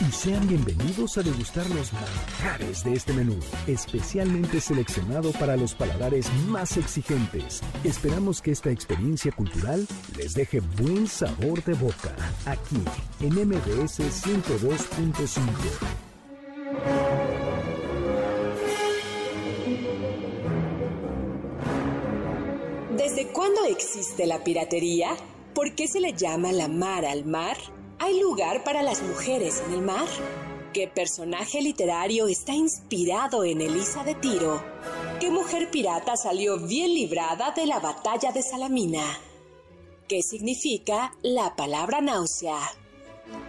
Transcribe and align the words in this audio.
y 0.00 0.12
sean 0.12 0.48
bienvenidos 0.48 1.18
a 1.18 1.22
degustar 1.22 1.68
los 1.70 1.92
manjares 1.92 2.82
de 2.84 2.94
este 2.94 3.12
menú, 3.12 3.38
especialmente 3.66 4.60
seleccionado 4.60 5.32
para 5.32 5.56
los 5.56 5.74
paladares 5.74 6.32
más 6.48 6.76
exigentes. 6.76 7.60
Esperamos 7.84 8.40
que 8.40 8.52
esta 8.52 8.70
experiencia 8.70 9.30
cultural 9.32 9.86
les 10.16 10.32
deje 10.34 10.60
buen 10.60 11.06
sabor 11.06 11.62
de 11.64 11.74
boca, 11.74 12.16
aquí 12.46 12.82
en 13.20 13.34
MBS 13.34 14.00
102.5. 14.00 15.40
¿Desde 22.96 23.32
cuándo 23.32 23.64
existe 23.66 24.26
la 24.26 24.42
piratería? 24.42 25.10
¿Por 25.54 25.74
qué 25.74 25.88
se 25.88 26.00
le 26.00 26.14
llama 26.14 26.52
la 26.52 26.68
mar 26.68 27.04
al 27.04 27.26
mar? 27.26 27.58
¿Hay 28.02 28.18
lugar 28.18 28.64
para 28.64 28.82
las 28.82 29.02
mujeres 29.02 29.62
en 29.66 29.74
el 29.74 29.82
mar? 29.82 30.06
¿Qué 30.72 30.88
personaje 30.88 31.60
literario 31.60 32.28
está 32.28 32.54
inspirado 32.54 33.44
en 33.44 33.60
Elisa 33.60 34.02
de 34.04 34.14
Tiro? 34.14 34.64
¿Qué 35.20 35.30
mujer 35.30 35.70
pirata 35.70 36.16
salió 36.16 36.58
bien 36.58 36.94
librada 36.94 37.50
de 37.50 37.66
la 37.66 37.78
batalla 37.78 38.32
de 38.32 38.42
Salamina? 38.42 39.04
¿Qué 40.08 40.22
significa 40.22 41.12
la 41.20 41.54
palabra 41.56 42.00
náusea? 42.00 42.58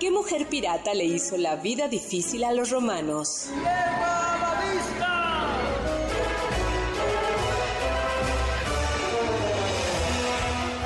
¿Qué 0.01 0.11
mujer 0.11 0.45
pirata 0.49 0.93
le 0.93 1.05
hizo 1.05 1.37
la 1.37 1.55
vida 1.55 1.87
difícil 1.87 2.43
a 2.43 2.51
los 2.51 2.71
romanos? 2.71 3.47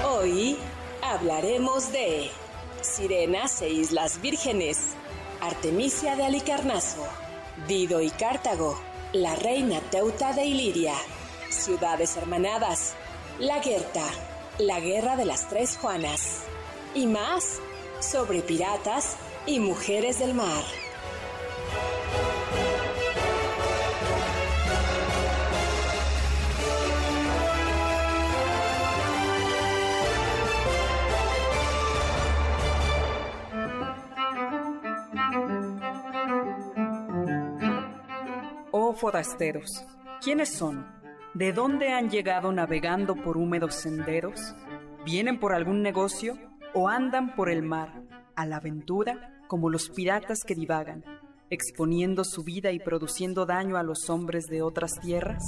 Hoy 0.07 0.55
hablaremos 1.01 1.91
de 1.91 2.29
Sirenas 2.85 3.61
e 3.61 3.69
Islas 3.69 4.21
Vírgenes, 4.21 4.93
Artemisia 5.41 6.15
de 6.15 6.23
Alicarnaso, 6.23 7.05
Dido 7.67 8.01
y 8.01 8.09
Cartago, 8.09 8.79
la 9.11 9.35
reina 9.35 9.81
Teuta 9.91 10.33
de 10.33 10.45
Iliria, 10.45 10.93
ciudades 11.49 12.15
hermanadas, 12.15 12.93
la 13.39 13.59
Guerta, 13.59 14.05
la 14.59 14.79
guerra 14.79 15.15
de 15.15 15.25
las 15.25 15.49
tres 15.49 15.77
Juanas. 15.77 16.43
Y 16.93 17.07
más 17.07 17.59
sobre 17.99 18.41
piratas 18.41 19.17
y 19.45 19.59
mujeres 19.59 20.19
del 20.19 20.33
mar. 20.33 20.63
Forasteros, 39.05 39.85
¿quiénes 40.19 40.49
son? 40.49 40.83
¿De 41.35 41.53
dónde 41.53 41.93
han 41.93 42.09
llegado 42.09 42.51
navegando 42.51 43.15
por 43.15 43.37
húmedos 43.37 43.75
senderos? 43.75 44.55
¿Vienen 45.05 45.39
por 45.39 45.53
algún 45.53 45.83
negocio 45.83 46.39
o 46.73 46.89
andan 46.89 47.35
por 47.35 47.51
el 47.51 47.61
mar, 47.61 48.01
a 48.35 48.47
la 48.47 48.55
aventura 48.55 49.43
como 49.47 49.69
los 49.69 49.91
piratas 49.91 50.39
que 50.43 50.55
divagan, 50.55 51.05
exponiendo 51.51 52.23
su 52.23 52.43
vida 52.43 52.71
y 52.71 52.79
produciendo 52.79 53.45
daño 53.45 53.77
a 53.77 53.83
los 53.83 54.09
hombres 54.09 54.47
de 54.47 54.63
otras 54.63 54.93
tierras? 54.99 55.43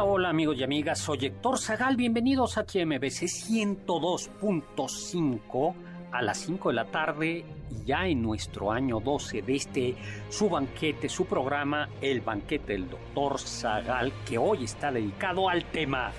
Hola, 0.00 0.12
hola 0.12 0.30
amigos 0.30 0.56
y 0.56 0.62
amigas, 0.62 0.98
soy 0.98 1.26
Héctor 1.26 1.58
Zagal, 1.58 1.94
bienvenidos 1.94 2.56
a 2.56 2.64
TMBC 2.64 3.28
102.5 3.28 5.74
a 6.10 6.22
las 6.22 6.38
5 6.38 6.70
de 6.70 6.74
la 6.74 6.86
tarde, 6.86 7.44
ya 7.84 8.06
en 8.06 8.22
nuestro 8.22 8.72
año 8.72 9.00
12 9.00 9.42
de 9.42 9.54
este 9.54 9.94
su 10.30 10.48
banquete, 10.48 11.10
su 11.10 11.26
programa, 11.26 11.90
el 12.00 12.22
banquete 12.22 12.72
del 12.72 12.88
doctor 12.88 13.38
Zagal, 13.38 14.10
que 14.26 14.38
hoy 14.38 14.64
está 14.64 14.90
dedicado 14.90 15.50
al 15.50 15.66
tema 15.66 16.12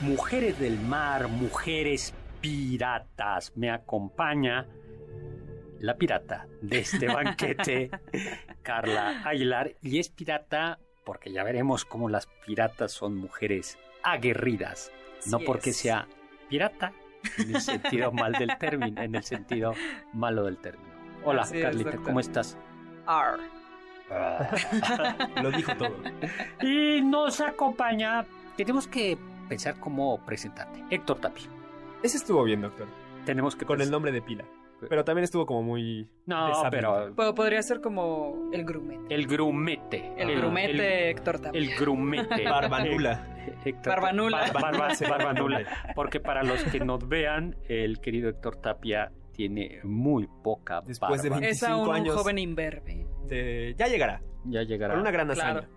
Mujeres 0.00 0.58
del 0.58 0.80
Mar, 0.80 1.28
Mujeres 1.28 2.12
Piratas. 2.40 3.52
Me 3.54 3.70
acompaña 3.70 4.66
la 5.78 5.96
pirata 5.96 6.48
de 6.60 6.80
este 6.80 7.06
banquete, 7.06 7.88
Carla 8.62 9.22
Aguilar, 9.24 9.76
y 9.80 10.00
es 10.00 10.08
pirata 10.08 10.80
porque 11.08 11.32
ya 11.32 11.42
veremos 11.42 11.86
cómo 11.86 12.10
las 12.10 12.26
piratas 12.44 12.92
son 12.92 13.16
mujeres 13.16 13.78
aguerridas, 14.02 14.92
no 15.30 15.38
porque 15.38 15.70
es. 15.70 15.78
sea 15.78 16.06
pirata 16.50 16.92
en 17.38 17.54
el 17.54 17.62
sentido 17.62 18.12
mal 18.12 18.32
del 18.32 18.58
término, 18.58 19.00
en 19.00 19.14
el 19.14 19.22
sentido 19.22 19.72
malo 20.12 20.44
del 20.44 20.58
término. 20.58 20.90
Hola, 21.24 21.44
Así 21.44 21.62
Carlita. 21.62 21.96
¿cómo 21.96 22.20
estás? 22.20 22.58
Ar. 23.06 23.38
Lo 25.42 25.50
dijo 25.50 25.74
todo. 25.76 25.96
Y 26.60 27.00
nos 27.00 27.40
acompaña, 27.40 28.26
tenemos 28.58 28.86
que 28.86 29.16
pensar 29.48 29.80
cómo 29.80 30.18
presentarte. 30.26 30.84
Héctor 30.90 31.20
Tapia. 31.20 31.46
Ese 32.02 32.18
estuvo 32.18 32.44
bien, 32.44 32.60
doctor. 32.60 32.86
Tenemos 33.24 33.56
que 33.56 33.64
Con 33.64 33.80
el 33.80 33.90
nombre 33.90 34.12
de 34.12 34.20
pila. 34.20 34.44
Pero 34.88 35.04
también 35.04 35.24
estuvo 35.24 35.44
como 35.46 35.62
muy... 35.62 36.08
No, 36.26 36.52
pero 36.70 37.12
Po- 37.16 37.34
Podría 37.34 37.62
ser 37.62 37.80
como 37.80 38.50
el 38.52 38.64
grumete. 38.64 39.14
el 39.14 39.26
grumete. 39.26 40.12
El, 40.16 40.36
grumete 40.36 40.70
El, 40.70 41.16
Héctor 41.16 41.40
Tapia. 41.40 41.58
el 41.60 41.74
grumete. 41.74 42.44
Barbanula. 42.48 43.26
Héctor- 43.64 43.94
Barbanula. 43.94 44.38
Bar- 44.52 44.62
barba- 44.76 45.08
barbanula. 45.08 45.60
Porque 45.94 46.20
para 46.20 46.42
los 46.42 46.62
que 46.64 46.80
nos 46.80 47.08
vean, 47.08 47.56
el 47.68 47.98
querido 48.00 48.28
Héctor 48.28 48.56
Tapia 48.56 49.10
tiene 49.32 49.80
muy 49.84 50.28
poca 50.44 50.80
Después 50.84 51.22
de 51.22 51.28
barba. 51.30 51.40
20 51.40 51.48
es 51.56 51.62
aún 51.64 51.88
25 51.90 52.12
un 52.12 52.18
joven 52.22 52.38
imberbe. 52.38 53.06
de- 53.26 53.74
Ya 53.78 53.86
llegará. 53.88 54.20
Ya 54.44 54.62
llegará. 54.62 54.94
Con 54.94 55.00
una 55.00 55.10
gran 55.10 55.28
Claro. 55.28 55.60
hazaña. 55.60 55.68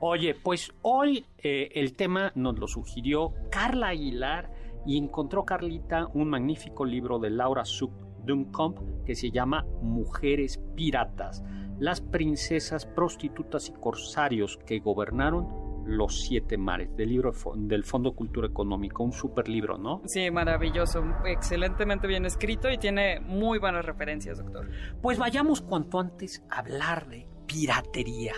Oye, 0.00 0.34
pues 0.34 0.72
hoy 0.82 1.24
eh, 1.38 1.70
el 1.74 1.94
tema 1.96 2.30
nos 2.34 2.58
lo 2.58 2.66
sugirió 2.68 3.32
Carla 3.50 3.88
Aguilar 3.88 4.50
y 4.86 4.98
encontró 4.98 5.44
Carlita 5.44 6.06
un 6.12 6.28
magnífico 6.28 6.84
libro 6.84 7.18
de 7.18 7.30
Laura 7.30 7.64
Suk 7.64 7.92
Duncombe 8.24 9.04
que 9.04 9.14
se 9.14 9.30
llama 9.30 9.66
Mujeres 9.82 10.60
Piratas, 10.74 11.42
las 11.78 12.00
princesas 12.00 12.86
prostitutas 12.86 13.68
y 13.68 13.72
corsarios 13.72 14.58
que 14.66 14.80
gobernaron 14.80 15.64
los 15.86 16.22
siete 16.22 16.56
mares, 16.56 16.96
del 16.96 17.10
libro 17.10 17.32
del 17.56 17.84
Fondo 17.84 18.14
Cultura 18.14 18.46
Económica, 18.46 19.02
un 19.02 19.12
super 19.12 19.48
libro, 19.48 19.76
¿no? 19.76 20.02
Sí, 20.06 20.30
maravilloso. 20.30 21.04
Excelentemente 21.26 22.06
bien 22.06 22.24
escrito 22.24 22.70
y 22.70 22.78
tiene 22.78 23.20
muy 23.20 23.58
buenas 23.58 23.84
referencias, 23.84 24.38
doctor. 24.38 24.68
Pues 25.02 25.18
vayamos 25.18 25.60
cuanto 25.60 26.00
antes 26.00 26.42
a 26.50 26.60
hablar 26.60 27.08
de 27.08 27.26
piratería. 27.46 28.34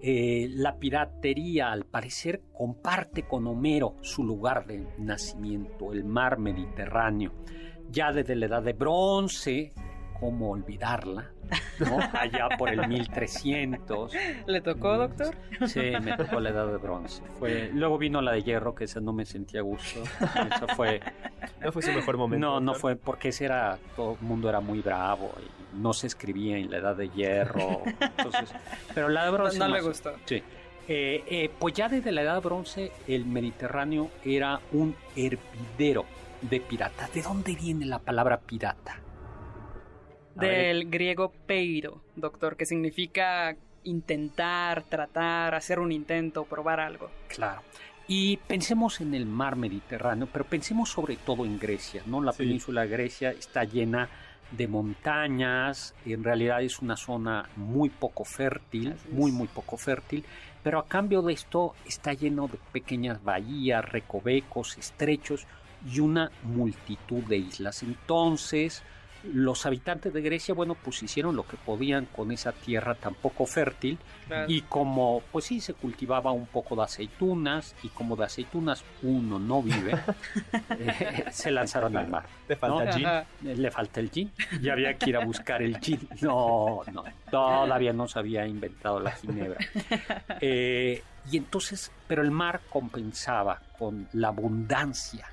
Eh, 0.00 0.48
la 0.50 0.78
piratería, 0.78 1.72
al 1.72 1.84
parecer, 1.84 2.42
comparte 2.52 3.26
con 3.26 3.46
Homero 3.46 3.96
su 4.02 4.24
lugar 4.24 4.66
de 4.66 4.86
nacimiento, 4.98 5.92
el 5.92 6.04
mar 6.04 6.38
Mediterráneo. 6.38 7.32
Ya 7.90 8.12
desde 8.12 8.34
la 8.36 8.46
edad 8.46 8.62
de 8.62 8.72
bronce, 8.72 9.72
cómo 10.18 10.50
olvidarla, 10.50 11.30
¿no? 11.78 11.98
Allá 12.12 12.48
por 12.58 12.68
el 12.70 12.86
1300. 12.88 14.12
¿Le 14.46 14.60
tocó, 14.60 14.96
doctor? 14.96 15.34
Sí, 15.66 15.80
me 16.02 16.16
tocó 16.16 16.40
la 16.40 16.50
edad 16.50 16.66
de 16.66 16.76
bronce. 16.78 17.22
Fue, 17.38 17.70
luego 17.72 17.98
vino 17.98 18.20
la 18.20 18.32
de 18.32 18.42
hierro, 18.42 18.74
que 18.74 18.84
esa 18.84 19.00
no 19.00 19.12
me 19.12 19.24
sentía 19.24 19.60
a 19.60 19.62
gusto. 19.62 20.02
Esa 20.20 20.74
fue, 20.74 21.00
No 21.60 21.72
fue 21.72 21.82
su 21.82 21.92
mejor 21.92 22.16
momento. 22.16 22.46
no, 22.46 22.60
no 22.60 22.74
fue 22.74 22.96
porque 22.96 23.28
ese 23.28 23.44
era, 23.46 23.78
todo 23.94 24.16
el 24.20 24.26
mundo 24.26 24.48
era 24.48 24.60
muy 24.60 24.80
bravo 24.80 25.32
y 25.40 25.76
no 25.80 25.92
se 25.92 26.06
escribía 26.06 26.56
en 26.58 26.70
la 26.70 26.78
edad 26.78 26.96
de 26.96 27.08
hierro. 27.10 27.82
Entonces, 28.00 28.52
pero 28.94 29.08
la 29.08 29.24
de 29.26 29.30
No, 29.30 29.36
bronce 29.36 29.58
no 29.58 29.68
le 29.68 29.74
más- 29.74 29.84
gustó. 29.86 30.12
Sí. 30.24 30.42
Eh, 30.88 31.24
eh, 31.26 31.50
pues 31.58 31.74
ya 31.74 31.88
desde 31.88 32.12
la 32.12 32.22
edad 32.22 32.34
de 32.34 32.40
bronce 32.40 32.92
el 33.08 33.26
Mediterráneo 33.26 34.08
era 34.24 34.60
un 34.72 34.94
hervidero 35.16 36.04
de 36.42 36.60
piratas. 36.60 37.12
¿De 37.12 37.22
dónde 37.22 37.54
viene 37.54 37.86
la 37.86 37.98
palabra 37.98 38.38
pirata? 38.40 39.00
A 40.36 40.40
ver, 40.40 40.66
Del 40.76 40.90
griego 40.90 41.32
peiro, 41.46 42.02
doctor, 42.14 42.56
que 42.56 42.66
significa 42.66 43.56
intentar, 43.84 44.82
tratar, 44.82 45.54
hacer 45.54 45.78
un 45.78 45.92
intento, 45.92 46.44
probar 46.44 46.80
algo. 46.80 47.10
Claro. 47.28 47.62
Y 48.08 48.36
pensemos 48.36 49.00
en 49.00 49.14
el 49.14 49.26
mar 49.26 49.56
Mediterráneo, 49.56 50.28
pero 50.32 50.44
pensemos 50.44 50.90
sobre 50.90 51.16
todo 51.16 51.44
en 51.44 51.58
Grecia, 51.58 52.02
¿no? 52.06 52.20
La 52.20 52.32
Sí. 52.32 52.38
península 52.44 52.82
de 52.82 52.88
Grecia 52.88 53.30
está 53.30 53.64
llena 53.64 54.08
de 54.52 54.68
montañas, 54.68 55.92
en 56.04 56.22
realidad 56.22 56.62
es 56.62 56.78
una 56.80 56.96
zona 56.96 57.48
muy 57.56 57.88
poco 57.90 58.24
fértil, 58.24 58.94
muy, 59.10 59.32
muy 59.32 59.48
poco 59.48 59.76
fértil, 59.76 60.24
pero 60.62 60.78
a 60.78 60.86
cambio 60.86 61.22
de 61.22 61.32
esto 61.32 61.74
está 61.84 62.12
lleno 62.12 62.46
de 62.46 62.58
pequeñas 62.72 63.24
bahías, 63.24 63.84
recovecos, 63.84 64.78
estrechos 64.78 65.46
y 65.90 66.00
una 66.00 66.30
multitud 66.42 67.22
de 67.24 67.36
islas. 67.38 67.82
Entonces, 67.82 68.82
los 69.32 69.66
habitantes 69.66 70.12
de 70.12 70.20
Grecia, 70.22 70.54
bueno, 70.54 70.74
pues 70.74 71.02
hicieron 71.02 71.34
lo 71.34 71.44
que 71.46 71.56
podían 71.56 72.06
con 72.06 72.30
esa 72.30 72.52
tierra 72.52 72.94
tan 72.94 73.14
poco 73.14 73.44
fértil 73.46 73.98
Claro. 74.28 74.46
y 74.48 74.60
como, 74.62 75.22
pues 75.32 75.46
sí, 75.46 75.60
se 75.60 75.74
cultivaba 75.74 76.30
un 76.32 76.46
poco 76.46 76.76
de 76.76 76.82
aceitunas 76.82 77.74
y 77.82 77.88
como 77.88 78.14
de 78.16 78.24
aceitunas 78.24 78.84
uno 79.02 79.38
no 79.40 79.62
vive, 79.62 79.92
eh, 80.70 81.24
se 81.32 81.50
lanzaron 81.50 81.96
al 81.96 82.08
mar. 82.08 82.26
Te 82.46 82.54
falta 82.56 82.84
No. 82.84 82.92
gin. 82.92 83.06
Ajá. 83.06 83.26
Le 83.42 83.70
falta 83.70 83.98
el 84.00 84.10
gin 84.10 84.30
y 84.60 84.68
había 84.68 84.94
que 84.94 85.10
ir 85.10 85.16
a 85.16 85.24
buscar 85.24 85.60
el 85.62 85.78
gin. 85.80 86.08
No, 86.22 86.82
no, 86.92 87.04
todavía 87.30 87.92
no 87.92 88.06
se 88.08 88.18
había 88.20 88.46
inventado 88.46 89.00
la 89.00 89.12
ginebra. 89.12 89.58
Eh, 90.40 91.02
y 91.30 91.36
entonces, 91.38 91.90
pero 92.06 92.22
el 92.22 92.30
mar 92.30 92.60
compensaba 92.70 93.60
con 93.78 94.08
la 94.12 94.28
abundancia. 94.28 95.26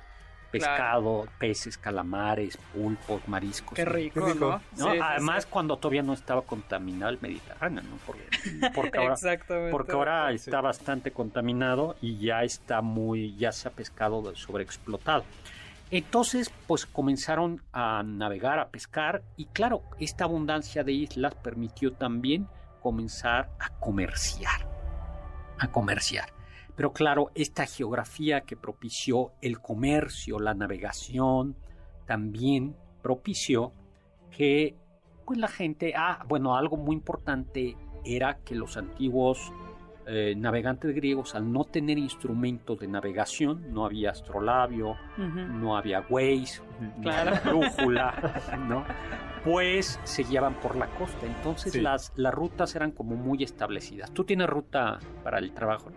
Pescado, 0.58 1.26
peces, 1.38 1.78
calamares, 1.78 2.56
pulpos, 2.72 3.26
mariscos. 3.28 3.74
Qué 3.76 3.84
rico. 3.84 4.20
¿no? 4.20 4.34
¿no? 4.34 4.60
Sí, 4.60 4.92
sí, 4.92 4.98
Además, 5.02 5.44
sí. 5.44 5.48
cuando 5.50 5.76
todavía 5.76 6.02
no 6.02 6.12
estaba 6.12 6.42
contaminado 6.42 7.10
el 7.12 7.20
Mediterráneo, 7.20 7.82
¿no? 7.82 7.96
Porque, 8.06 8.24
porque 8.74 8.98
ahora, 8.98 9.14
Exactamente. 9.14 9.70
porque 9.70 9.92
ahora 9.92 10.28
Sí. 10.30 10.36
está 10.36 10.60
bastante 10.60 11.10
contaminado 11.12 11.96
y 12.00 12.18
ya 12.18 12.42
está 12.42 12.80
muy, 12.82 13.34
ya 13.36 13.52
se 13.52 13.68
ha 13.68 13.70
pescado 13.70 14.34
sobreexplotado. 14.34 15.24
Entonces, 15.90 16.50
pues 16.66 16.86
comenzaron 16.86 17.60
a 17.72 18.02
navegar, 18.02 18.58
a 18.58 18.68
pescar 18.68 19.22
y 19.36 19.44
claro, 19.46 19.82
esta 19.98 20.24
abundancia 20.24 20.82
de 20.82 20.92
islas 20.92 21.34
permitió 21.36 21.92
también 21.92 22.48
comenzar 22.80 23.50
a 23.60 23.68
comerciar, 23.80 24.66
a 25.58 25.68
comerciar. 25.68 26.30
Pero 26.76 26.92
claro, 26.92 27.30
esta 27.34 27.66
geografía 27.66 28.40
que 28.42 28.56
propició 28.56 29.32
el 29.40 29.60
comercio, 29.60 30.40
la 30.40 30.54
navegación, 30.54 31.56
también 32.06 32.74
propició 33.02 33.72
que 34.36 34.76
pues 35.24 35.38
la 35.38 35.48
gente, 35.48 35.94
ah, 35.96 36.24
bueno, 36.28 36.56
algo 36.56 36.76
muy 36.76 36.96
importante 36.96 37.76
era 38.04 38.38
que 38.44 38.54
los 38.54 38.76
antiguos 38.76 39.52
eh, 40.06 40.34
navegantes 40.36 40.94
griegos, 40.94 41.34
al 41.34 41.50
no 41.50 41.64
tener 41.64 41.96
instrumentos 41.96 42.78
de 42.78 42.88
navegación, 42.88 43.72
no 43.72 43.86
había 43.86 44.10
astrolabio, 44.10 44.96
no 45.16 45.78
había 45.78 46.04
Waze, 46.10 46.60
no 46.98 47.10
había 47.10 47.40
brújula, 47.40 48.42
¿no? 48.68 48.84
Pues 49.44 49.98
se 50.04 50.24
guiaban 50.24 50.54
por 50.60 50.76
la 50.76 50.88
costa. 50.88 51.24
Entonces 51.24 51.72
Sí. 51.72 51.80
las, 51.80 52.12
las 52.16 52.34
rutas 52.34 52.74
eran 52.74 52.90
como 52.90 53.16
muy 53.16 53.42
establecidas. 53.44 54.12
¿Tú 54.12 54.24
tienes 54.24 54.46
ruta 54.48 54.98
para 55.22 55.38
el 55.38 55.54
trabajo? 55.54 55.90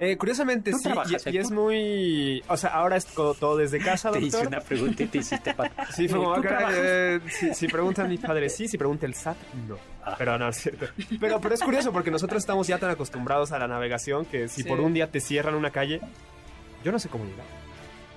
Eh, 0.00 0.16
curiosamente 0.16 0.72
¿Tú 0.72 0.78
sí, 0.78 0.84
trabajas, 0.84 1.24
y, 1.26 1.30
y 1.30 1.38
es 1.38 1.50
muy... 1.52 2.42
O 2.48 2.56
sea, 2.56 2.70
ahora 2.70 2.96
es 2.96 3.06
todo, 3.06 3.34
todo 3.34 3.56
desde 3.56 3.78
casa, 3.84 4.10
Te 4.10 4.18
hice 4.18 4.38
doctor. 4.38 4.48
una 4.48 4.60
pregunta 4.60 5.02
y 5.02 5.06
te 5.06 5.18
hiciste 5.18 5.54
para... 5.54 5.70
Sí, 5.92 6.08
fue 6.08 6.18
como, 6.18 6.34
¿Tú 6.34 6.40
"Ah, 6.40 6.42
trabajas? 6.42 6.74
eh, 6.76 7.20
si, 7.28 7.54
si 7.54 7.68
preguntan 7.68 8.08
mis 8.08 8.20
padres 8.20 8.54
sí, 8.56 8.66
si 8.66 8.76
pregunta 8.76 9.06
el 9.06 9.14
SAT, 9.14 9.36
no. 9.68 9.76
Ah. 10.04 10.14
Pero 10.18 10.36
no, 10.38 10.48
es 10.48 10.56
cierto. 10.56 10.86
Pero, 11.20 11.40
pero 11.40 11.54
es 11.54 11.62
curioso 11.62 11.92
porque 11.92 12.10
nosotros 12.10 12.42
estamos 12.42 12.66
ya 12.66 12.78
tan 12.78 12.90
acostumbrados 12.90 13.52
a 13.52 13.58
la 13.58 13.68
navegación 13.68 14.24
que 14.26 14.48
si 14.48 14.62
Sí. 14.62 14.68
por 14.68 14.80
un 14.80 14.92
día 14.94 15.10
te 15.10 15.20
cierran 15.20 15.54
una 15.54 15.70
calle, 15.70 16.00
yo 16.82 16.90
no 16.92 16.98
sé 16.98 17.08
cómo 17.08 17.24
llegar. 17.24 17.46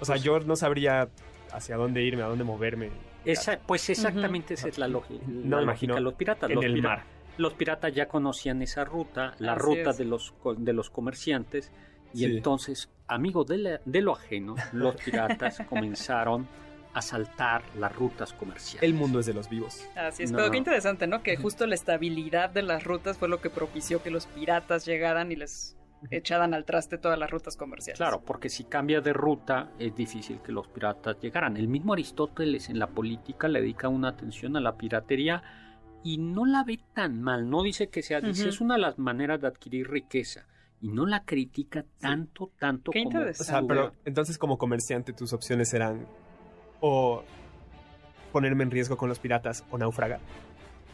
O 0.02 0.06
sea, 0.06 0.16
Pues- 0.16 0.24
yo 0.24 0.40
no 0.40 0.56
sabría 0.56 1.08
hacia 1.54 1.78
dónde 1.78 2.02
irme, 2.04 2.24
a 2.24 2.26
dónde 2.28 2.44
moverme. 2.44 2.90
Esa, 3.24 3.60
pues 3.66 3.90
exactamente 3.90 4.54
esa 4.56 4.68
es 4.68 4.78
la, 4.78 4.88
logi- 4.88 5.20
No 5.28 5.58
la 5.58 5.62
lógica 5.62 5.62
imagino 5.64 6.00
los 6.00 6.14
piratas. 6.16 6.50
en 6.50 6.56
los 6.56 6.66
el 6.66 6.82
mar. 6.82 7.04
Los 7.38 7.54
piratas 7.54 7.94
ya 7.94 8.08
conocían 8.08 8.62
esa 8.62 8.84
ruta, 8.86 9.34
la 9.40 9.54
Así 9.54 9.62
ruta 9.62 9.90
es. 9.92 9.98
de 9.98 10.06
los, 10.06 10.32
co- 10.34 10.56
de 10.56 10.74
los 10.74 10.90
comerciantes, 10.90 11.72
y 12.14 12.20
Sí. 12.20 12.26
entonces, 12.26 12.90
amigos 13.08 13.48
de, 13.48 13.58
la- 13.58 13.82
de 13.86 14.02
lo 14.02 14.14
ajeno, 14.14 14.56
los 14.74 14.96
piratas 15.06 15.60
comenzaron 15.70 16.48
a 16.94 17.02
saltar 17.02 17.62
las 17.78 17.96
rutas 17.96 18.34
comerciales. 18.34 18.82
El 18.82 18.96
mundo 18.96 19.20
es 19.20 19.28
de 19.28 19.34
los 19.36 19.50
vivos. 19.50 19.86
Así 19.96 20.24
es, 20.24 20.32
No. 20.32 20.38
pero 20.40 20.50
qué 20.52 20.58
interesante, 20.58 21.06
¿no? 21.06 21.22
Que 21.22 21.38
justo 21.38 21.68
la 21.68 21.76
estabilidad 21.76 22.50
de 22.50 22.64
las 22.64 22.84
rutas 22.86 23.18
fue 23.20 23.30
lo 23.30 23.40
que 23.40 23.52
propició 23.52 24.02
que 24.02 24.10
los 24.10 24.26
piratas 24.26 24.86
llegaran 24.86 25.32
y 25.32 25.36
les 25.36 25.78
echaran 26.10 26.54
al 26.56 26.64
traste 26.66 26.98
todas 26.98 27.20
las 27.20 27.30
rutas 27.30 27.56
comerciales. 27.58 27.98
Claro, 28.00 28.22
porque 28.26 28.50
si 28.50 28.64
cambia 28.64 29.02
de 29.02 29.14
ruta 29.14 29.72
es 29.78 29.96
difícil 29.96 30.40
que 30.42 30.52
los 30.52 30.68
piratas 30.68 31.20
llegaran. 31.20 31.56
El 31.58 31.68
mismo 31.68 31.94
Aristóteles 31.94 32.70
en 32.70 32.80
la 32.80 32.88
política 32.88 33.48
le 33.48 33.62
dedica 33.62 33.90
una 33.90 34.10
atención 34.10 34.56
a 34.58 34.60
la 34.60 34.76
piratería 34.78 35.44
y 36.04 36.18
no 36.18 36.46
la 36.46 36.64
ve 36.64 36.80
tan 36.94 37.22
mal. 37.22 37.50
No 37.50 37.64
dice 37.64 37.90
que 37.90 38.02
sea, 38.02 38.22
dice 38.22 38.50
es 38.50 38.62
una 38.62 38.76
de 38.76 38.82
las 38.82 38.98
maneras 38.98 39.42
de 39.42 39.48
adquirir 39.48 39.90
riqueza 39.90 40.46
y 40.82 40.90
no 40.90 41.06
la 41.06 41.24
critica 41.24 41.86
tanto, 42.00 42.52
tanto 42.60 42.92
Qué 42.92 43.04
como. 43.04 43.20
O 43.20 43.34
sea, 43.34 43.62
pero 43.68 43.94
entonces 44.06 44.38
como 44.38 44.58
comerciante 44.58 45.14
tus 45.14 45.34
opciones 45.34 45.74
eran 45.74 46.06
o 46.80 47.24
ponerme 48.32 48.64
en 48.64 48.72
riesgo 48.72 48.98
con 48.98 49.10
los 49.10 49.20
piratas 49.20 49.64
o 49.72 49.78
naufragar. 49.78 50.20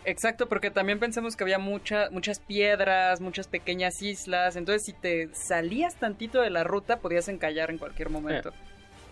Exacto, 0.05 0.47
porque 0.49 0.69
también 0.69 0.99
pensemos 0.99 1.35
que 1.35 1.43
había 1.43 1.59
mucha, 1.59 2.09
muchas 2.11 2.39
piedras, 2.39 3.21
muchas 3.21 3.47
pequeñas 3.47 4.01
islas, 4.01 4.55
entonces 4.55 4.83
si 4.83 4.93
te 4.93 5.29
salías 5.33 5.95
tantito 5.95 6.41
de 6.41 6.49
la 6.49 6.63
ruta 6.63 6.99
podías 6.99 7.27
encallar 7.29 7.69
en 7.69 7.77
cualquier 7.77 8.09
momento. 8.09 8.51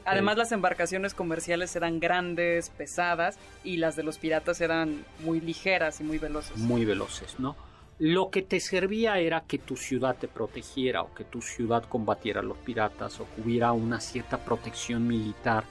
Además 0.06 0.38
las 0.38 0.52
embarcaciones 0.52 1.14
comerciales 1.14 1.76
eran 1.76 2.00
grandes, 2.00 2.70
pesadas 2.70 3.38
y 3.64 3.78
las 3.78 3.96
de 3.96 4.04
los 4.04 4.18
piratas 4.18 4.62
eran 4.62 5.06
muy 5.20 5.42
ligeras 5.42 6.02
y 6.02 6.04
muy 6.04 6.18
veloces. 6.18 6.58
muy 6.58 6.86
veloces, 6.86 7.40
¿no? 7.40 7.56
Lo 8.00 8.32
que 8.32 8.42
te 8.42 8.60
servía 8.60 9.20
era 9.20 9.42
que 9.42 9.60
tu 9.60 9.78
ciudad 9.78 10.16
te 10.16 10.28
protegiera 10.28 11.04
o 11.04 11.14
que 11.14 11.24
tu 11.24 11.42
ciudad 11.42 11.84
combatiera 11.84 12.40
a 12.40 12.44
los 12.44 12.58
piratas 12.58 13.20
o 13.20 13.28
que 13.36 13.42
hubiera 13.42 13.74
una 13.74 14.00
cierta 14.00 14.40
protección 14.40 15.08
militar 15.08 15.66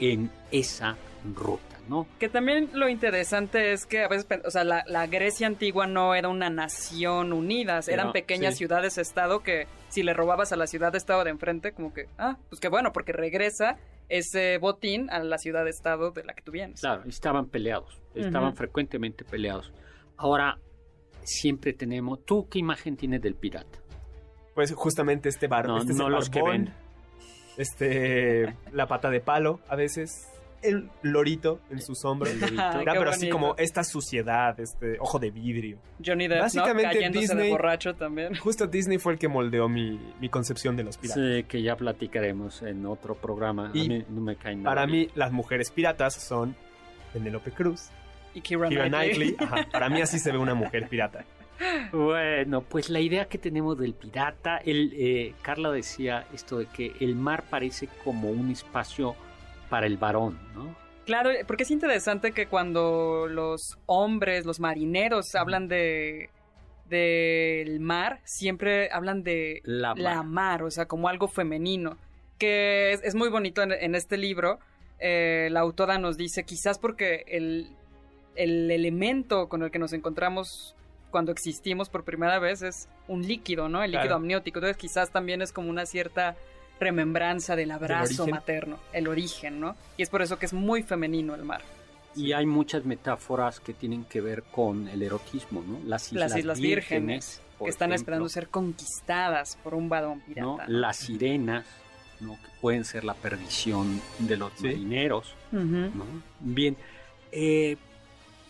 en 0.00 0.30
esa 0.50 0.96
ruta, 1.34 1.78
¿no? 1.88 2.06
Que 2.18 2.28
también 2.28 2.70
lo 2.74 2.88
interesante 2.88 3.72
es 3.72 3.86
que 3.86 4.04
a 4.04 4.08
veces, 4.08 4.26
o 4.44 4.50
sea, 4.50 4.64
la, 4.64 4.84
la 4.86 5.06
Grecia 5.06 5.46
antigua 5.46 5.86
no 5.86 6.14
era 6.14 6.28
una 6.28 6.50
nación 6.50 7.32
unida, 7.32 7.80
eran 7.88 8.06
Era- 8.06 8.12
pequeñas 8.12 8.54
sí. 8.54 8.58
ciudades-estado 8.58 9.40
que 9.42 9.66
si 9.88 10.02
le 10.02 10.12
robabas 10.14 10.52
a 10.52 10.56
la 10.56 10.66
ciudad-estado 10.66 11.24
de 11.24 11.30
enfrente, 11.30 11.72
como 11.72 11.92
que, 11.92 12.06
ah, 12.18 12.36
pues 12.48 12.60
qué 12.60 12.68
bueno, 12.68 12.92
porque 12.92 13.12
regresa 13.12 13.78
ese 14.08 14.58
botín 14.58 15.10
a 15.10 15.18
la 15.18 15.38
ciudad-estado 15.38 16.12
de 16.12 16.22
la 16.24 16.34
que 16.34 16.42
tú 16.42 16.52
vienes. 16.52 16.80
Claro, 16.80 17.02
estaban 17.08 17.46
peleados, 17.46 17.98
estaban 18.14 18.54
frecuentemente 18.54 19.24
peleados. 19.24 19.72
Ahora, 20.16 20.58
siempre 21.24 21.72
tenemos... 21.72 22.24
¿Tú 22.24 22.46
qué 22.48 22.58
imagen 22.60 22.96
tienes 22.96 23.20
del 23.20 23.34
pirata? 23.34 23.78
Pues 24.54 24.72
justamente 24.74 25.28
este 25.28 25.48
bar, 25.48 25.66
No, 25.66 25.78
este 25.78 25.90
es 25.92 25.98
no 25.98 26.06
el 26.06 26.12
los 26.12 26.30
que 26.30 26.40
ven. 26.42 26.72
este 27.58 28.54
la 28.72 28.86
pata 28.86 29.10
de 29.10 29.20
palo, 29.20 29.60
a 29.68 29.76
veces 29.76 30.28
el 30.68 30.90
lorito 31.02 31.60
en 31.70 31.80
sus 31.80 32.04
hombros. 32.04 32.32
Pero 32.84 33.10
así 33.10 33.28
como 33.28 33.54
esta 33.56 33.84
suciedad, 33.84 34.58
este 34.60 34.98
ojo 35.00 35.18
de 35.18 35.30
vidrio. 35.30 35.78
Johnny 36.04 36.28
Depp, 36.28 36.40
Básicamente 36.40 36.82
¿no? 36.88 36.92
Cayéndose 36.92 37.26
de 37.28 37.34
Disney- 37.34 37.50
borracho 37.50 37.94
también. 37.94 38.34
Justo 38.36 38.66
Disney 38.66 38.98
fue 38.98 39.14
el 39.14 39.18
que 39.18 39.28
moldeó 39.28 39.68
mi, 39.68 39.98
mi 40.20 40.28
concepción 40.28 40.76
de 40.76 40.84
los 40.84 40.96
piratas. 40.98 41.22
Sí, 41.22 41.44
que 41.44 41.62
ya 41.62 41.76
platicaremos 41.76 42.62
en 42.62 42.84
otro 42.86 43.14
programa. 43.14 43.70
Y 43.74 43.86
a 43.86 43.88
mí 43.88 44.04
no 44.08 44.20
me 44.20 44.36
caen 44.36 44.62
nada 44.62 44.74
Para 44.74 44.86
bien. 44.86 45.06
mí, 45.06 45.12
las 45.14 45.32
mujeres 45.32 45.70
piratas 45.70 46.14
son 46.14 46.54
Penélope 47.12 47.50
Cruz, 47.52 47.88
Y 48.34 48.40
Keira 48.42 48.68
Knightley. 48.68 48.90
Knightley. 48.90 49.36
Ajá, 49.40 49.66
para 49.72 49.88
mí 49.88 50.00
así 50.02 50.18
se 50.18 50.30
ve 50.32 50.38
una 50.38 50.54
mujer 50.54 50.88
pirata. 50.88 51.24
Bueno, 51.92 52.60
pues 52.60 52.90
la 52.90 53.00
idea 53.00 53.26
que 53.26 53.38
tenemos 53.38 53.78
del 53.78 53.94
pirata, 53.94 54.58
el, 54.58 54.92
eh, 54.94 55.34
Carla 55.40 55.70
decía 55.70 56.26
esto 56.34 56.58
de 56.58 56.66
que 56.66 56.92
el 57.00 57.14
mar 57.14 57.44
parece 57.48 57.88
como 58.04 58.28
un 58.30 58.50
espacio 58.50 59.16
para 59.68 59.86
el 59.86 59.96
varón, 59.96 60.38
¿no? 60.54 60.74
Claro, 61.04 61.30
porque 61.46 61.62
es 61.62 61.70
interesante 61.70 62.32
que 62.32 62.46
cuando 62.48 63.26
los 63.28 63.78
hombres, 63.86 64.44
los 64.44 64.58
marineros 64.60 65.34
hablan 65.36 65.68
de 65.68 66.30
del 66.88 67.80
mar, 67.80 68.20
siempre 68.24 68.90
hablan 68.92 69.22
de 69.22 69.60
La 69.64 69.94
la 69.96 70.16
mar. 70.22 70.24
mar, 70.24 70.62
o 70.62 70.70
sea, 70.70 70.86
como 70.86 71.08
algo 71.08 71.26
femenino, 71.28 71.96
que 72.38 72.92
es, 72.92 73.02
es 73.02 73.14
muy 73.14 73.28
bonito 73.28 73.62
en, 73.62 73.72
en 73.72 73.94
este 73.94 74.16
libro. 74.16 74.58
eh, 74.98 75.48
la 75.50 75.60
autora 75.60 75.98
nos 75.98 76.16
dice, 76.16 76.44
quizás 76.44 76.78
porque 76.78 77.24
el, 77.28 77.68
el 78.34 78.70
elemento 78.70 79.48
con 79.48 79.62
el 79.62 79.70
que 79.70 79.78
nos 79.78 79.92
encontramos 79.92 80.74
cuando 81.10 81.32
existimos 81.32 81.88
por 81.90 82.04
primera 82.04 82.38
vez 82.38 82.62
es 82.62 82.88
un 83.08 83.22
líquido, 83.26 83.68
¿no? 83.68 83.82
El 83.82 83.90
líquido 83.90 84.04
Claro. 84.08 84.16
amniótico. 84.16 84.58
Entonces 84.58 84.76
quizás 84.76 85.10
también 85.10 85.42
es 85.42 85.52
como 85.52 85.68
una 85.70 85.84
cierta 85.86 86.34
remembranza 86.78 87.56
del 87.56 87.70
abrazo 87.70 88.26
materno, 88.26 88.78
el 88.92 89.08
origen, 89.08 89.60
¿no? 89.60 89.76
Y 89.96 90.02
es 90.02 90.10
por 90.10 90.22
eso 90.22 90.38
que 90.38 90.46
es 90.46 90.52
muy 90.52 90.82
femenino 90.82 91.34
el 91.34 91.42
mar. 91.44 91.62
Y 92.14 92.32
hay 92.32 92.46
muchas 92.46 92.84
metáforas 92.84 93.60
que 93.60 93.74
tienen 93.74 94.04
que 94.04 94.20
ver 94.20 94.42
con 94.44 94.88
el 94.88 95.02
erotismo, 95.02 95.62
¿no? 95.66 95.80
Las 95.84 96.08
Islas, 96.12 96.30
Las 96.30 96.38
Islas 96.38 96.60
Vírgenes, 96.60 97.42
que 97.58 97.68
están 97.68 97.90
ejemplo, 97.90 97.94
esperando 97.94 98.28
ser 98.28 98.48
conquistadas 98.48 99.58
por 99.62 99.74
un 99.74 99.88
varón 99.88 100.20
pirata. 100.20 100.46
¿no? 100.46 100.56
¿no? 100.58 100.64
Las 100.66 100.96
sirenas, 100.96 101.66
¿no? 102.20 102.32
Que 102.34 102.48
pueden 102.60 102.84
ser 102.84 103.04
la 103.04 103.14
perdición 103.14 104.00
de 104.18 104.36
los 104.38 104.52
Sí. 104.56 104.64
marineros. 104.64 105.34
¿no? 105.52 106.04
Bien, 106.40 106.76
eh, 107.32 107.76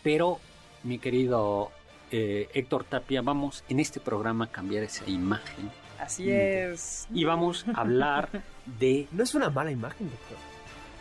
pero 0.02 0.38
mi 0.84 0.98
querido 0.98 1.72
eh, 2.12 2.48
Héctor 2.54 2.84
Tapia, 2.84 3.20
vamos 3.20 3.64
en 3.68 3.80
este 3.80 3.98
programa 3.98 4.44
a 4.44 4.48
cambiar 4.48 4.84
esa 4.84 5.08
imagen 5.10 5.70
Así 6.00 6.30
es. 6.30 7.06
y 7.12 7.24
vamos 7.24 7.64
a 7.74 7.80
hablar 7.80 8.28
de... 8.78 9.06
No 9.12 9.22
es 9.22 9.34
una 9.34 9.50
mala 9.50 9.70
imagen, 9.70 10.08
doctor. 10.10 10.36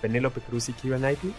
Penélope 0.01 0.41
Cruz 0.41 0.69
y 0.69 0.73
Keira 0.73 0.97
Knightley. 0.97 1.33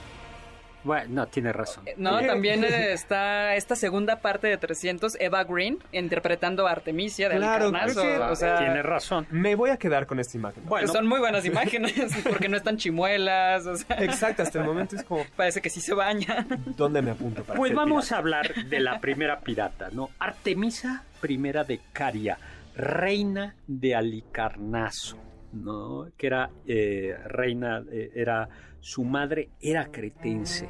Bueno, 0.85 1.07
no, 1.09 1.27
tiene 1.27 1.53
razón. 1.53 1.83
Eh, 1.87 1.95
No, 1.97 2.21
Eh, 2.21 2.27
también 2.29 2.63
está 2.69 3.57
esta 3.57 3.75
segunda 3.75 4.21
parte 4.21 4.47
de 4.47 4.57
300, 4.57 5.17
Eva 5.19 5.43
Green, 5.43 5.79
interpretando 5.91 6.69
a 6.69 6.71
Artemisia 6.71 7.29
de 7.29 7.39
Claro, 7.39 7.73
que- 7.73 8.19
O 8.21 8.37
sea, 8.37 8.59
Tiene 8.59 8.83
razón. 8.85 9.27
Me 9.31 9.57
voy 9.57 9.71
a 9.71 9.79
quedar 9.79 10.07
con 10.07 10.21
esta 10.21 10.37
imagen. 10.37 10.65
Bueno, 10.65 10.87
son 10.87 11.09
muy 11.09 11.19
buenas 11.19 11.45
imágenes, 11.45 11.93
porque 12.29 12.49
no 12.49 12.57
están 12.57 12.77
chimuelas, 12.77 13.67
o 13.67 13.77
sea, 13.77 13.97
Exacto, 13.99 14.45
hasta 14.45 14.61
el 14.61 14.65
momento 14.65 14.95
es 14.95 15.03
como, 15.03 15.25
parece 15.35 15.61
que 15.61 15.71
sí 15.71 15.81
se 15.81 15.93
baña. 15.93 16.47
¿dónde 16.77 17.03
me 17.03 17.11
apunto 17.11 17.43
para 17.43 17.57
Pues 17.59 17.75
vamos 17.75 18.05
pirata? 18.05 18.15
a 18.15 18.19
hablar 18.19 18.55
de 18.67 18.79
la 18.81 19.01
primera 19.01 19.41
pirata, 19.41 19.89
¿no? 19.91 20.11
Artemisa 20.21 21.03
primera 21.21 21.65
de 21.65 21.81
Caria, 21.93 22.39
reina 22.77 23.57
de 23.67 23.95
Alicarnaso, 23.95 25.17
¿no? 25.53 26.09
Que 26.17 26.27
era 26.27 26.51
eh, 26.67 27.17
reina, 27.27 27.83
eh, 27.91 28.11
era 28.15 28.49
su 28.81 29.03
madre 29.03 29.51
era 29.61 29.91
cretense 29.91 30.69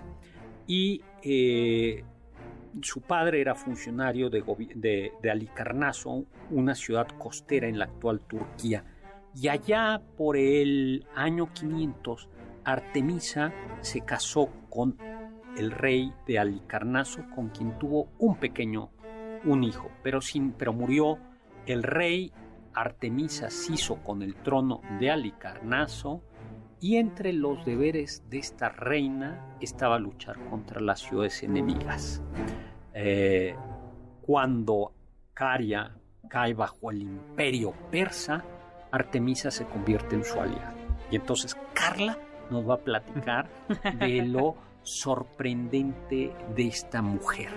y 0.67 1.03
eh, 1.23 2.03
su 2.81 3.03
padre 3.03 3.41
era 3.41 3.55
funcionario 3.55 4.31
de, 4.31 4.43
de, 4.75 5.13
de 5.21 5.31
Alicarnaso, 5.31 6.25
una 6.51 6.75
ciudad 6.75 7.09
costera 7.19 7.69
en 7.69 7.79
la 7.79 7.87
actual 7.87 8.21
Turquía. 8.21 8.85
Y 9.35 9.49
allá 9.49 10.01
por 10.17 10.37
el 10.37 11.07
año 11.15 11.53
500, 11.53 12.29
Artemisa 12.65 13.53
se 13.81 14.01
casó 14.01 14.49
con 14.71 14.97
el 15.57 15.71
rey 15.71 16.13
de 16.27 16.39
Alicarnaso, 16.39 17.25
con 17.35 17.49
quien 17.51 17.79
tuvo 17.79 18.09
un 18.19 18.37
pequeño, 18.37 18.91
un 19.45 19.65
hijo, 19.65 19.91
pero, 20.03 20.21
sin, 20.21 20.53
pero 20.53 20.73
murió 20.73 21.19
el 21.67 21.83
rey. 21.83 22.33
Artemisa 22.75 23.49
se 23.49 23.73
hizo 23.73 23.97
con 24.03 24.21
el 24.21 24.35
trono 24.35 24.83
de 25.01 25.11
Alicarnaso 25.11 26.23
y 26.79 26.97
entre 26.97 27.33
los 27.33 27.65
deberes 27.65 28.23
de 28.29 28.39
esta 28.39 28.69
reina 28.69 29.57
estaba 29.61 29.99
luchar 29.99 30.39
contra 30.51 30.81
las 30.81 31.01
ciudades 31.01 31.43
enemigas. 31.43 32.23
Eh, 32.93 33.57
cuando 34.21 34.93
Caria 35.33 35.97
cae 36.29 36.55
bajo 36.55 36.91
el 36.91 37.03
imperio 37.03 37.73
persa, 37.91 38.45
Artemisa 38.91 39.51
se 39.51 39.65
convierte 39.65 40.15
en 40.15 40.25
su 40.25 40.41
aliada. 40.41 40.75
Y 41.11 41.17
entonces 41.17 41.57
Carla 41.73 42.19
nos 42.51 42.69
va 42.69 42.75
a 42.75 42.79
platicar 42.79 43.49
de 43.99 44.23
lo 44.23 44.57
sorprendente 44.83 46.33
de 46.55 46.67
esta 46.69 47.03
mujer. 47.03 47.51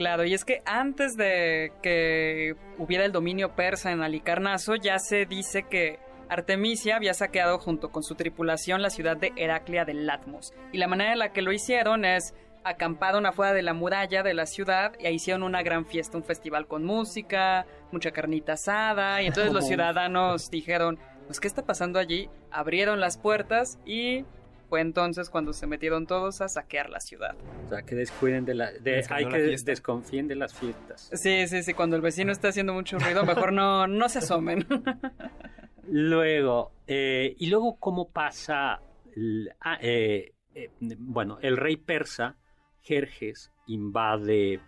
Claro, 0.00 0.24
y 0.24 0.32
es 0.32 0.46
que 0.46 0.62
antes 0.64 1.14
de 1.18 1.74
que 1.82 2.54
hubiera 2.78 3.04
el 3.04 3.12
dominio 3.12 3.54
persa 3.54 3.92
en 3.92 4.00
Alicarnaso, 4.00 4.74
ya 4.76 4.98
se 4.98 5.26
dice 5.26 5.64
que 5.64 5.98
Artemisia 6.30 6.96
había 6.96 7.12
saqueado 7.12 7.58
junto 7.58 7.90
con 7.90 8.02
su 8.02 8.14
tripulación 8.14 8.80
la 8.80 8.88
ciudad 8.88 9.18
de 9.18 9.34
Heraclea 9.36 9.84
del 9.84 10.06
Latmos. 10.06 10.54
Y 10.72 10.78
la 10.78 10.88
manera 10.88 11.12
en 11.12 11.18
la 11.18 11.34
que 11.34 11.42
lo 11.42 11.52
hicieron 11.52 12.06
es 12.06 12.32
acamparon 12.64 13.26
afuera 13.26 13.52
de 13.52 13.60
la 13.60 13.74
muralla 13.74 14.22
de 14.22 14.32
la 14.32 14.46
ciudad 14.46 14.94
y 14.98 15.06
hicieron 15.08 15.42
una 15.42 15.62
gran 15.62 15.84
fiesta, 15.84 16.16
un 16.16 16.24
festival 16.24 16.66
con 16.66 16.82
música, 16.82 17.66
mucha 17.92 18.10
carnita 18.10 18.54
asada, 18.54 19.20
y 19.20 19.26
entonces 19.26 19.52
los 19.52 19.66
ciudadanos 19.68 20.50
dijeron, 20.50 20.98
pues 21.26 21.40
¿qué 21.40 21.46
está 21.46 21.66
pasando 21.66 21.98
allí? 21.98 22.30
Abrieron 22.50 23.00
las 23.00 23.18
puertas 23.18 23.78
y 23.84 24.24
fue 24.70 24.80
entonces 24.80 25.28
cuando 25.28 25.52
se 25.52 25.66
metieron 25.66 26.06
todos 26.06 26.40
a 26.40 26.48
saquear 26.48 26.88
la 26.88 27.00
ciudad. 27.00 27.34
O 27.66 27.68
sea, 27.68 27.82
que 27.82 27.96
descuiden 27.96 28.44
de 28.46 28.54
la... 28.54 28.70
de- 28.70 29.04
hay 29.10 29.24
la 29.24 29.30
que 29.32 29.56
desconfíen 29.64 30.28
de 30.28 30.36
las 30.36 30.54
fiestas. 30.54 31.10
Sí, 31.12 31.46
sí, 31.48 31.62
sí, 31.64 31.74
cuando 31.74 31.96
el 31.96 32.02
vecino 32.02 32.30
está 32.32 32.48
haciendo 32.48 32.72
mucho 32.72 32.98
ruido, 32.98 33.24
mejor 33.26 33.52
no, 33.52 33.86
no 33.88 34.08
se 34.08 34.20
asomen. 34.20 34.64
Luego, 35.88 36.72
eh, 36.86 37.34
y 37.38 37.46
luego 37.48 37.76
cómo 37.78 38.10
pasa, 38.10 38.80
el- 39.16 39.50
ah, 39.60 39.78
eh, 39.80 40.34
eh, 40.54 40.70
bueno, 40.98 41.38
el 41.42 41.56
rey 41.56 41.76
persa, 41.76 42.36
Jerjes, 42.82 43.50
invade 43.66 44.60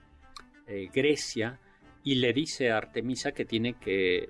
eh, 0.66 0.88
Grecia 0.92 1.60
y 2.02 2.16
le 2.16 2.32
dice 2.32 2.72
a 2.72 2.78
Artemisa 2.78 3.32
que 3.32 3.44
tiene 3.44 3.74
que, 3.74 4.28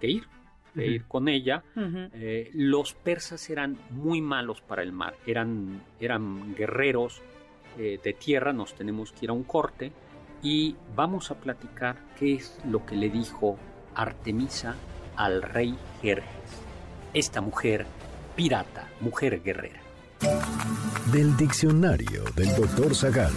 que 0.00 0.06
ir, 0.06 0.28
Ujú. 0.74 0.82
ir 0.82 1.04
con 1.04 1.28
ella. 1.28 1.62
Eh, 1.76 2.50
los 2.54 2.94
persas 2.94 3.48
eran 3.50 3.78
muy 3.90 4.20
malos 4.20 4.60
para 4.60 4.82
el 4.82 4.92
mar, 4.92 5.16
eran, 5.26 5.82
eran 6.00 6.54
guerreros 6.54 7.20
eh, 7.78 7.98
de 8.02 8.12
tierra, 8.12 8.52
nos 8.52 8.74
tenemos 8.74 9.12
que 9.12 9.26
ir 9.26 9.30
a 9.30 9.34
un 9.34 9.44
corte 9.44 9.92
y 10.42 10.76
vamos 10.94 11.30
a 11.30 11.36
platicar 11.36 11.96
qué 12.18 12.34
es 12.34 12.58
lo 12.68 12.84
que 12.84 12.96
le 12.96 13.08
dijo 13.08 13.58
Artemisa 13.94 14.74
al 15.16 15.42
rey 15.42 15.74
Jerjes, 16.00 16.26
esta 17.14 17.40
mujer 17.40 17.86
pirata, 18.36 18.88
mujer 19.00 19.42
guerrera. 19.42 19.80
Del 21.12 21.36
diccionario 21.36 22.24
del 22.36 22.54
doctor 22.56 22.94
Zagal. 22.94 23.32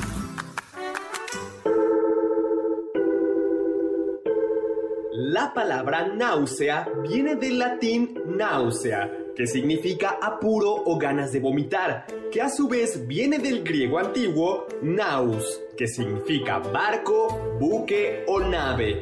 La 5.17 5.53
palabra 5.53 6.10
náusea 6.10 6.89
viene 7.07 7.38
del 7.38 7.57
latín 7.57 8.19
náusea, 8.25 9.10
que 9.34 9.48
significa 9.48 10.17
apuro 10.22 10.74
o 10.74 10.98
ganas 10.98 11.31
de 11.31 11.39
vomitar, 11.39 12.05
que 12.29 12.41
a 12.41 12.50
su 12.50 12.67
vez 12.67 13.07
viene 13.07 13.39
del 13.39 13.63
griego 13.63 13.98
antiguo 13.98 14.67
naus, 14.81 15.62
que 15.77 15.88
significa 15.88 16.60
barco, 16.60 17.55
buque 17.62 18.25
o 18.27 18.41
nave. 18.41 19.01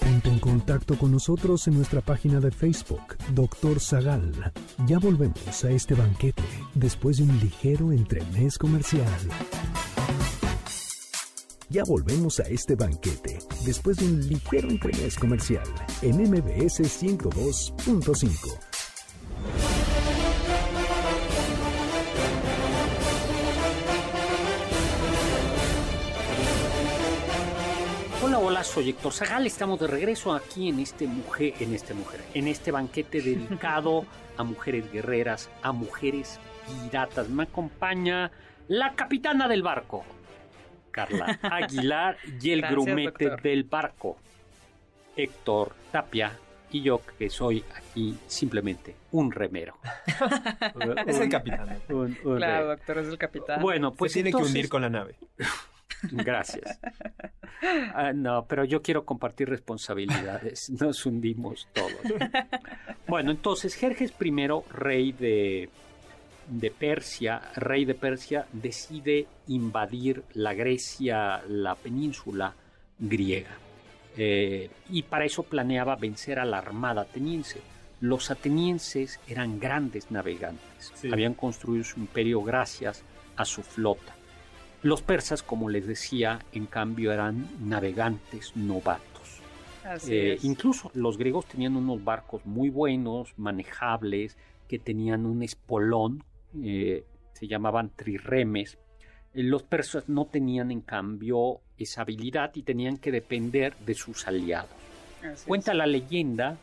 Ponte 0.00 0.28
en 0.28 0.40
contacto 0.40 0.98
con 0.98 1.12
nosotros 1.12 1.68
en 1.68 1.76
nuestra 1.76 2.00
página 2.00 2.40
de 2.40 2.50
Facebook, 2.50 3.16
Doctor 3.32 3.78
Zagal. 3.78 4.32
Ya 4.84 4.98
volvemos 4.98 5.64
a 5.64 5.70
este 5.70 5.94
banquete 5.94 6.42
después 6.74 7.18
de 7.18 7.22
un 7.22 7.38
ligero 7.38 7.92
entremés 7.92 8.58
comercial. 8.58 9.06
Ya 11.72 11.84
volvemos 11.84 12.38
a 12.38 12.42
este 12.42 12.76
banquete 12.76 13.38
después 13.64 13.96
de 13.96 14.04
un 14.04 14.28
ligero 14.28 14.68
entremés 14.68 15.18
comercial 15.18 15.64
en 16.02 16.16
MBS 16.16 16.80
102.5. 16.80 18.58
Hola, 28.22 28.38
hola, 28.38 28.62
soy 28.64 28.90
Héctor 28.90 29.14
Zagal. 29.14 29.46
Estamos 29.46 29.80
de 29.80 29.86
regreso 29.86 30.34
aquí 30.34 30.68
en 30.68 30.78
este 30.78 31.06
mujer, 31.06 31.54
en 31.58 31.72
este 31.74 31.94
mujer, 31.94 32.20
en 32.34 32.48
este 32.48 32.70
banquete 32.70 33.22
dedicado 33.22 34.04
a 34.36 34.44
mujeres 34.44 34.92
guerreras, 34.92 35.48
a 35.62 35.72
mujeres 35.72 36.38
piratas. 36.66 37.30
Me 37.30 37.44
acompaña 37.44 38.30
la 38.68 38.92
capitana 38.94 39.48
del 39.48 39.62
barco, 39.62 40.04
Carla 40.92 41.38
Aguilar, 41.42 42.16
y 42.40 42.50
el 42.52 42.60
Gracias, 42.60 42.84
grumete 42.84 43.24
doctor. 43.24 43.42
del 43.42 43.64
barco, 43.64 44.16
Héctor 45.16 45.74
Tapia, 45.90 46.38
y 46.70 46.82
yo 46.82 47.00
que 47.18 47.28
soy 47.28 47.64
aquí 47.74 48.16
simplemente 48.28 48.94
un 49.10 49.30
remero. 49.32 49.76
Es 51.06 51.18
el 51.18 51.28
capitán. 51.28 51.78
un- 51.88 52.16
un 52.24 52.36
Claro, 52.36 52.66
doctor, 52.68 52.98
es 52.98 53.08
el 53.08 53.18
capitán. 53.18 53.60
Bueno, 53.60 53.90
Pues 53.90 53.98
pues 53.98 54.12
tiene 54.14 54.30
que 54.30 54.36
hundir 54.36 54.68
con 54.68 54.82
la 54.82 54.88
nave. 54.90 55.16
Gracias. 56.10 56.78
Ah, 57.94 58.12
no, 58.14 58.46
pero 58.46 58.64
yo 58.64 58.82
quiero 58.82 59.04
compartir 59.04 59.48
responsabilidades. 59.48 60.70
Nos 60.70 61.04
hundimos 61.06 61.68
todos. 61.72 61.92
Bueno, 63.06 63.30
entonces 63.30 63.74
Jerjes 63.74 64.14
I, 64.20 64.46
rey 64.72 65.12
de, 65.12 65.68
de 66.48 66.70
Persia, 66.70 67.40
rey 67.56 67.84
de 67.84 67.94
Persia, 67.94 68.46
decide 68.52 69.26
invadir 69.48 70.24
la 70.34 70.54
Grecia, 70.54 71.42
la 71.48 71.74
península 71.74 72.54
griega. 72.98 73.56
Eh, 74.16 74.70
y 74.90 75.02
para 75.04 75.24
eso 75.24 75.42
planeaba 75.42 75.96
vencer 75.96 76.38
a 76.38 76.44
la 76.44 76.58
armada 76.58 77.02
ateniense. 77.02 77.60
Los 78.00 78.30
atenienses 78.30 79.20
eran 79.28 79.60
grandes 79.60 80.10
navegantes, 80.10 80.92
habían 81.10 81.34
construido 81.34 81.84
su 81.84 82.00
imperio 82.00 82.42
gracias 82.42 83.04
a 83.36 83.44
su 83.44 83.62
flota. 83.62 84.14
Los 84.82 85.02
persas, 85.02 85.44
como 85.44 85.70
les 85.70 85.86
decía, 85.86 86.40
en 86.52 86.66
cambio 86.66 87.12
eran 87.12 87.48
navegantes 87.60 88.56
novatos. 88.56 89.40
Eh, 90.08 90.38
incluso 90.42 90.90
los 90.94 91.18
griegos 91.18 91.46
tenían 91.46 91.76
unos 91.76 92.02
barcos 92.02 92.44
muy 92.44 92.70
buenos, 92.70 93.32
manejables, 93.36 94.36
que 94.68 94.78
tenían 94.78 95.26
un 95.26 95.42
espolón, 95.42 96.24
eh, 96.62 97.04
se 97.32 97.46
llamaban 97.46 97.90
trirremes. 97.94 98.78
Eh, 99.34 99.42
los 99.42 99.62
persas 99.62 100.08
no 100.08 100.26
tenían, 100.26 100.70
en 100.70 100.80
cambio, 100.80 101.60
esa 101.76 102.02
habilidad 102.02 102.52
y 102.54 102.62
tenían 102.62 102.98
que 102.98 103.10
depender 103.10 103.76
de 103.78 103.94
sus 103.94 104.26
aliados. 104.26 104.70
Cuenta 105.46 105.72
la 105.72 105.86
leyenda, 105.86 106.56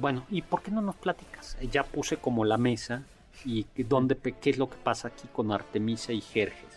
bueno, 0.00 0.26
¿y 0.28 0.42
por 0.42 0.62
qué 0.62 0.70
no 0.70 0.82
nos 0.82 0.96
platicas? 0.96 1.56
Ya 1.72 1.82
puse 1.82 2.18
como 2.18 2.44
la 2.44 2.58
mesa 2.58 3.04
y 3.44 3.66
dónde, 3.84 4.16
qué 4.16 4.50
es 4.50 4.58
lo 4.58 4.68
que 4.68 4.76
pasa 4.76 5.08
aquí 5.08 5.26
con 5.32 5.50
Artemisa 5.50 6.12
y 6.12 6.20
Jerjes. 6.20 6.76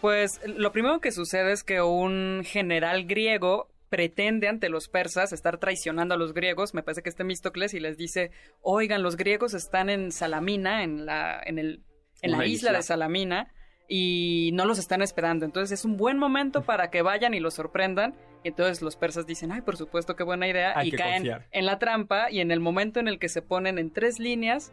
Pues 0.00 0.40
lo 0.46 0.72
primero 0.72 1.00
que 1.00 1.12
sucede 1.12 1.52
es 1.52 1.62
que 1.62 1.82
un 1.82 2.42
general 2.44 3.04
griego 3.04 3.68
pretende 3.90 4.48
ante 4.48 4.68
los 4.68 4.88
persas 4.88 5.32
estar 5.32 5.58
traicionando 5.58 6.14
a 6.14 6.16
los 6.16 6.32
griegos, 6.32 6.72
me 6.72 6.82
parece 6.82 7.02
que 7.02 7.10
es 7.10 7.16
Temístocles, 7.16 7.74
y 7.74 7.80
les 7.80 7.98
dice, 7.98 8.30
oigan, 8.62 9.02
los 9.02 9.16
griegos 9.16 9.52
están 9.52 9.90
en 9.90 10.12
Salamina, 10.12 10.84
en 10.84 11.04
la, 11.04 11.42
en 11.44 11.58
el, 11.58 11.82
en 12.22 12.32
la 12.32 12.46
isla, 12.46 12.72
de 12.72 12.82
Salamina, 12.82 13.52
y 13.88 14.50
no 14.54 14.64
los 14.64 14.78
están 14.78 15.02
esperando. 15.02 15.44
Entonces 15.44 15.80
es 15.80 15.84
un 15.84 15.96
buen 15.96 16.18
momento 16.18 16.62
para 16.62 16.90
que 16.90 17.02
vayan 17.02 17.34
y 17.34 17.40
los 17.40 17.54
sorprendan. 17.54 18.14
Y 18.42 18.48
entonces 18.48 18.80
los 18.82 18.96
persas 18.96 19.26
dicen, 19.26 19.52
ay, 19.52 19.60
por 19.60 19.76
supuesto, 19.76 20.16
qué 20.16 20.22
buena 20.22 20.48
idea. 20.48 20.74
y 20.84 20.92
caen 20.92 21.28
en 21.50 21.66
la 21.66 21.78
trampa 21.78 22.30
y 22.30 22.40
en 22.40 22.50
el 22.50 22.60
momento 22.60 23.00
en 23.00 23.08
el 23.08 23.18
que 23.18 23.28
se 23.28 23.42
ponen 23.42 23.78
en 23.78 23.90
tres 23.92 24.18
líneas, 24.18 24.72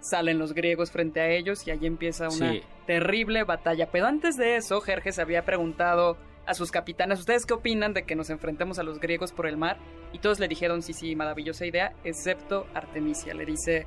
salen 0.00 0.38
los 0.38 0.52
griegos 0.52 0.90
frente 0.90 1.20
a 1.20 1.28
ellos 1.28 1.66
y 1.66 1.70
allí 1.70 1.86
empieza 1.86 2.28
una 2.28 2.54
terrible 2.86 3.44
batalla. 3.44 3.88
Pero 3.90 4.06
antes 4.06 4.36
de 4.36 4.56
eso, 4.56 4.80
Jerjes 4.80 5.18
había 5.18 5.44
preguntado 5.44 6.18
a 6.46 6.54
sus 6.54 6.70
capitanes, 6.70 7.20
¿ustedes 7.20 7.46
qué 7.46 7.54
opinan 7.54 7.94
de 7.94 8.04
que 8.04 8.14
nos 8.14 8.28
enfrentemos 8.30 8.78
a 8.78 8.82
los 8.82 9.00
griegos 9.00 9.32
por 9.32 9.46
el 9.46 9.56
mar? 9.56 9.78
Y 10.12 10.18
todos 10.18 10.40
le 10.40 10.48
dijeron, 10.48 10.82
sí, 10.82 10.92
sí, 10.92 11.16
maravillosa 11.16 11.64
idea, 11.64 11.94
excepto 12.04 12.66
Artemisia. 12.74 13.34
Le 13.34 13.46
dice, 13.46 13.86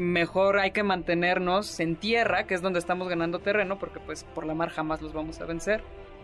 mejor 0.00 0.58
hay 0.58 0.70
que 0.70 0.82
mantenernos 0.82 1.78
en 1.78 1.94
tierra, 1.94 2.46
que 2.46 2.54
es 2.54 2.62
donde 2.62 2.78
estamos 2.78 3.06
ganando 3.08 3.38
terreno, 3.38 3.78
porque 3.78 4.00
pues 4.00 4.24
por 4.24 4.46
la 4.46 4.54
mar 4.54 4.70
jamás 4.70 5.02
los 5.02 5.12
vamos 5.12 5.40
a 5.42 5.44
vencer. 5.44 5.82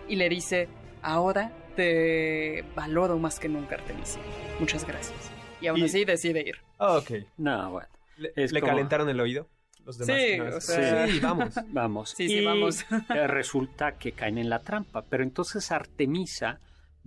Y 0.09 0.17
le 0.17 0.31
dice, 0.31 0.69
ahora 1.03 1.53
te 1.77 2.65
valoro 2.75 3.19
más 3.19 3.39
que 3.39 3.51
nunca, 3.51 3.75
Artemisia. 3.75 4.23
Muchas 4.59 4.87
gracias. 4.87 5.31
Y 5.61 5.67
aún 5.67 5.83
así 5.83 6.07
decide 6.07 6.41
ir. 6.41 6.57
ok. 6.79 7.11
No, 7.37 7.73
bueno. 7.73 7.89
¿Le, 8.17 8.61
calentaron 8.63 9.11
el 9.11 9.21
oído? 9.21 9.47
Los 9.85 9.99
demás 9.99 10.17
sí, 10.17 10.41
o 10.41 10.61
sea... 10.61 11.07
sí, 11.07 11.21
vamos. 11.21 11.55
vamos. 11.69 12.11
Sí, 12.17 12.29
sí, 12.29 12.45
vamos. 12.45 12.87
resulta 13.27 13.99
que 13.99 14.13
caen 14.13 14.39
en 14.39 14.49
la 14.49 14.61
trampa. 14.61 15.03
Pero 15.03 15.23
entonces 15.23 15.71
Artemisa 15.71 16.61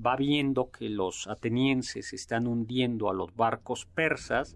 va 0.04 0.16
viendo 0.16 0.70
que 0.70 0.88
los 0.88 1.28
atenienses 1.28 2.14
están 2.14 2.46
hundiendo 2.46 3.10
a 3.10 3.14
los 3.16 3.36
barcos 3.36 3.88
persas 3.88 4.56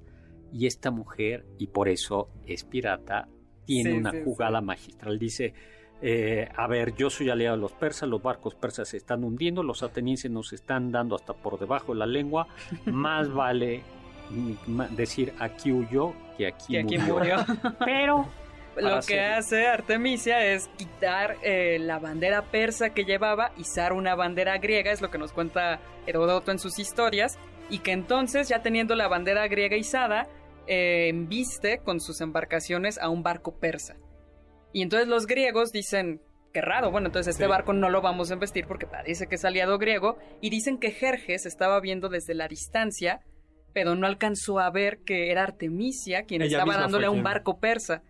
y 0.53 0.67
esta 0.67 0.91
mujer, 0.91 1.45
y 1.57 1.67
por 1.67 1.89
eso 1.89 2.29
es 2.45 2.63
pirata, 2.63 3.27
tiene 3.65 3.93
una 3.93 4.11
jugada 4.23 4.61
magistral. 4.61 5.17
Dice, 5.17 5.53
eh, 6.01 6.47
a 6.55 6.67
ver, 6.67 6.95
yo 6.95 7.09
soy 7.09 7.29
aliado 7.29 7.55
de 7.55 7.61
los 7.61 7.71
persas, 7.71 8.07
los 8.07 8.21
barcos 8.21 8.55
persas 8.55 8.89
se 8.89 8.97
están 8.97 9.23
hundiendo, 9.23 9.63
los 9.63 9.83
atenienses 9.83 10.29
nos 10.29 10.53
están 10.53 10.91
dando 10.91 11.15
hasta 11.15 11.33
por 11.33 11.59
debajo 11.59 11.93
de 11.93 11.99
la 11.99 12.05
lengua, 12.05 12.47
más 12.85 13.33
vale 13.33 13.81
decir 14.91 15.33
aquí 15.39 15.71
huyó 15.71 16.13
que 16.37 16.47
aquí, 16.47 16.77
murió. 16.97 17.37
Pero 17.85 18.27
lo 18.75 18.99
que 19.01 19.19
hace 19.19 19.67
Artemisia 19.67 20.45
es 20.45 20.67
quitar 20.77 21.37
eh, 21.43 21.77
la 21.79 21.99
bandera 21.99 22.43
persa 22.43 22.91
que 22.91 23.05
llevaba, 23.05 23.51
izar 23.57 23.93
una 23.93 24.15
bandera 24.15 24.57
griega, 24.57 24.91
es 24.91 25.01
lo 25.01 25.09
que 25.09 25.17
nos 25.17 25.31
cuenta 25.31 25.79
Heródoto 26.05 26.51
en 26.51 26.59
sus 26.59 26.79
historias, 26.79 27.37
y 27.69 27.79
que 27.79 27.91
entonces, 27.91 28.49
ya 28.49 28.61
teniendo 28.61 28.95
la 28.95 29.07
bandera 29.07 29.47
griega 29.47 29.77
izada, 29.77 30.27
eh, 30.67 31.07
embiste 31.09 31.79
con 31.79 31.99
sus 31.99 32.21
embarcaciones 32.21 32.97
a 32.97 33.09
un 33.09 33.23
barco 33.23 33.59
persa. 33.59 33.95
Y 34.71 34.81
entonces 34.81 35.07
los 35.07 35.27
griegos 35.27 35.71
dicen, 35.71 36.21
qué 36.51 36.61
raro, 36.61 36.91
bueno, 36.91 37.07
entonces 37.07 37.35
este 37.35 37.47
barco 37.47 37.73
no 37.73 37.89
lo 37.89 38.01
vamos 38.01 38.31
a 38.31 38.33
embestir 38.33 38.65
porque 38.67 38.87
parece 38.87 39.27
que 39.27 39.35
es 39.35 39.45
aliado 39.45 39.77
griego, 39.77 40.17
y 40.41 40.49
dicen 40.49 40.77
que 40.77 40.91
Jerjes 40.91 41.45
estaba 41.45 41.79
viendo 41.79 42.09
desde 42.09 42.33
la 42.33 42.47
distancia 42.47 43.21
pero 43.73 43.95
no 43.95 44.07
alcanzó 44.07 44.59
a 44.59 44.69
ver 44.69 44.99
que 44.99 45.31
era 45.31 45.43
Artemisia 45.43 46.23
quien 46.23 46.41
estaba 46.43 46.77
dándole 46.77 47.07
a 47.07 47.11
un 47.11 47.23
barco 47.23 47.59
persa. 47.59 48.03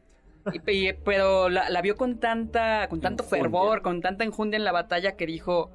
Y, 0.68 0.92
pero 1.06 1.48
la, 1.48 1.82
vio 1.82 1.96
con 1.96 2.20
tanta, 2.20 2.88
con 2.89 3.00
tanto 3.00 3.24
fervor, 3.24 3.82
con 3.82 4.02
tanta 4.02 4.26
enjundia 4.26 4.58
en 4.58 4.66
la 4.66 4.74
batalla 4.74 5.16
que 5.16 5.26
dijo, 5.26 5.72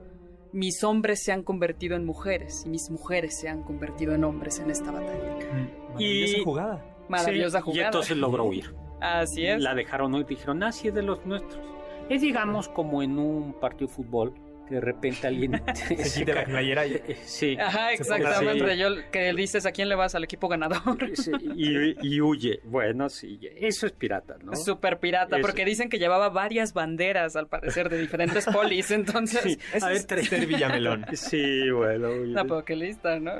mis 0.52 0.82
hombres 0.84 1.22
se 1.22 1.32
han 1.32 1.42
convertido 1.42 1.96
en 1.96 2.04
mujeres 2.04 2.64
y 2.66 2.68
mis 2.68 2.90
mujeres 2.90 3.38
se 3.38 3.48
han 3.48 3.62
convertido 3.62 4.14
en 4.14 4.24
hombres 4.24 4.58
en 4.60 4.70
esta 4.70 4.90
batalla. 4.90 5.36
Mm, 5.52 5.92
maravillosa 5.94 6.44
jugada. 6.44 6.84
Maravillosa 7.08 7.60
jugada. 7.60 7.82
Y 7.82 7.84
entonces 7.86 8.16
logró 8.16 8.44
huir. 8.44 8.74
Así 9.00 9.46
es. 9.46 9.60
La 9.60 9.74
dejaron 9.74 10.14
y 10.14 10.24
dijeron, 10.24 10.62
así 10.62 10.88
es 10.88 10.94
de 10.94 11.02
los 11.02 11.24
nuestros. 11.24 11.60
Es 12.08 12.22
digamos 12.22 12.68
como 12.68 13.02
en 13.02 13.18
un 13.18 13.52
partido 13.54 13.88
de 13.88 13.94
fútbol 13.94 14.34
que 14.68 14.74
de 14.76 14.80
repente 14.80 15.26
alguien 15.26 15.62
se 15.74 16.20
quita 16.20 16.34
la 16.34 16.44
playera 16.44 16.86
y... 16.86 17.00
sí. 17.24 17.56
Ajá 17.58 17.92
exactamente 17.92 18.76
yo 18.76 18.88
que 19.10 19.32
dices 19.34 19.66
a 19.66 19.72
quién 19.72 19.88
le 19.88 19.94
vas 19.94 20.14
al 20.14 20.24
equipo 20.24 20.48
ganador 20.48 20.98
y, 21.56 22.20
huye. 22.20 22.60
Bueno 22.64 23.08
sí 23.08 23.40
eso 23.56 23.86
es 23.86 23.92
pirata 23.92 24.36
no 24.42 24.54
súper 24.56 24.98
pirata 24.98 25.38
porque 25.40 25.64
dicen 25.64 25.88
que 25.88 25.98
llevaba 25.98 26.28
varias 26.28 26.72
banderas 26.72 27.36
al 27.36 27.46
parecer 27.46 27.88
de 27.88 27.98
diferentes 27.98 28.46
polis 28.46 28.90
entonces 28.90 29.42
sí, 29.42 29.58
es 29.72 30.06
Ter 30.06 30.46
Villamelón. 30.46 31.06
Sí 31.14 31.70
bueno 31.70 32.08
no 32.10 32.42
pero 32.42 32.64
qué 32.64 32.76
lista 32.76 33.18
no 33.18 33.32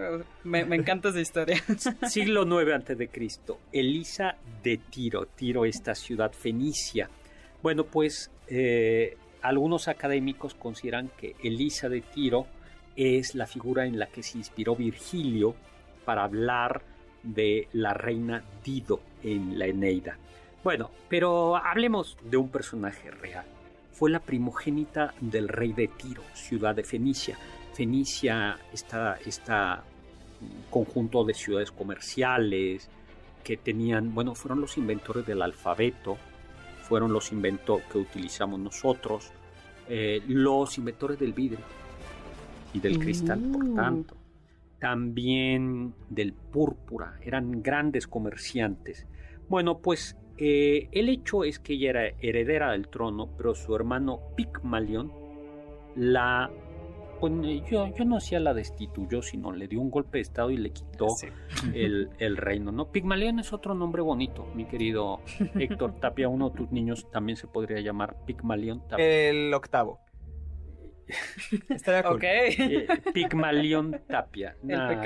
me, 0.45 0.64
me 0.64 0.77
encanta 0.77 1.11
esa 1.11 1.21
historia. 1.21 1.62
Siglo 2.09 2.45
9 2.45 2.75
antes 2.75 2.99
de 2.99 3.09
Cristo 3.09 3.61
Elisa 3.73 4.37
de 4.62 4.79
Tiro 4.79 5.27
Tiro 5.27 5.64
esta 5.64 5.95
ciudad 5.95 6.33
fenicia. 6.33 7.09
Bueno 7.62 7.85
pues 7.85 8.31
eh, 8.49 9.17
algunos 9.42 9.88
académicos 9.88 10.55
consideran 10.55 11.11
que 11.16 11.37
Elisa 11.42 11.88
de 11.88 12.01
Tiro 12.01 12.46
es 12.96 13.35
la 13.35 13.46
figura 13.46 13.87
en 13.87 13.98
la 13.98 14.07
que 14.07 14.22
se 14.22 14.38
inspiró 14.38 14.74
Virgilio 14.74 15.55
para 16.05 16.24
hablar 16.24 16.83
de 17.22 17.68
la 17.72 17.94
reina 17.94 18.42
Dido 18.64 19.01
en 19.22 19.59
la 19.59 19.66
Eneida. 19.66 20.16
Bueno, 20.64 20.90
pero 21.09 21.57
hablemos 21.57 22.16
de 22.22 22.37
un 22.37 22.48
personaje 22.48 23.11
real. 23.11 23.46
Fue 23.92 24.11
la 24.11 24.20
primogénita 24.20 25.14
del 25.20 25.48
rey 25.48 25.72
de 25.72 25.88
Tiro, 25.88 26.22
ciudad 26.35 26.74
de 26.74 26.85
Fenicia. 26.85 27.38
Fenicia 27.74 28.59
está 28.72 29.18
este 29.24 29.53
conjunto 30.70 31.24
de 31.24 31.35
ciudades 31.35 31.70
comerciales 31.70 32.88
que 33.44 33.57
tenían, 33.57 34.14
bueno, 34.14 34.35
fueron 34.35 34.61
los 34.61 34.77
inventores 34.77 35.27
del 35.27 35.42
alfabeto, 35.42 36.18
fueron 36.88 37.12
los 37.12 37.33
inventos 37.33 37.83
que 37.92 37.98
utilizamos 37.98 38.59
nosotros, 38.59 39.31
eh, 39.88 40.22
los 40.27 40.79
inventores 40.79 41.18
del 41.18 41.33
vidrio 41.33 41.64
y 42.72 42.81
del 42.81 42.98
cristal, 42.98 43.40
por 43.53 43.64
mm. 43.64 43.74
tanto, 43.74 44.16
también 44.79 45.94
del 46.09 46.33
púrpura, 46.33 47.18
eran 47.22 47.62
grandes 47.62 48.07
comerciantes. 48.07 49.07
Bueno, 49.48 49.79
pues 49.79 50.16
eh, 50.38 50.88
el 50.92 51.09
hecho 51.09 51.44
es 51.44 51.59
que 51.59 51.74
ella 51.74 51.90
era 51.90 52.07
heredera 52.20 52.72
del 52.72 52.88
trono, 52.88 53.29
pero 53.37 53.55
su 53.55 53.74
hermano 53.74 54.20
Pigmalión 54.37 55.12
la 55.96 56.51
pues, 57.20 57.33
yo, 57.70 57.87
yo 57.94 58.04
no 58.04 58.16
hacía 58.16 58.40
la 58.40 58.54
destituyó, 58.54 59.22
sino 59.22 59.52
le 59.52 59.68
dio 59.68 59.81
un 59.81 59.90
golpe 59.90 60.18
de 60.18 60.22
estado 60.22 60.50
y 60.50 60.57
le 60.57 60.70
quitó 60.70 61.07
el, 61.74 62.11
el, 62.18 62.37
reino, 62.37 62.72
¿no? 62.72 62.90
Pigmalión 62.90 63.38
es 63.38 63.52
otro 63.52 63.74
nombre 63.74 64.02
bonito, 64.02 64.46
mi 64.54 64.66
querido 64.66 65.20
Héctor 65.54 66.00
Tapia. 66.00 66.28
Uno 66.28 66.50
de 66.50 66.57
tus 66.57 66.70
niños 66.70 67.11
también 67.11 67.37
se 67.37 67.46
podría 67.46 67.81
llamar 67.81 68.16
Pigmalión 68.26 68.87
Tapia. 68.88 69.04
El 69.04 69.52
octavo. 69.54 70.00
Estaría 71.68 72.02
cool. 72.02 72.20
Eh, 72.22 72.87
Pigmalión 73.12 74.00
Tapia. 74.09 74.57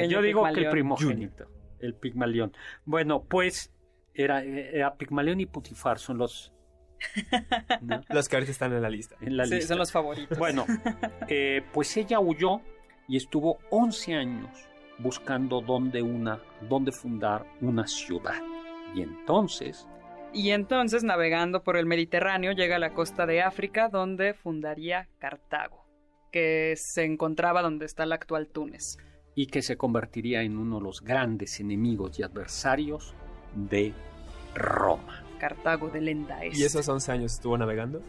yo 0.09 0.23
digo 0.23 0.45
que 0.53 0.61
el 0.61 0.71
primogénito. 0.71 1.47
El 1.79 1.95
Pigmalión. 1.95 2.53
Bueno, 2.85 3.25
pues 3.25 3.73
era, 4.15 4.43
era 4.43 4.97
Pigmalión 4.97 5.41
y 5.41 5.47
Putifar 5.47 5.99
son 5.99 6.19
los 6.19 6.53
Los 8.11 8.29
que 8.29 8.37
ahorita 8.37 8.53
están 8.53 8.73
en 8.73 8.83
la 8.83 8.91
lista. 8.91 9.17
En 9.21 9.37
la 9.37 9.47
Sí, 9.47 9.55
lista. 9.55 9.69
son 9.69 9.79
los 9.79 9.93
favoritos. 9.93 10.39
Bueno, 10.39 10.67
eh, 11.29 11.63
pues 11.73 11.97
ella 11.97 12.21
huyó 12.21 12.61
y 13.09 13.17
estuvo 13.17 13.59
11 13.71 14.15
años 14.15 14.51
buscando 14.99 15.61
dónde, 15.61 16.03
una, 16.03 16.41
dónde 16.69 16.93
fundar 16.93 17.45
una 17.61 17.87
ciudad. 17.87 18.41
Y 18.95 19.03
entonces, 19.03 19.87
Y 20.35 20.51
entonces, 20.51 21.03
navegando 21.05 21.63
por 21.63 21.77
el 21.77 21.87
Mediterráneo, 21.87 22.53
llega 22.53 22.77
a 22.77 22.79
la 22.79 22.95
costa 22.95 23.27
de 23.27 23.43
África, 23.43 23.89
donde 23.89 24.33
fundaría 24.35 25.09
Cartago, 25.19 25.85
que 26.31 26.75
se 26.77 27.05
encontraba 27.05 27.61
donde 27.63 27.85
está 27.87 28.05
el 28.05 28.13
actual 28.13 28.49
Túnez. 28.49 28.97
y 29.35 29.47
que 29.47 29.63
se 29.63 29.77
convertiría 29.79 30.43
en 30.43 30.57
uno 30.59 30.77
de 30.77 30.83
los 30.85 31.01
grandes 31.03 31.59
enemigos 31.61 32.19
y 32.19 32.23
adversarios 32.23 33.15
de 33.55 33.93
Roma. 34.55 35.23
Cartago 35.43 35.89
de 35.89 36.01
Lenda 36.01 36.39
¿Y 36.47 36.63
esos 36.63 36.89
11 36.89 37.11
años 37.11 37.33
estuvo 37.35 37.59
navegando? 37.59 38.01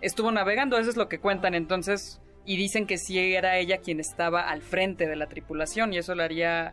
Estuvo 0.00 0.32
navegando, 0.32 0.78
eso 0.78 0.88
es 0.88 0.96
lo 0.96 1.06
que 1.06 1.18
cuentan 1.18 1.54
entonces, 1.54 2.18
y 2.46 2.56
dicen 2.56 2.86
que 2.86 2.96
sí 2.96 3.18
era 3.34 3.58
ella 3.58 3.76
quien 3.76 4.00
estaba 4.00 4.48
al 4.48 4.62
frente 4.62 5.06
de 5.06 5.14
la 5.16 5.26
tripulación, 5.26 5.92
y 5.92 5.98
eso 5.98 6.14
le 6.14 6.24
haría 6.24 6.72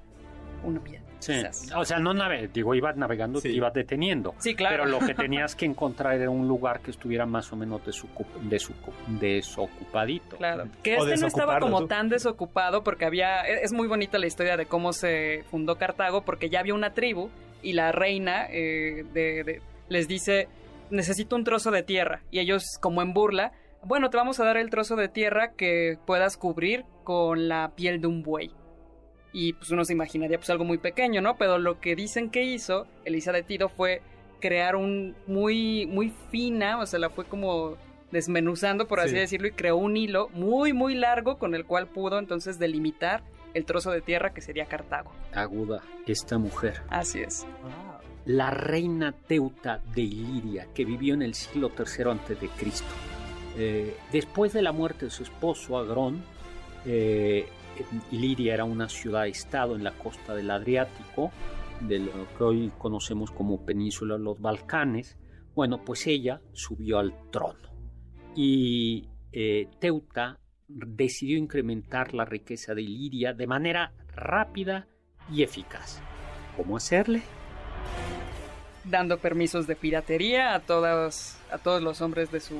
una 0.64 0.80
piedra. 0.82 1.04
Sí. 1.20 1.34
quizás. 1.34 1.70
O 1.76 1.84
sea, 1.84 2.00
no 2.00 2.14
nave, 2.14 2.48
digo, 2.54 2.74
ibas 2.76 2.96
navegando, 2.96 3.42
Sí. 3.42 3.50
te 3.50 3.54
ibas 3.54 3.74
deteniendo. 3.74 4.36
Sí, 4.38 4.56
claro. 4.56 4.78
Pero 4.86 4.90
lo 4.90 5.06
que 5.06 5.14
tenías 5.28 5.54
que 5.54 5.66
encontrar 5.66 6.16
era 6.16 6.30
un 6.30 6.48
lugar 6.48 6.80
que 6.80 6.92
estuviera 6.92 7.26
más 7.26 7.52
o 7.52 7.58
menos 7.58 7.82
desocup- 7.82 8.40
desocup- 8.50 9.20
desocupadito. 9.20 10.38
Claro, 10.38 10.70
que 10.82 10.96
O 10.98 11.06
este 11.06 11.20
no 11.20 11.28
estaba 11.28 11.60
como 11.60 11.82
tú. 11.82 11.88
tan 11.88 12.08
desocupado 12.08 12.86
porque 12.86 13.04
había, 13.04 13.42
e, 13.46 13.64
es 13.64 13.74
muy 13.74 13.88
bonita 13.90 14.18
la 14.18 14.28
historia 14.28 14.56
de 14.56 14.66
cómo 14.66 14.94
se 14.94 15.44
fundó 15.52 15.76
Cartago 15.78 16.22
porque 16.22 16.50
ya 16.50 16.62
había 16.62 16.74
una 16.74 16.94
tribu 16.94 17.30
y 17.62 17.74
la 17.74 17.92
reina 17.92 18.46
eh, 18.50 19.04
de- 19.14 19.44
de- 19.44 19.62
les 19.90 20.08
dice, 20.08 20.48
necesito 20.90 21.36
un 21.36 21.44
trozo 21.44 21.72
de 21.72 21.84
tierra 21.84 22.22
y 22.32 22.40
ellos 22.40 22.64
como 22.82 23.02
en 23.02 23.14
burla, 23.14 23.52
bueno, 23.84 24.10
te 24.10 24.18
vamos 24.18 24.40
a 24.40 24.46
dar 24.46 24.58
el 24.58 24.70
trozo 24.70 24.96
de 24.96 25.08
tierra 25.08 25.54
que 25.54 25.98
puedas 26.06 26.38
cubrir 26.38 26.86
con 27.04 27.48
la 27.48 27.72
piel 27.76 28.02
de 28.02 28.08
un 28.08 28.24
buey. 28.24 28.52
Y 29.32 29.54
pues 29.54 29.70
uno 29.72 29.86
se 29.86 29.94
imaginaría 29.94 30.38
pues 30.38 30.50
algo 30.50 30.66
muy 30.66 30.80
pequeño, 30.80 31.22
¿no? 31.22 31.38
Pero 31.38 31.60
lo 31.60 31.80
que 31.80 31.96
dicen 31.96 32.30
que 32.30 32.44
hizo 32.44 32.88
Elisa 33.06 33.32
de 33.32 33.44
Tiro 33.44 33.70
fue 33.70 34.02
crear 34.42 34.76
un 34.76 35.16
muy 35.28 35.86
muy 35.86 36.14
fina, 36.32 36.80
o 36.80 36.86
sea, 36.86 36.98
la 37.00 37.10
fue 37.10 37.26
como 37.26 37.76
desmenuzando 38.12 38.88
por 38.88 39.00
así 39.00 39.10
Sí. 39.12 39.16
decirlo 39.18 39.48
y 39.48 39.52
creó 39.52 39.78
un 39.78 39.96
hilo 39.96 40.30
muy 40.30 40.74
muy 40.74 40.96
largo 40.96 41.38
con 41.38 41.54
el 41.54 41.66
cual 41.66 41.88
pudo 41.88 42.18
entonces 42.18 42.58
delimitar 42.58 43.22
el 43.54 43.66
trozo 43.66 43.92
de 43.92 44.02
tierra 44.02 44.34
que 44.34 44.42
sería 44.42 44.66
Cartago. 44.66 45.12
Aguda, 45.34 45.82
esta 46.08 46.38
mujer. 46.38 46.82
Así 46.90 47.20
es. 47.22 47.46
La 48.30 48.52
reina 48.52 49.12
Teuta 49.12 49.82
de 49.96 50.04
Iliria, 50.04 50.68
que 50.76 50.86
vivió 50.86 51.16
en 51.16 51.24
el 51.24 51.34
siglo 51.34 51.72
III 51.76 52.48
Cristo. 52.60 52.94
Eh, 53.58 53.98
después 54.12 54.54
de 54.54 54.62
la 54.62 54.72
muerte 54.72 55.06
de 55.06 55.12
su 55.12 55.24
esposo 55.24 55.80
Agrón, 55.80 56.22
eh, 56.86 57.48
Iliria 58.12 58.54
era 58.54 58.66
una 58.66 58.88
ciudad-estado 58.88 59.76
en 59.76 59.84
la 59.84 59.94
costa 59.94 60.36
del 60.36 60.52
Adriático, 60.52 61.32
de 61.82 61.98
lo 61.98 62.12
que 62.38 62.44
hoy 62.44 62.72
conocemos 62.78 63.32
como 63.32 63.66
Península 63.66 64.16
de 64.16 64.24
los 64.24 64.40
Balcanes. 64.40 65.18
Bueno, 65.56 65.84
pues 65.84 66.06
ella 66.06 66.40
subió 66.54 67.00
al 67.00 67.32
trono 67.32 67.58
y 68.36 69.10
eh, 69.32 69.70
Teuta 69.80 70.38
decidió 70.68 71.36
incrementar 71.36 72.14
la 72.14 72.26
riqueza 72.26 72.76
de 72.76 72.84
Iliria 72.84 73.34
de 73.34 73.48
manera 73.48 73.92
rápida 74.14 74.88
y 75.34 75.42
eficaz. 75.42 76.00
¿Cómo 76.56 76.78
hacerle? 76.78 77.24
Dando 78.86 79.18
permisos 79.20 79.68
de 79.68 79.76
piratería 79.76 80.56
a 80.56 80.60
todos 80.62 81.36
a 81.52 81.58
todos 81.58 81.82
los 81.82 82.02
hombres 82.02 82.32
de 82.32 82.40
su 82.40 82.56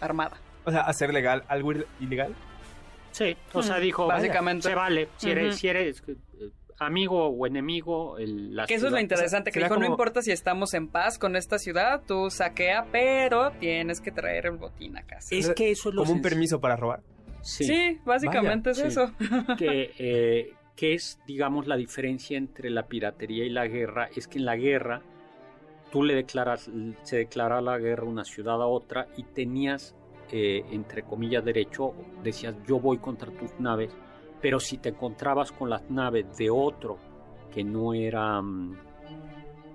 armada. 0.00 0.36
O 0.64 0.70
sea, 0.70 0.82
hacer 0.82 1.12
legal 1.12 1.44
algo 1.48 1.72
ilegal. 2.00 2.34
Sí, 3.12 3.36
o 3.52 3.62
sea, 3.62 3.78
Mm, 3.78 3.80
dijo, 3.80 4.06
básicamente. 4.06 4.68
se 4.68 4.74
vale, 4.74 5.08
si 5.16 5.30
eres, 5.30 5.48
Ujú. 5.48 5.56
si 5.58 5.68
eres 5.68 6.02
eh, 6.06 6.16
amigo 6.78 7.28
o 7.28 7.46
enemigo, 7.46 8.18
el, 8.18 8.54
la 8.54 8.66
Que 8.66 8.74
eso 8.74 8.86
es 8.86 8.92
lo 8.92 9.00
interesante, 9.00 9.50
que 9.50 9.58
dijo, 9.60 9.76
no 9.76 9.86
importa 9.86 10.20
si 10.22 10.32
estamos 10.32 10.74
en 10.74 10.88
paz 10.88 11.18
con 11.18 11.34
esta 11.36 11.58
ciudad, 11.58 12.02
tú 12.06 12.30
saquea, 12.30 12.86
pero 12.92 13.52
tienes 13.52 14.00
que 14.02 14.12
traer 14.12 14.46
el 14.46 14.56
botín 14.58 14.96
a 14.98 15.02
casa. 15.02 15.34
Es 15.34 15.50
que 15.54 15.70
eso 15.70 15.88
es 15.88 15.94
lo 15.94 16.02
Como 16.02 16.12
un 16.14 16.22
permiso 16.22 16.60
para 16.60 16.76
robar. 16.76 17.00
Sí, 17.42 17.64
Sí, 17.64 18.00
básicamente 18.04 18.70
Vaya, 18.70 18.86
es 18.86 18.94
sí. 18.94 19.00
eso. 19.00 19.12
que, 19.58 19.92
eh, 19.98 20.52
que 20.76 20.94
es, 20.94 21.18
digamos, 21.26 21.66
la 21.66 21.76
diferencia 21.76 22.36
entre 22.36 22.70
la 22.70 22.86
piratería 22.86 23.44
y 23.44 23.50
la 23.50 23.66
guerra, 23.66 24.08
es 24.14 24.28
que 24.28 24.38
en 24.38 24.44
la 24.44 24.56
guerra 24.56 25.02
tú 25.90 26.02
le 26.02 26.14
declaras, 26.14 26.70
se 27.02 27.16
declara 27.16 27.60
la 27.62 27.78
guerra 27.78 28.04
una 28.04 28.24
ciudad 28.24 28.60
a 28.60 28.66
otra 28.66 29.08
y 29.16 29.22
tenías, 29.22 29.96
eh, 30.30 30.64
entre 30.70 31.02
comillas, 31.02 31.44
derecho, 31.44 31.94
decías, 32.22 32.54
yo 32.66 32.78
voy 32.78 32.98
contra 32.98 33.30
tus 33.32 33.58
naves, 33.58 33.96
pero 34.42 34.60
si 34.60 34.76
te 34.76 34.90
encontrabas 34.90 35.50
con 35.50 35.70
las 35.70 35.88
naves 35.90 36.36
de 36.36 36.50
otro 36.50 36.98
que 37.54 37.64
no 37.64 37.94
era 37.94 38.42
mm, 38.42 38.76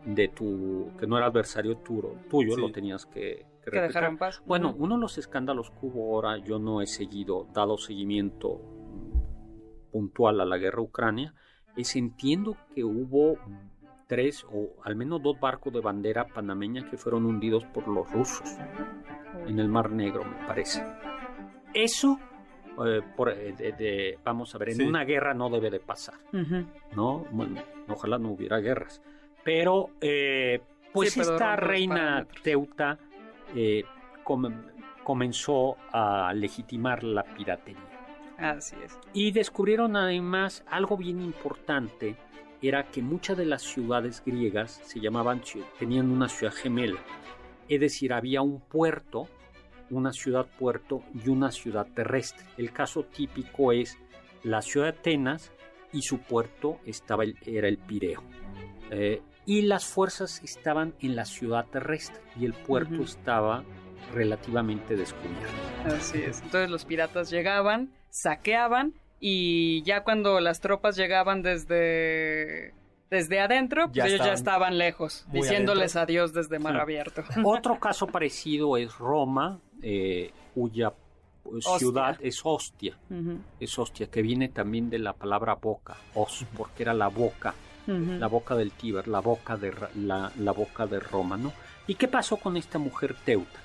de 0.05 0.27
tu, 0.27 0.91
que 0.99 1.07
no 1.07 1.17
era 1.17 1.27
adversario 1.27 1.77
tuyo, 1.77 2.15
tuyo 2.29 2.55
Sí. 2.55 2.61
lo 2.61 2.71
tenías 2.71 3.07
que, 3.07 3.45
que 3.63 3.71
que 3.71 3.81
dejar 3.81 4.03
en 4.03 4.17
paz. 4.19 4.43
Bueno, 4.45 4.75
uno 4.77 4.95
de 4.95 5.01
los 5.01 5.17
escándalos 5.17 5.71
que 5.71 5.77
hubo 5.87 6.13
ahora, 6.15 6.37
yo 6.37 6.59
no 6.59 6.81
he 6.81 6.85
seguido, 6.87 7.47
dado 7.53 7.77
seguimiento 7.77 8.61
puntual 9.91 10.39
a 10.41 10.45
la 10.45 10.58
guerra 10.58 10.82
ucrania, 10.82 11.34
es 11.75 11.95
entiendo 11.95 12.58
que 12.73 12.84
hubo 12.84 13.38
tres 14.08 14.45
o 14.51 14.69
al 14.84 14.95
menos 14.95 15.21
dos 15.23 15.39
barcos 15.39 15.71
de 15.73 15.80
bandera 15.82 16.25
panameña 16.27 16.89
que 16.89 16.97
fueron 16.97 17.25
hundidos 17.25 17.63
por 17.65 17.88
los 17.88 18.12
rusos 18.12 18.58
en 19.47 19.60
el 19.60 19.69
Mar 19.69 19.89
Negro, 19.91 20.23
me 20.25 20.45
parece. 20.47 20.84
Eso, 21.73 22.19
eh, 22.86 23.01
por, 23.15 23.30
eh, 23.30 23.54
de- 23.58 23.71
de- 23.71 24.19
vamos 24.23 24.54
a 24.54 24.58
ver, 24.58 24.69
en 24.69 24.75
Sí. 24.75 24.84
una 24.84 25.04
guerra 25.06 25.34
no 25.34 25.49
debe 25.49 25.69
de 25.69 25.80
pasar. 25.80 26.15
¿no? 26.95 27.25
Bueno, 27.32 27.62
ojalá 27.88 28.17
no 28.17 28.32
hubiera 28.32 28.58
guerras. 28.60 29.01
Pero, 29.43 29.91
eh, 30.01 30.62
pues 30.91 31.13
Sí, 31.13 31.21
pero 31.21 31.32
esta 31.34 31.56
reina. 31.56 32.27
Teuta 32.43 32.99
eh, 33.56 33.84
com- 34.23 34.51
comenzó 35.04 35.75
a 35.91 36.34
legitimar 36.34 37.04
la 37.04 37.23
piratería. 37.23 37.90
Así 38.41 38.75
es. 38.84 38.97
Y 39.13 39.32
descubrieron 39.32 39.95
además 39.95 40.63
algo 40.67 40.97
bien 40.97 41.21
importante, 41.21 42.15
era 42.62 42.84
que 42.91 43.01
muchas 43.01 43.38
de 43.38 43.45
las 43.45 43.62
ciudades 43.63 44.21
griegas 44.25 44.82
se 44.86 44.99
llamaban, 44.99 45.41
tenían 45.80 46.12
una 46.12 46.30
ciudad 46.30 46.54
gemela. 46.54 46.99
Es 47.67 47.80
decir, 47.80 48.13
había 48.13 48.41
un 48.41 48.60
puerto, 48.60 49.27
una 49.89 50.12
ciudad 50.13 50.45
puerto 50.60 51.01
y 51.13 51.30
una 51.30 51.51
ciudad 51.51 51.88
terrestre. 51.95 52.45
El 52.58 52.71
caso 52.71 53.04
típico 53.04 53.71
es 53.71 53.97
la 54.43 54.62
ciudad 54.62 54.93
de 54.93 54.99
Atenas 54.99 55.51
y 55.93 56.01
su 56.04 56.19
puerto 56.19 56.80
estaba 56.86 57.23
el- 57.23 57.38
era 57.45 57.67
el 57.67 57.77
Pireo. 57.77 58.21
Eh, 58.91 59.21
y 59.45 59.63
las 59.63 59.86
fuerzas 59.86 60.41
estaban 60.43 60.93
en 60.99 61.15
la 61.15 61.25
ciudad 61.25 61.65
terrestre 61.65 62.21
y 62.39 62.45
el 62.45 62.54
puerto 62.54 62.93
Ujú. 62.95 63.04
estaba 63.04 63.63
relativamente 64.13 64.95
descubierto. 64.95 65.47
Así 65.86 66.21
es. 66.21 66.41
Entonces 66.41 66.69
los 66.69 66.86
piratas 66.86 67.30
llegaban, 67.32 67.89
saqueaban 68.12 68.93
y 69.19 69.82
ya 69.84 70.04
cuando 70.04 70.39
las 70.39 70.60
tropas 70.62 70.95
llegaban 70.95 71.41
desde 71.41 72.74
desde 73.10 73.41
adentro, 73.41 73.88
pues 73.88 73.95
Ya 73.97 74.06
ellos 74.08 74.26
ya 74.26 74.32
estaban 74.34 74.78
lejos, 74.78 75.26
diciéndoles 75.34 75.95
adiós 75.97 76.32
desde 76.32 76.60
mar 76.60 76.76
Sí. 76.76 76.80
abierto. 76.80 77.24
Otro 77.43 77.78
caso 77.80 78.08
parecido 78.08 78.78
es 78.78 78.97
Roma, 78.97 79.60
eh, 79.82 80.32
cuya 80.54 80.93
pues, 81.43 81.65
Ostia. 81.65 81.80
ciudad 81.80 82.17
es 82.21 82.39
Ostia. 82.43 82.97
Ujú, 83.10 83.38
Es 83.60 83.78
Ostia, 83.78 84.08
que 84.08 84.21
viene 84.21 84.47
también 84.47 84.89
de 84.89 85.00
la 85.00 85.12
palabra 85.12 85.56
boca, 85.56 85.97
os, 86.15 86.45
porque 86.56 86.84
era 86.84 86.93
la 86.93 87.10
boca, 87.10 87.54
la 87.88 88.28
boca 88.28 88.56
del 88.56 88.71
Tíber, 88.71 89.08
la 89.10 89.19
boca 89.19 89.58
de, 89.58 89.71
Ra- 89.71 89.89
la, 89.95 90.32
la 90.38 90.52
boca 90.54 90.86
de 90.88 91.00
Roma, 91.02 91.36
¿no? 91.36 91.52
¿Y 91.88 91.95
qué 91.95 92.08
pasó 92.08 92.38
con 92.38 92.56
esta 92.56 92.78
mujer 92.80 93.15
Teuta? 93.26 93.60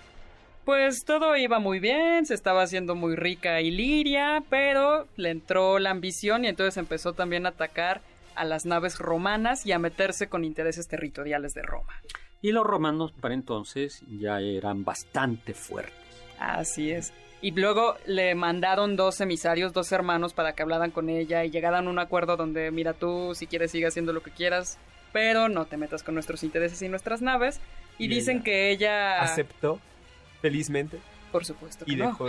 Pues 0.66 1.05
todo 1.05 1.37
iba 1.37 1.61
muy 1.61 1.79
bien, 1.79 2.26
se 2.26 2.35
estaba 2.35 2.62
haciendo 2.62 2.96
muy 2.96 3.14
rica 3.14 3.61
Iliria, 3.61 4.42
pero 4.50 5.07
le 5.14 5.31
entró 5.31 5.79
la 5.79 5.90
ambición 5.90 6.44
y 6.44 6.48
entonces 6.48 6.76
empezó 6.76 7.12
también 7.12 7.46
a 7.46 7.50
atacar 7.50 8.00
a 8.35 8.44
las 8.44 8.66
naves 8.66 8.98
romanas 8.98 9.64
y 9.64 9.70
a 9.70 9.79
meterse 9.79 10.26
con 10.26 10.42
intereses 10.42 10.88
territoriales 10.88 11.55
de 11.55 11.62
Roma. 11.62 11.92
Y 12.42 12.50
los 12.50 12.66
romanos 12.66 13.12
para 13.12 13.35
entonces 13.35 14.02
ya 14.09 14.40
eran 14.40 14.85
bastante 14.85 15.55
fuertes. 15.55 15.94
Así 16.40 16.90
es. 16.90 17.12
Y 17.40 17.52
luego 17.52 17.94
le 18.05 18.35
mandaron 18.35 18.96
dos 18.96 19.20
emisarios, 19.20 19.72
dos 19.72 19.92
hermanos, 19.92 20.35
para 20.35 20.55
que 20.55 20.64
hablaran 20.64 20.90
con 20.90 21.09
ella 21.09 21.44
y 21.44 21.50
llegaran 21.50 21.87
a 21.87 21.90
un 21.90 22.00
acuerdo 22.00 22.37
donde, 22.37 22.72
mira 22.72 22.92
tú, 22.92 23.37
si 23.37 23.46
quieres 23.46 23.70
sigue 23.70 23.87
haciendo 23.87 24.12
lo 24.12 24.20
que 24.20 24.33
quieras, 24.33 24.79
pero 25.12 25.48
no 25.48 25.66
te 25.66 25.76
metas 25.76 26.02
con 26.02 26.14
nuestros 26.14 26.42
intereses 26.42 26.83
y 26.83 26.88
nuestras 26.88 27.22
naves. 27.22 27.61
Y, 27.98 28.07
Y 28.07 28.09
dicen 28.09 28.38
ella 28.38 28.44
que 28.44 28.70
ella... 28.72 29.22
Aceptó 29.22 29.79
felizmente 30.40 30.99
Por 31.33 31.44
supuesto 31.44 31.85
que 31.85 31.92
y 31.92 31.96
no. 31.96 32.07
dejó. 32.07 32.27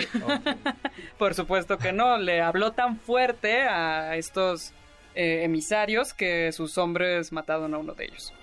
Por 1.17 1.33
supuesto 1.33 1.77
que 1.77 1.91
no. 1.93 2.17
Le 2.17 2.41
habló 2.41 2.71
tan 2.71 2.97
fuerte 2.99 3.61
a 3.63 4.15
estos 4.15 4.73
eh, 5.15 5.43
emisarios 5.43 6.13
que 6.13 6.51
sus 6.51 6.77
hombres 6.77 7.31
mataron 7.31 7.73
a 7.73 7.77
uno 7.77 7.93
de 7.93 8.05
ellos. 8.05 8.33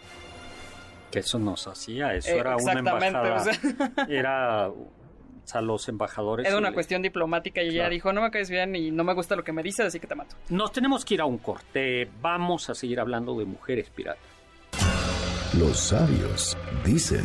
Que 1.11 1.21
eso 1.21 1.39
nos 1.39 1.67
hacía, 1.69 2.15
eso 2.15 2.31
Eh, 2.31 2.39
era 2.39 2.57
una 2.57 2.73
exactamente, 2.73 3.07
embajada. 3.07 3.41
o 3.41 3.45
sea. 3.45 4.07
Era, 4.09 4.69
o 4.69 5.47
sea, 5.47 5.61
los 5.61 5.89
embajadores. 5.89 6.47
Era 6.47 6.57
una 6.59 6.71
le- 6.71 6.75
cuestión 6.75 7.03
diplomática 7.03 7.63
y 7.63 7.69
ella 7.69 7.89
dijo, 7.89 8.13
no 8.13 8.23
me 8.23 8.31
caes 8.31 8.49
bien 8.51 8.75
y 8.75 8.91
no 8.91 9.05
me 9.05 9.13
gusta 9.15 9.37
lo 9.37 9.45
que 9.45 9.53
me 9.53 9.63
dices, 9.63 9.87
así 9.87 10.01
que 10.01 10.07
te 10.07 10.15
mato. 10.15 10.35
Nos 10.49 10.73
tenemos 10.73 11.05
que 11.05 11.15
ir 11.15 11.21
a 11.21 11.27
un 11.27 11.39
corte. 11.39 12.09
Vamos 12.21 12.69
a 12.71 12.75
seguir 12.75 12.99
hablando 12.99 13.39
de 13.39 13.45
mujeres 13.45 13.91
piratas. 13.91 14.23
Los 15.59 15.79
sabios 15.79 16.57
dicen. 16.85 17.25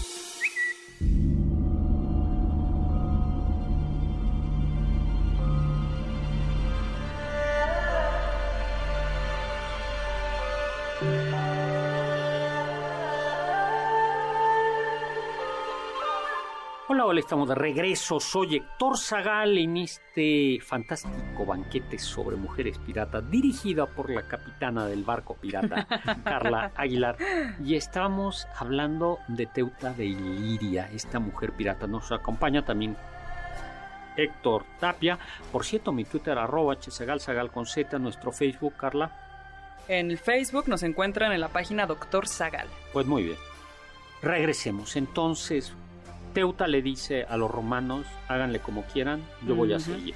Estamos 17.31 17.47
de 17.47 17.55
regreso. 17.55 18.19
Soy 18.19 18.57
Héctor 18.57 18.97
Zagal 18.97 19.57
en 19.57 19.77
este 19.77 20.59
fantástico 20.61 21.45
banquete 21.45 21.97
sobre 21.97 22.35
mujeres 22.35 22.77
piratas, 22.79 23.31
dirigida 23.31 23.85
por 23.85 24.09
la 24.09 24.27
capitana 24.27 24.85
del 24.85 25.05
barco 25.05 25.35
pirata, 25.35 25.87
Carla 26.25 26.73
Aguilar. 26.75 27.15
Y 27.63 27.75
estamos 27.75 28.49
hablando 28.57 29.19
de 29.29 29.45
Teuta 29.45 29.93
de 29.93 30.07
Iliria, 30.07 30.89
esta 30.93 31.19
mujer 31.19 31.53
pirata. 31.53 31.87
Nos 31.87 32.11
acompaña 32.11 32.65
también 32.65 32.97
Héctor 34.17 34.65
Tapia. 34.81 35.17
Por 35.53 35.63
cierto, 35.63 35.93
mi 35.93 36.03
Twitter, 36.03 36.37
arroba 36.37 36.75
hzagal, 36.75 37.21
zagal 37.21 37.49
con 37.49 37.65
z, 37.65 37.97
nuestro 37.97 38.33
Facebook, 38.33 38.75
Carla. 38.75 39.77
En 39.87 40.11
el 40.11 40.17
Facebook 40.17 40.67
nos 40.67 40.83
encuentran 40.83 41.31
en 41.31 41.39
la 41.39 41.47
página 41.47 41.85
Doctor 41.85 42.27
Zagal. 42.27 42.67
Pues 42.91 43.05
muy 43.05 43.23
bien. 43.23 43.37
Regresemos. 44.21 44.97
Entonces, 44.97 45.73
Teuta 46.33 46.67
le 46.67 46.81
dice 46.81 47.23
a 47.23 47.37
los 47.37 47.49
romanos, 47.51 48.05
háganle 48.27 48.59
como 48.59 48.83
quieran, 48.83 49.23
yo 49.45 49.55
voy 49.55 49.73
a 49.73 49.79
seguir. 49.79 50.15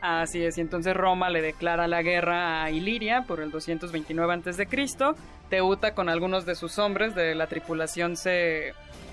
Así 0.00 0.42
es, 0.42 0.58
y 0.58 0.60
entonces 0.60 0.94
Roma 0.96 1.30
le 1.30 1.42
declara 1.42 1.86
la 1.86 2.02
guerra 2.02 2.64
a 2.64 2.70
Iliria 2.72 3.22
por 3.22 3.40
el 3.40 3.50
229 3.52 4.34
a.C. 4.34 4.66
Teuta 5.48 5.94
con 5.94 6.08
algunos 6.08 6.44
de 6.44 6.54
sus 6.54 6.78
hombres 6.78 7.14
de 7.14 7.34
la 7.34 7.46
tripulación 7.46 8.16
se, 8.16 8.72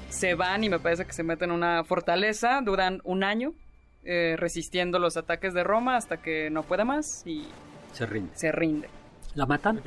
se 0.09 0.33
van 0.35 0.63
y 0.63 0.69
me 0.69 0.79
parece 0.79 1.05
que 1.05 1.13
se 1.13 1.21
meten 1.23 1.49
en 1.49 1.55
una 1.57 1.83
fortaleza, 1.83 2.61
duran 2.63 3.01
un 3.03 3.23
año 3.23 3.53
eh, 4.03 4.35
resistiendo 4.37 4.97
los 4.97 5.17
ataques 5.17 5.53
de 5.53 5.63
Roma 5.63 5.97
hasta 5.97 6.17
que 6.17 6.49
no 6.49 6.63
puede 6.63 6.85
más 6.85 7.21
y 7.27 7.45
Se 7.91 8.05
rinde. 8.05 8.31
se 8.33 8.51
rinde. 8.51 8.89
¿La 9.35 9.45
matan? 9.45 9.81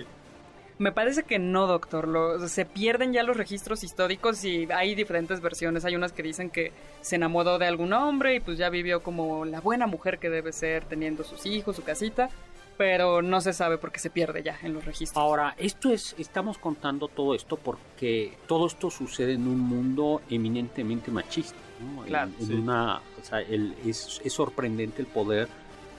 Me 0.82 0.90
parece 0.92 1.22
que 1.22 1.38
no, 1.38 1.66
doctor. 1.68 2.08
Lo- 2.08 2.48
se 2.48 2.64
pierden 2.66 3.12
ya 3.12 3.22
los 3.22 3.36
registros 3.36 3.84
históricos 3.84 4.44
y 4.44 4.66
hay 4.72 4.94
diferentes 4.96 5.40
versiones. 5.40 5.84
Hay 5.84 5.94
unas 5.94 6.12
que 6.12 6.22
dicen 6.24 6.50
que 6.50 6.72
se 7.02 7.16
enamoró 7.16 7.58
de 7.58 7.66
algún 7.66 7.92
hombre 7.92 8.34
y 8.34 8.40
pues 8.40 8.58
ya 8.58 8.68
vivió 8.68 9.00
como 9.02 9.44
la 9.44 9.60
buena 9.60 9.86
mujer 9.86 10.18
que 10.18 10.28
debe 10.28 10.52
ser 10.52 10.84
teniendo 10.84 11.22
sus 11.22 11.46
hijos, 11.46 11.76
su 11.76 11.82
casita. 11.84 12.30
Pero 12.78 13.22
no 13.22 13.40
se 13.40 13.52
sabe 13.52 13.78
porque 13.78 14.00
se 14.00 14.10
pierde 14.10 14.42
ya 14.42 14.58
en 14.62 14.74
los 14.74 14.84
registros. 14.84 15.22
Ahora, 15.22 15.54
esto 15.58 15.92
es, 15.92 16.16
estamos 16.18 16.58
contando 16.58 17.06
todo 17.06 17.34
esto 17.36 17.56
porque 17.56 18.32
todo 18.48 18.66
esto 18.66 18.90
sucede 18.90 19.34
en 19.34 19.46
un 19.46 19.60
mundo 19.60 20.20
eminentemente 20.30 21.10
machista. 21.12 21.54
¿no? 21.80 22.02
En- 22.02 22.08
Claro, 22.08 22.30
en, 22.40 22.46
sí. 22.46 22.52
una, 22.54 22.96
o 22.96 23.24
sea, 23.24 23.40
el- 23.40 23.76
es, 23.86 24.20
es 24.24 24.32
sorprendente 24.32 25.00
el 25.02 25.06
poder 25.06 25.48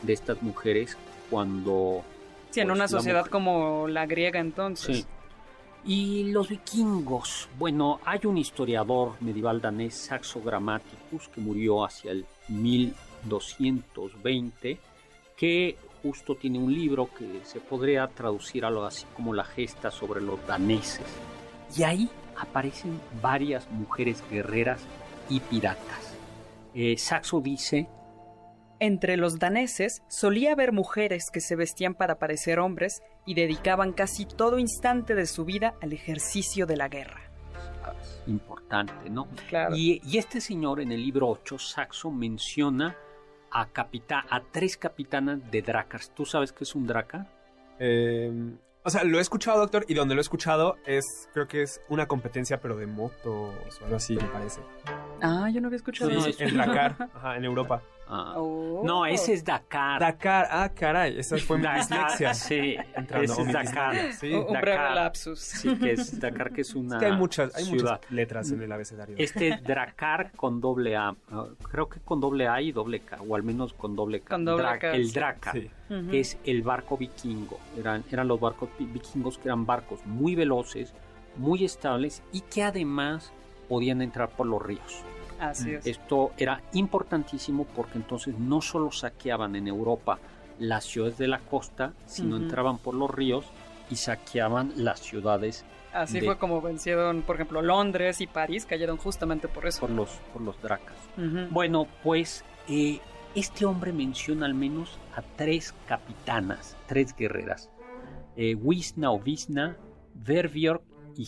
de 0.02 0.12
estas 0.14 0.42
mujeres 0.42 0.98
cuando 1.30 2.04
sí, 2.54 2.62
en 2.62 2.68
pues, 2.68 2.78
una 2.78 2.88
sociedad 2.88 3.26
como 3.26 3.88
la 3.88 4.06
griega 4.06 4.40
entonces. 4.40 4.98
Sí. 4.98 5.06
Y 5.86 6.32
los 6.32 6.48
vikingos, 6.48 7.50
bueno, 7.60 8.00
hay 8.06 8.22
un 8.24 8.38
historiador 8.38 9.16
medieval 9.20 9.60
danés, 9.60 9.96
Saxo 9.96 10.42
Grammaticus, 10.42 11.28
que 11.28 11.42
murió 11.42 11.84
hacia 11.84 12.12
el 12.12 12.26
1220, 12.48 14.80
que 15.36 15.76
justo 16.02 16.36
tiene 16.36 16.60
un 16.60 16.74
libro 16.74 17.10
que 17.18 17.42
se 17.44 17.60
podría 17.60 18.08
traducir 18.08 18.64
algo 18.64 18.86
así 18.86 19.06
como 19.14 19.34
la 19.34 19.44
gesta 19.44 19.92
sobre 19.92 20.22
los 20.22 20.48
daneses. 20.48 21.06
Y 21.76 21.84
ahí 21.84 22.10
aparecen 22.38 22.98
varias 23.22 23.70
mujeres 23.70 24.24
guerreras 24.32 24.80
y 25.30 25.42
piratas. 25.42 26.14
Eh, 26.74 26.98
Saxo 26.98 27.42
dice 27.42 27.90
Entre 28.80 29.16
los 29.18 29.40
daneses 29.40 30.02
solía 30.08 30.52
haber 30.54 30.72
mujeres 30.74 31.26
que 31.32 31.40
se 31.40 31.56
vestían 31.56 31.94
para 31.94 32.20
parecer 32.20 32.60
hombres 32.60 33.02
y 33.26 33.34
dedicaban 33.36 33.94
casi 33.94 34.26
todo 34.26 34.60
instante 34.60 35.16
de 35.16 35.26
su 35.26 35.46
vida 35.46 35.76
al 35.82 35.94
ejercicio 35.94 36.66
de 36.66 36.78
la 36.78 36.90
guerra. 36.90 37.22
importante, 38.28 39.10
¿no? 39.10 39.28
Claro. 39.50 39.76
Y, 39.76 40.02
y 40.06 40.18
este 40.18 40.40
señor 40.42 40.80
en 40.82 40.92
el 40.92 41.02
libro 41.02 41.28
8, 41.30 41.58
Saxo, 41.60 42.10
menciona 42.12 42.96
a, 43.52 43.68
capita- 43.68 44.26
a 44.30 44.42
tres 44.52 44.78
capitanas 44.78 45.40
de 45.52 45.62
dracars. 45.62 46.12
¿Tú 46.14 46.26
sabes 46.26 46.52
qué 46.54 46.64
es 46.64 46.74
un 46.74 46.88
draca? 46.88 47.28
Eh, 47.80 48.32
o 48.84 48.90
sea, 48.90 49.04
lo 49.04 49.18
he 49.18 49.22
escuchado, 49.22 49.60
doctor, 49.60 49.86
y 49.88 49.94
donde 49.94 50.16
lo 50.16 50.22
he 50.22 50.24
escuchado 50.24 50.78
es, 50.86 51.06
creo 51.34 51.48
que 51.48 51.62
es 51.64 51.82
una 51.90 52.08
competencia, 52.08 52.60
pero 52.62 52.76
de 52.78 52.88
motos 52.88 53.54
o 53.82 53.84
algo 53.84 53.96
así, 53.98 54.16
me 54.16 54.24
parece. 54.26 54.62
Ah, 55.22 55.50
yo 55.54 55.62
no 55.62 55.68
había 55.68 55.78
escuchado 55.78 56.10
Sí, 56.10 56.18
eso. 56.18 56.32
sí, 56.32 56.36
en 56.44 56.58
Dakar, 56.58 57.10
ajá, 57.16 57.38
en 57.38 57.46
Europa. 57.46 57.82
Ah, 58.16 58.34
Oh. 58.38 58.82
No, 58.86 59.06
ese 59.06 59.34
es 59.34 59.44
Dakar. 59.44 60.00
Dakar, 60.00 60.48
ah, 60.52 60.70
caray, 60.70 61.18
esa 61.18 61.38
fue 61.38 61.58
mi 61.58 61.64
Dakar, 61.64 61.80
dislexia. 61.80 62.34
sí, 62.34 62.76
Entrando, 62.96 63.32
ese 63.34 63.42
es 63.42 63.54
Dakar. 63.54 64.14
sí. 64.14 64.34
Un- 64.34 64.46
breve 64.48 64.72
Dakar. 64.78 64.96
lapsus. 64.96 65.40
Sí, 65.40 65.76
que 65.78 65.92
es 65.94 66.20
Dakar, 66.20 66.52
que 66.52 66.62
es 66.62 66.76
una 66.76 66.98
Es 66.98 67.00
que 67.00 67.06
hay 67.08 67.12
muchas, 67.18 67.56
hay 67.56 67.64
ciudad. 67.66 67.94
muchas 68.02 68.12
letras 68.12 68.52
en 68.52 68.62
el 68.62 68.72
abecedario. 68.72 69.16
Este 69.18 69.58
Dracar 69.64 70.32
con 70.34 70.62
doble 70.62 70.96
A, 70.96 71.16
ah, 71.32 71.46
creo 71.72 71.88
que 71.90 72.00
con 72.02 72.20
doble 72.20 72.48
A 72.48 72.62
y 72.62 72.72
doble 72.72 73.00
K, 73.00 73.20
o 73.28 73.36
al 73.36 73.44
menos 73.44 73.74
con 73.74 73.96
doble 73.96 74.20
K. 74.20 74.36
Con 74.36 74.46
doble 74.46 74.64
Dra- 74.64 74.80
K, 74.80 74.92
El. 74.96 75.12
Dracar. 75.12 75.54
Sí. 75.54 75.70
Que 76.12 76.20
es 76.20 76.38
el 76.44 76.62
barco 76.64 76.98
vikingo. 76.98 77.60
Eran, 77.78 78.04
eran 78.12 78.28
los 78.28 78.40
barcos 78.40 78.70
vi- 78.80 78.86
vikingos 78.86 79.38
que 79.38 79.48
eran 79.48 79.66
barcos 79.66 80.00
muy 80.06 80.36
veloces, 80.36 80.94
muy 81.38 81.64
estables 81.66 82.22
y 82.32 82.42
que 82.42 82.64
además 82.64 83.32
podían 83.70 84.02
entrar 84.02 84.30
por 84.30 84.46
los 84.48 84.62
ríos. 84.62 85.04
Así 85.40 85.74
es. 85.74 85.86
Esto 85.86 86.32
era 86.38 86.62
importantísimo 86.74 87.66
porque 87.66 87.98
entonces 87.98 88.38
no 88.38 88.62
solo 88.62 88.92
saqueaban 88.92 89.56
en 89.56 89.68
Europa 89.68 90.20
las 90.60 90.86
ciudades 90.86 91.18
de 91.18 91.28
la 91.28 91.40
costa, 91.40 91.94
sino 92.06 92.38
entraban 92.38 92.78
por 92.78 92.94
los 92.94 93.10
ríos 93.10 93.46
y 93.90 93.96
saqueaban 93.96 94.72
las 94.78 95.00
ciudades 95.00 95.66
Así 95.92 96.20
de- 96.20 96.26
fue 96.26 96.38
como 96.38 96.62
vencieron, 96.62 97.22
por 97.22 97.36
ejemplo, 97.36 97.62
Londres 97.62 98.20
y 98.22 98.28
París, 98.28 98.66
cayeron 98.66 98.98
justamente 98.98 99.48
por 99.48 99.68
eso. 99.68 99.82
por 99.82 99.90
los, 99.92 100.10
por 100.32 100.42
los 100.42 100.60
dracas. 100.62 100.96
Bueno, 101.52 101.88
pues 102.04 102.44
eh, 102.68 103.00
este 103.36 103.66
hombre 103.66 103.94
menciona 103.94 104.46
al 104.48 104.54
menos 104.56 104.98
a 105.16 105.22
tres 105.36 105.74
capitanas, 105.88 106.76
tres 106.88 107.16
guerreras. 107.16 107.70
Eh, 108.36 108.56
Wisna 108.56 109.12
o 109.12 109.20
Visna, 109.20 109.78
Verbjörk 110.16 110.82
y 111.16 111.28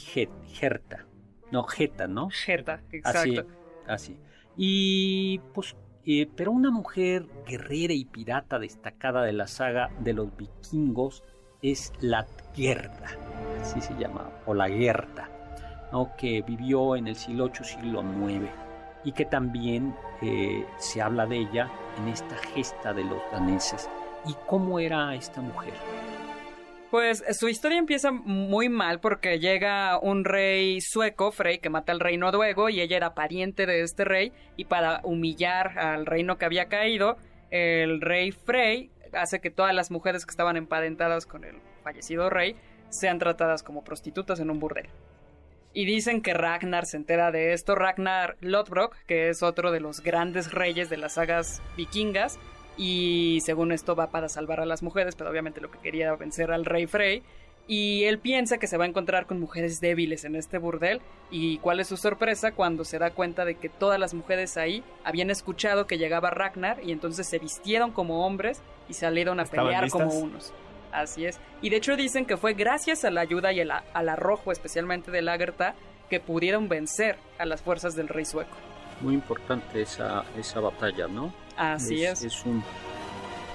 Herta. 0.59 1.05
No, 1.51 1.63
Geta, 1.63 2.07
¿no? 2.07 2.29
Así, 2.31 2.97
exacto. 2.97 3.19
así. 3.19 3.39
Y 4.57 5.39
pues, 5.53 5.75
eh, 6.05 6.29
pero 6.35 6.51
una 6.51 6.71
mujer 6.71 7.27
guerrera 7.47 7.93
y 7.93 8.05
pirata 8.05 8.59
destacada 8.59 9.23
de 9.23 9.33
la 9.33 9.47
saga 9.47 9.89
de 9.99 10.13
los 10.13 10.35
vikingos 10.37 11.23
es 11.61 11.91
la 11.99 12.25
Gerda, 12.53 13.09
así 13.59 13.81
se 13.81 13.93
llama, 13.95 14.29
o 14.45 14.53
la 14.53 14.69
Gerda, 14.69 15.29
¿no? 15.91 16.15
que 16.15 16.41
vivió 16.43 16.95
en 16.95 17.07
el 17.07 17.15
siglo 17.15 17.47
VIII, 17.47 17.65
siglo 17.65 18.03
IX, 18.29 18.45
y 19.03 19.11
que 19.11 19.25
también 19.25 19.95
eh, 20.21 20.65
se 20.77 21.01
habla 21.01 21.25
de 21.25 21.37
ella 21.39 21.71
en 21.97 22.07
esta 22.07 22.35
gesta 22.53 22.93
de 22.93 23.03
los 23.03 23.19
daneses. 23.31 23.89
¿Y 24.27 24.35
cómo 24.47 24.79
era 24.79 25.13
esta 25.15 25.41
mujer? 25.41 25.73
Pues 26.95 27.25
su 27.37 27.49
historia 27.49 27.77
empieza 27.77 28.13
muy 28.13 28.69
mal 28.69 29.01
porque 29.01 29.37
llega 29.37 29.99
un 29.99 30.23
rey 30.23 30.79
sueco, 30.79 31.33
Frey, 31.33 31.57
que 31.57 31.69
mata 31.69 31.91
al 31.91 31.99
rey 31.99 32.15
noruego 32.15 32.69
y 32.69 32.79
ella 32.79 32.95
era 32.95 33.13
pariente 33.13 33.65
de 33.65 33.81
este 33.81 34.05
rey 34.05 34.31
y 34.55 34.63
para 34.63 35.01
humillar 35.03 35.77
al 35.77 36.05
reino 36.05 36.37
que 36.37 36.45
había 36.45 36.69
caído, 36.69 37.17
el 37.51 37.99
rey 37.99 38.31
Frey 38.31 38.91
hace 39.11 39.41
que 39.41 39.51
todas 39.51 39.75
las 39.75 39.91
mujeres 39.91 40.25
que 40.25 40.29
estaban 40.29 40.55
emparentadas 40.55 41.25
con 41.25 41.43
el 41.43 41.57
fallecido 41.83 42.29
rey 42.29 42.55
sean 42.87 43.19
tratadas 43.19 43.61
como 43.61 43.83
prostitutas 43.83 44.39
en 44.39 44.49
un 44.49 44.61
burdel. 44.61 44.87
Y 45.73 45.83
dicen 45.83 46.21
que 46.21 46.33
Ragnar 46.33 46.85
se 46.85 46.95
entera 46.95 47.29
de 47.31 47.51
esto. 47.51 47.75
Ragnar 47.75 48.37
Lodbrok, 48.39 48.95
que 49.05 49.27
es 49.27 49.43
otro 49.43 49.73
de 49.73 49.81
los 49.81 49.99
grandes 49.99 50.53
reyes 50.53 50.89
de 50.89 50.95
las 50.95 51.15
sagas 51.15 51.61
vikingas. 51.75 52.39
Y 52.77 53.39
según 53.45 53.71
esto 53.71 53.95
va 53.95 54.07
para 54.11 54.29
salvar 54.29 54.59
a 54.59 54.65
las 54.65 54.83
mujeres, 54.83 55.15
pero 55.15 55.29
obviamente 55.29 55.61
lo 55.61 55.71
que 55.71 55.79
quería 55.79 56.05
era 56.05 56.15
vencer 56.15 56.51
al 56.51 56.65
rey 56.65 56.87
Frey. 56.87 57.23
Y 57.67 58.03
él 58.03 58.19
piensa 58.19 58.59
que 58.59 58.67
se 58.67 58.77
va 58.77 58.83
a 58.83 58.87
encontrar 58.87 59.25
con 59.25 59.39
mujeres 59.39 59.81
débiles 59.81 60.23
en 60.23 60.35
este 60.35 60.59
burdel. 60.59 61.01
Y 61.31 61.57
cuál 61.59 61.79
es 61.79 61.87
su 61.87 61.97
sorpresa 61.97 62.51
cuando 62.51 62.83
se 62.85 62.99
da 62.99 63.09
cuenta 63.11 63.43
de 63.43 63.55
que 63.55 63.69
todas 63.69 63.99
las 63.99 64.13
mujeres 64.13 64.55
ahí 64.57 64.83
habían 65.03 65.31
escuchado 65.31 65.87
que 65.87 65.97
llegaba 65.97 66.29
Ragnar 66.29 66.79
y 66.83 66.91
entonces 66.91 67.27
se 67.27 67.39
vistieron 67.39 67.91
como 67.91 68.25
hombres 68.25 68.61
y 68.87 68.93
salieron 68.93 69.39
a 69.39 69.43
¿Estaban 69.43 69.65
pelear 69.65 69.83
listas? 69.83 70.01
como 70.01 70.19
unos. 70.19 70.53
Así 70.91 71.25
es. 71.25 71.39
Y 71.61 71.71
de 71.71 71.77
hecho 71.77 71.95
dicen 71.97 72.25
que 72.25 72.37
fue 72.37 72.53
gracias 72.53 73.03
a 73.03 73.09
la 73.09 73.21
ayuda 73.21 73.51
y 73.51 73.59
el 73.59 73.71
al 73.71 74.09
arrojo, 74.09 74.51
especialmente 74.51 75.09
de 75.11 75.21
Lagertha, 75.23 75.73
que 76.09 76.19
pudieron 76.19 76.69
vencer 76.69 77.17
a 77.39 77.45
las 77.45 77.63
fuerzas 77.63 77.95
del 77.95 78.07
rey 78.07 78.25
sueco. 78.25 78.55
Muy 79.01 79.15
importante 79.15 79.81
esa, 79.81 80.23
esa 80.37 80.59
batalla, 80.59 81.07
¿no? 81.07 81.33
Así 81.57 82.03
es. 82.05 82.23
Es 82.23 82.45
un 82.45 82.63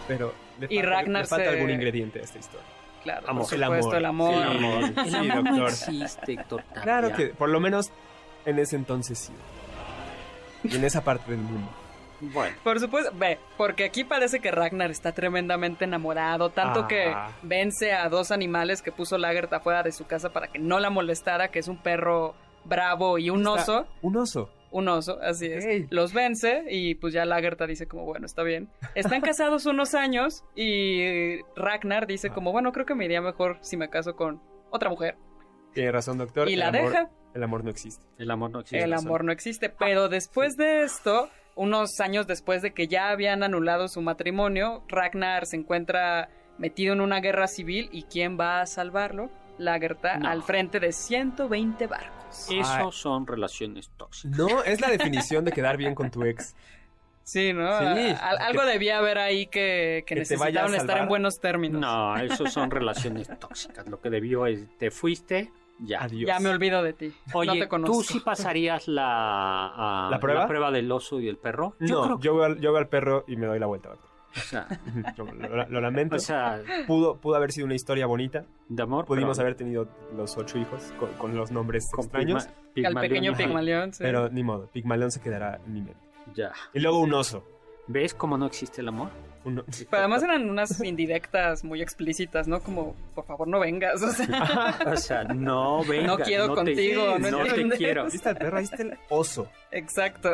Pero 0.08 0.34
le 0.58 0.66
Y 0.70 0.76
falta, 0.78 0.90
Ragnar 0.90 1.22
le 1.22 1.28
falta 1.28 1.44
se- 1.44 1.50
algún 1.56 1.70
ingrediente 1.70 2.18
a 2.20 2.22
esta 2.22 2.38
historia. 2.38 2.66
Claro, 3.02 3.28
Amor. 3.30 3.44
por 3.44 3.54
El 3.54 3.60
supuesto, 3.64 3.86
amor. 3.88 3.96
el 3.96 4.04
amor. 4.04 4.34
Sí, 4.34 4.42
amor. 4.58 4.84
El 4.84 5.10
Sí, 5.10 5.16
amor 5.16 5.44
no 5.44 5.50
doctor. 5.56 5.68
existe, 5.70 6.32
Héctor 6.32 6.62
Tapia. 6.64 6.82
Claro 6.82 7.12
que, 7.14 7.26
por 7.28 7.48
lo 7.48 7.60
menos 7.60 7.90
en 8.44 8.58
ese 8.58 8.76
entonces 8.76 9.18
sí. 9.18 9.32
Y 10.64 10.76
en 10.76 10.84
esa 10.84 11.02
parte 11.02 11.30
del 11.30 11.40
mundo. 11.40 11.70
Bueno, 12.22 12.54
Por 12.62 12.78
supuesto, 12.78 13.10
ve, 13.14 13.38
porque 13.56 13.84
aquí 13.84 14.04
parece 14.04 14.40
que 14.40 14.50
Ragnar 14.50 14.90
está 14.90 15.12
tremendamente 15.12 15.86
enamorado, 15.86 16.50
tanto 16.50 16.80
Ah. 16.80 16.86
que 16.88 17.14
vence 17.42 17.94
a 17.94 18.10
dos 18.10 18.30
animales 18.30 18.82
que 18.82 18.92
puso 18.92 19.16
Lagertha 19.16 19.60
fuera 19.60 19.82
de 19.82 19.90
su 19.92 20.06
casa 20.06 20.28
para 20.30 20.48
que 20.48 20.58
no 20.58 20.78
la 20.80 20.90
molestara, 20.90 21.48
que 21.48 21.60
es 21.60 21.68
un 21.68 21.78
perro 21.78 22.34
bravo 22.64 23.16
y 23.16 23.30
un 23.30 23.40
Está- 23.40 23.52
oso. 23.52 23.86
Un 24.02 24.18
oso. 24.18 24.50
Un 24.72 24.88
oso, 24.88 25.18
así 25.20 25.46
es. 25.46 25.90
Los 25.90 26.12
vence 26.12 26.64
y 26.70 26.94
pues 26.94 27.12
ya 27.12 27.24
Lagertha 27.24 27.66
dice 27.66 27.87
como, 27.88 28.04
bueno, 28.04 28.26
está 28.26 28.42
bien. 28.44 28.68
Están 28.94 29.20
casados 29.20 29.66
unos 29.66 29.94
años 29.94 30.44
y 30.54 31.40
Ragnar 31.56 32.06
dice 32.06 32.28
Ah. 32.30 32.35
como, 32.35 32.52
bueno, 32.52 32.70
creo 32.72 32.87
que 32.87 32.94
me 32.94 33.04
iría 33.04 33.20
mejor 33.20 33.59
si 33.62 33.76
me 33.76 33.90
caso 33.90 34.14
con 34.14 34.40
otra 34.70 34.88
mujer. 34.88 35.16
Tiene 35.74 35.90
razón, 35.92 36.18
doctor. 36.18 36.48
Y 36.48 36.54
El 36.54 36.61
la 36.61 36.68
amor- 36.68 36.83
deja. 36.90 37.11
El 37.35 37.42
amor 37.44 37.64
no 37.64 37.70
existe. 37.70 38.04
el 38.18 38.30
amor 38.30 38.50
no 38.50 38.61
existe. 38.61 38.85
El 38.85 38.90
razón. 38.92 39.06
amor 39.06 39.24
no 39.24 39.33
existe. 39.33 39.70
Pero 39.70 40.09
después 40.09 40.56
de 40.56 40.83
esto, 40.83 41.28
unos 41.56 41.98
años 42.00 42.26
después 42.26 42.62
de 42.62 42.72
que 42.72 42.87
ya 42.88 43.11
habían 43.11 43.42
anulado 43.42 43.88
su 43.88 44.00
matrimonio, 44.02 44.85
Ragnar 44.88 45.46
se 45.46 45.56
encuentra 45.56 46.28
metido 46.59 46.92
en 46.92 47.00
una 47.00 47.20
guerra 47.20 47.46
civil 47.48 47.88
y 47.92 48.02
¿quién 48.04 48.38
va 48.38 48.61
a 48.61 48.66
salvarlo? 48.66 49.30
Lagertha 49.59 50.18
No. 50.18 50.28
al 50.28 50.42
frente 50.42 50.78
de 50.80 50.92
120 50.92 51.87
barcos. 51.87 52.19
Eso 52.30 52.54
Ay. 52.64 52.88
son 52.92 53.26
relaciones 53.26 53.90
tóxicas. 53.96 54.38
No, 54.38 54.62
es 54.62 54.80
la 54.80 54.88
definición 54.90 55.44
de 55.44 55.52
quedar 55.52 55.76
bien 55.76 55.94
con 55.94 56.10
tu 56.10 56.24
ex. 56.24 56.54
Sí, 57.22 57.52
¿no? 57.52 57.78
Sí. 57.78 58.14
Al- 58.20 58.38
algo 58.38 58.64
debía 58.64 58.98
haber 58.98 59.18
ahí 59.18 59.46
que, 59.46 60.02
que 60.06 60.14
Que 60.14 60.20
necesitaban 60.20 60.74
estar 60.74 60.98
en 60.98 61.08
buenos 61.08 61.38
términos. 61.40 61.80
No, 61.80 62.16
eso 62.18 62.46
son 62.46 62.70
relaciones 62.70 63.30
tóxicas. 63.38 63.86
Lo 63.86 64.00
que 64.00 64.10
debió 64.10 64.46
es, 64.46 64.66
te 64.78 64.90
fuiste, 64.90 65.52
ya. 65.78 66.02
Adiós. 66.02 66.26
Ya 66.26 66.40
me 66.40 66.48
olvido 66.48 66.82
de 66.82 66.92
ti. 66.92 67.14
Oye, 67.32 67.46
no 67.46 67.54
te 67.54 67.68
conozco. 67.68 67.96
¿tú 67.98 68.02
sí 68.02 68.20
pasarías 68.20 68.88
la, 68.88 70.06
a- 70.06 70.10
¿La 70.10 70.18
prueba? 70.18 70.70
del 70.72 70.90
oso 70.90 71.20
y 71.20 71.28
el 71.28 71.36
perro? 71.36 71.76
No, 71.78 72.02
creo 72.02 72.20
yo, 72.20 72.34
veo 72.36 72.44
al, 72.44 72.60
yo 72.60 72.72
veo 72.72 72.78
al 72.80 72.88
perro 72.88 73.24
y 73.28 73.36
me 73.36 73.46
doy 73.46 73.58
la 73.60 73.66
vuelta, 73.66 73.90
o 74.36 74.40
sea, 74.40 74.66
Yo 75.16 75.24
lo, 75.24 75.66
lo 75.68 75.80
lamento. 75.80 76.16
o 76.16 76.18
sea, 76.18 76.60
pudo, 76.86 77.16
pudo 77.16 77.36
haber 77.36 77.52
sido 77.52 77.66
una 77.66 77.74
historia 77.74 78.06
bonita. 78.06 78.44
de 78.68 78.82
amor. 78.82 79.04
Pudimos 79.04 79.36
pero 79.38 79.46
haber 79.46 79.56
tenido 79.56 79.88
los 80.16 80.36
ocho 80.36 80.58
hijos 80.58 80.92
con, 80.98 81.10
con 81.14 81.36
los 81.36 81.50
nombres 81.50 81.88
con 81.92 82.04
extraños. 82.04 82.48
Pigma- 82.74 82.88
Al 83.00 83.08
pequeño. 83.08 83.34
Pigmalión, 83.36 83.92
sí. 83.92 84.02
Pero 84.02 84.28
ni 84.28 84.42
modo, 84.44 84.68
Pigmalión 84.68 85.10
se 85.10 85.20
quedará 85.20 85.60
en 85.66 85.72
mi 85.72 85.80
mente. 85.82 86.00
Ya. 86.34 86.52
Y 86.74 86.80
luego 86.80 87.00
un 87.00 87.12
oso. 87.14 87.44
¿Ves 87.88 88.14
cómo 88.14 88.38
no 88.38 88.46
existe 88.46 88.80
el 88.82 88.88
amor? 88.88 89.08
Uno- 89.42 89.64
Pero 89.90 90.00
además 90.03 90.22
eran 90.22 90.50
unas 90.50 90.83
indirectas 90.85 91.64
muy 91.64 91.81
explícitas, 91.81 92.46
¿no? 92.46 92.61
Como, 92.61 92.94
por 93.14 93.24
favor, 93.24 93.48
no 93.48 93.59
vengas. 93.59 94.03
O 94.03 94.11
sea, 94.11 94.76
O 94.92 94.96
sea, 94.96 95.24
no 95.24 95.83
venga. 95.85 96.07
No 96.09 96.18
quiero 96.18 96.48
te- 96.50 96.55
contigo, 96.55 97.18
no 97.18 97.31
no 97.31 97.44
te 97.44 97.76
quiero. 97.79 98.03
Ahí 98.05 98.11
está 98.14 98.31
el 98.31 98.37
perro, 98.37 98.59
ahí 98.59 98.64
está 98.64 98.83
el 98.83 98.98
oso. 99.09 99.48
exacto. 99.70 100.33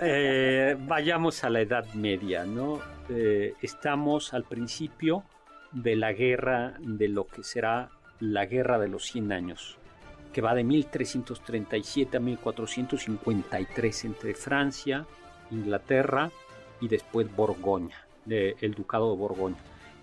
Eh, 0.00 0.76
vayamos 0.80 1.42
a 1.44 1.50
la 1.50 1.60
Edad 1.60 1.86
Media, 1.94 2.44
¿no? 2.44 2.80
Eh, 3.08 3.54
estamos 3.62 4.34
al 4.34 4.44
principio 4.44 5.24
de 5.72 5.96
la 5.96 6.12
guerra, 6.12 6.74
de 6.80 7.08
lo 7.08 7.26
que 7.26 7.42
será 7.42 7.88
la 8.20 8.44
Guerra 8.44 8.78
de 8.78 8.88
los 8.88 9.04
100 9.06 9.32
Años, 9.32 9.78
que 10.32 10.42
va 10.42 10.54
de 10.54 10.62
1337 10.64 12.18
a 12.18 12.20
1453 12.20 14.04
entre 14.04 14.34
Francia, 14.34 15.06
Inglaterra 15.50 16.30
y 16.80 16.88
después 16.88 17.34
Borgoña, 17.34 17.96
de- 18.24 18.56
el 18.60 18.74
Ducado 18.74 19.10
de 19.10 19.16
Borgoña. 19.16 19.56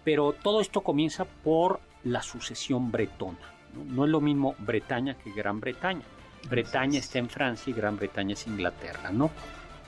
Pero 0.04 0.34
todo 0.34 0.62
esto 0.62 0.82
comienza 0.82 1.26
por 1.26 1.80
la 2.04 2.22
sucesión 2.22 2.92
bretona. 2.92 3.38
No, 3.74 3.84
No 3.86 4.06
es 4.06 4.12
lo 4.12 4.22
mismo 4.22 4.56
Bretaña 4.60 5.16
que 5.16 5.32
Gran 5.32 5.60
Bretaña. 5.60 6.04
Bretaña 6.50 7.00
está 7.00 7.20
en 7.20 7.30
Francia 7.30 7.70
y 7.70 7.74
Gran 7.74 7.98
Bretaña 7.98 8.34
es 8.34 8.48
Inglaterra, 8.48 9.12
¿no? 9.12 9.30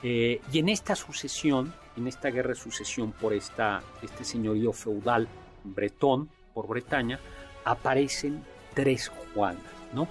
Eh, 0.02 0.40
y 0.52 0.58
en 0.58 0.68
esta 0.68 0.94
sucesión, 0.94 1.72
en 1.96 2.06
esta 2.08 2.28
guerra 2.30 2.50
de 2.50 2.54
sucesión 2.56 3.12
por 3.12 3.32
esta, 3.32 3.82
este 4.02 4.24
señorío 4.24 4.72
feudal 4.72 5.28
bretón, 5.64 6.28
por 6.52 6.66
Bretaña, 6.68 7.18
aparecen 7.64 8.42
tres 8.74 9.10
Juanas, 9.34 9.62
¿no? 9.94 10.08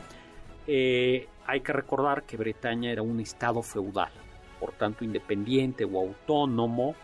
Eh, 0.68 1.28
hay 1.46 1.62
que 1.62 1.74
recordar 1.74 2.24
que 2.24 2.38
Bretaña 2.38 2.92
era 2.92 3.02
un 3.02 3.20
estado 3.20 3.62
feudal, 3.62 4.12
por 4.62 4.72
tanto 4.74 5.04
independiente 5.04 5.84
o 5.84 6.00
autónomo, 6.00 6.96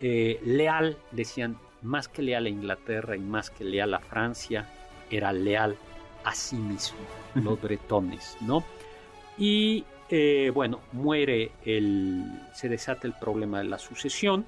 eh, 0.00 0.40
leal, 0.44 0.98
decían, 1.12 1.56
más 1.82 2.08
que 2.08 2.20
leal 2.20 2.46
a 2.46 2.48
Inglaterra 2.48 3.16
y 3.16 3.20
más 3.20 3.48
que 3.48 3.62
leal 3.64 3.94
a 3.94 4.00
Francia, 4.00 4.66
era 5.08 5.32
leal 5.32 5.76
a 6.24 6.34
sí 6.34 6.56
mismo, 6.56 6.98
los 7.36 7.62
bretones, 7.62 8.36
¿no? 8.40 8.64
Y 9.38 9.84
eh, 10.10 10.50
bueno, 10.52 10.80
muere 10.92 11.52
el, 11.64 12.24
se 12.52 12.68
desata 12.68 13.06
el 13.06 13.12
problema 13.14 13.58
de 13.58 13.64
la 13.64 13.78
sucesión, 13.78 14.44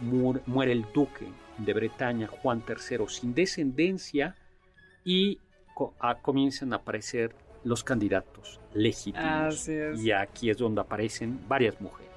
mu- 0.00 0.38
muere 0.46 0.72
el 0.72 0.84
duque 0.92 1.26
de 1.56 1.72
Bretaña, 1.72 2.26
Juan 2.26 2.62
III, 2.68 3.06
sin 3.08 3.34
descendencia, 3.34 4.36
y 5.04 5.38
co- 5.74 5.94
a- 5.98 6.16
comienzan 6.16 6.74
a 6.74 6.76
aparecer 6.76 7.34
los 7.64 7.84
candidatos 7.84 8.60
legítimos. 8.74 9.54
Así 9.54 9.72
es. 9.72 10.00
Y 10.02 10.12
aquí 10.12 10.50
es 10.50 10.56
donde 10.58 10.80
aparecen 10.80 11.40
varias 11.48 11.80
mujeres. 11.80 12.10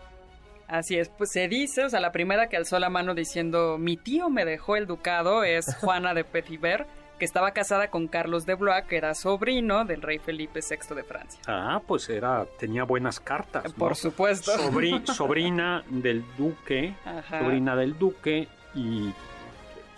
Así 0.67 0.97
es, 0.97 1.09
pues 1.09 1.31
se 1.31 1.47
dice, 1.47 1.83
o 1.85 1.89
sea, 1.89 1.99
la 1.99 2.11
primera 2.11 2.47
que 2.49 2.57
alzó 2.57 2.79
la 2.79 2.89
mano 2.89 3.13
diciendo 3.13 3.77
mi 3.77 3.97
tío 3.97 4.29
me 4.31 4.45
dejó 4.45 4.75
el 4.75 4.87
ducado 4.87 5.43
es 5.43 5.65
Juana 5.79 6.13
de 6.15 6.23
Petitbert, 6.23 6.87
que 7.19 7.25
estaba 7.25 7.51
casada 7.51 7.89
con 7.91 8.07
Carlos 8.07 8.45
de 8.45 8.55
Blois, 8.55 8.83
que 8.85 8.97
era 8.97 9.13
sobrino 9.13 9.85
del 9.85 10.01
rey 10.01 10.17
Felipe 10.19 10.59
VI 10.67 10.95
de 10.95 11.03
Francia. 11.03 11.39
Ah, 11.47 11.81
pues 11.87 12.09
era, 12.09 12.45
tenía 12.59 12.83
buenas 12.83 13.19
cartas. 13.19 13.63
¿no? 13.65 13.73
Por 13.75 13.95
supuesto. 13.95 14.51
Sobri- 14.57 15.05
sobrina 15.13 15.83
del 15.87 16.25
duque, 16.35 16.95
Ajá. 17.05 17.39
sobrina 17.39 17.75
del 17.75 17.97
duque 17.97 18.47
y 18.73 19.13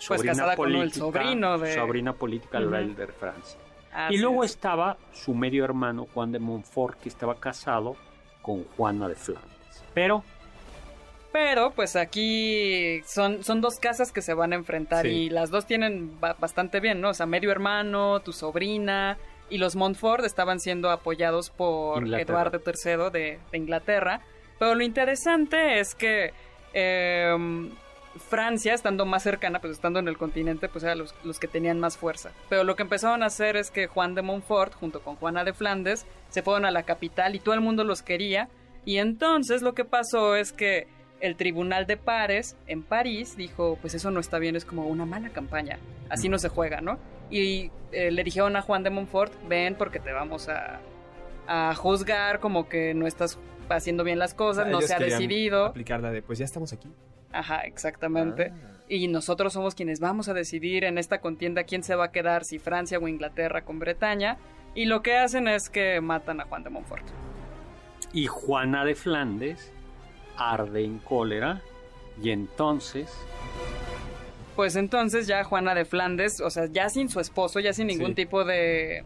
Pues 0.06 0.22
casada 0.22 0.54
con 0.54 0.72
el 0.74 0.92
sobrino 0.92 1.58
de- 1.58 1.74
sobrina 1.74 2.12
política 2.12 2.60
del 2.60 2.70
rey 2.70 2.94
de 2.94 3.06
Francia. 3.08 3.58
Y 4.10 4.18
luego 4.18 4.44
es. 4.44 4.52
estaba 4.52 4.96
su 5.12 5.34
medio 5.34 5.64
hermano 5.64 6.06
Juan 6.14 6.32
de 6.32 6.38
Montfort 6.38 6.98
que 7.00 7.08
estaba 7.08 7.36
casado 7.40 7.96
con 8.42 8.64
Juana 8.76 9.08
de 9.08 9.14
Flandes. 9.14 9.82
Pero 9.94 10.22
Pero 11.32 11.72
pues 11.72 11.94
aquí 11.96 13.02
son, 13.04 13.44
son 13.44 13.60
dos 13.60 13.78
casas 13.78 14.12
que 14.12 14.22
se 14.22 14.32
van 14.34 14.52
a 14.52 14.56
enfrentar 14.56 15.04
Sí. 15.04 15.08
y 15.10 15.30
las 15.30 15.50
dos 15.50 15.66
tienen 15.66 16.18
ba- 16.20 16.36
bastante 16.38 16.80
bien, 16.80 17.00
¿no? 17.00 17.10
O 17.10 17.14
sea, 17.14 17.26
medio 17.26 17.50
hermano, 17.50 18.20
tu 18.20 18.32
sobrina 18.32 19.18
y 19.50 19.58
los 19.58 19.76
Montfort 19.76 20.24
estaban 20.24 20.58
siendo 20.58 20.90
apoyados 20.90 21.50
por 21.50 22.02
Inglaterra. 22.02 22.48
Eduardo 22.50 22.62
III 22.64 23.10
de, 23.12 23.38
de 23.52 23.58
Inglaterra. 23.58 24.20
Pero 24.58 24.74
lo 24.74 24.82
interesante 24.82 25.78
es 25.80 25.94
que 25.94 26.32
em, 26.72 27.70
Francia, 28.18 28.74
estando 28.74 29.06
más 29.06 29.22
cercana, 29.22 29.60
pues 29.60 29.72
estando 29.72 29.98
en 29.98 30.08
el 30.08 30.16
continente, 30.16 30.68
pues 30.68 30.84
eran 30.84 30.98
los, 30.98 31.14
los 31.24 31.38
que 31.38 31.48
tenían 31.48 31.80
más 31.80 31.96
fuerza. 31.96 32.30
Pero 32.48 32.64
lo 32.64 32.76
que 32.76 32.82
empezaron 32.82 33.22
a 33.22 33.26
hacer 33.26 33.56
es 33.56 33.70
que 33.70 33.86
Juan 33.86 34.14
de 34.14 34.22
Montfort, 34.22 34.74
junto 34.74 35.00
con 35.00 35.16
Juana 35.16 35.44
de 35.44 35.52
Flandes, 35.52 36.06
se 36.28 36.42
fueron 36.42 36.64
a 36.64 36.70
la 36.70 36.82
capital 36.82 37.34
y 37.34 37.40
todo 37.40 37.54
el 37.54 37.60
mundo 37.60 37.84
los 37.84 38.02
quería. 38.02 38.48
Y 38.84 38.98
entonces 38.98 39.62
lo 39.62 39.74
que 39.74 39.84
pasó 39.84 40.36
es 40.36 40.52
que 40.52 40.86
el 41.20 41.36
Tribunal 41.36 41.86
de 41.86 41.96
Pares 41.96 42.56
en 42.66 42.82
París 42.82 43.36
dijo, 43.36 43.76
pues 43.80 43.94
eso 43.94 44.10
no 44.10 44.20
está 44.20 44.38
bien, 44.38 44.56
es 44.56 44.64
como 44.64 44.86
una 44.86 45.04
mala 45.04 45.30
campaña, 45.30 45.78
así 46.08 46.28
no 46.28 46.38
se 46.38 46.48
juega, 46.48 46.80
¿no? 46.80 46.98
y 47.30 47.70
eh, 47.92 48.10
le 48.10 48.24
dijeron 48.24 48.56
a 48.56 48.62
Juan 48.62 48.82
de 48.82 48.90
Montfort, 48.90 49.32
ven 49.48 49.74
porque 49.74 50.00
te 50.00 50.12
vamos 50.12 50.48
a, 50.48 50.80
a 51.46 51.74
juzgar 51.74 52.40
como 52.40 52.68
que 52.68 52.94
no 52.94 53.06
estás 53.06 53.38
haciendo 53.68 54.04
bien 54.04 54.18
las 54.18 54.34
cosas, 54.34 54.66
no 54.66 54.80
se 54.80 54.94
ha 54.94 54.98
decidido. 54.98 55.66
Aplicar 55.66 56.00
la 56.00 56.10
de, 56.10 56.22
pues 56.22 56.38
ya 56.38 56.44
estamos 56.44 56.72
aquí. 56.72 56.88
Ajá, 57.32 57.60
exactamente. 57.60 58.52
Ah. 58.52 58.78
Y 58.88 59.08
nosotros 59.08 59.52
somos 59.52 59.74
quienes 59.74 60.00
vamos 60.00 60.28
a 60.28 60.34
decidir 60.34 60.84
en 60.84 60.98
esta 60.98 61.20
contienda 61.20 61.64
quién 61.64 61.82
se 61.82 61.94
va 61.94 62.06
a 62.06 62.12
quedar, 62.12 62.44
si 62.44 62.58
Francia 62.58 62.98
o 62.98 63.06
Inglaterra 63.06 63.62
con 63.64 63.78
Bretaña. 63.78 64.38
Y 64.74 64.86
lo 64.86 65.02
que 65.02 65.16
hacen 65.16 65.48
es 65.48 65.68
que 65.68 66.00
matan 66.00 66.40
a 66.40 66.44
Juan 66.44 66.62
de 66.62 66.70
Montfort. 66.70 67.04
Y 68.12 68.26
Juana 68.26 68.84
de 68.84 68.94
Flandes 68.94 69.72
arde 70.36 70.84
en 70.84 70.98
cólera 70.98 71.60
y 72.22 72.30
entonces... 72.30 73.12
Pues 74.56 74.74
entonces 74.76 75.26
ya 75.26 75.44
Juana 75.44 75.74
de 75.74 75.84
Flandes, 75.84 76.40
o 76.40 76.50
sea, 76.50 76.66
ya 76.66 76.88
sin 76.88 77.08
su 77.08 77.20
esposo, 77.20 77.60
ya 77.60 77.72
sin 77.72 77.86
ningún 77.86 78.14
tipo 78.14 78.44
de, 78.44 79.04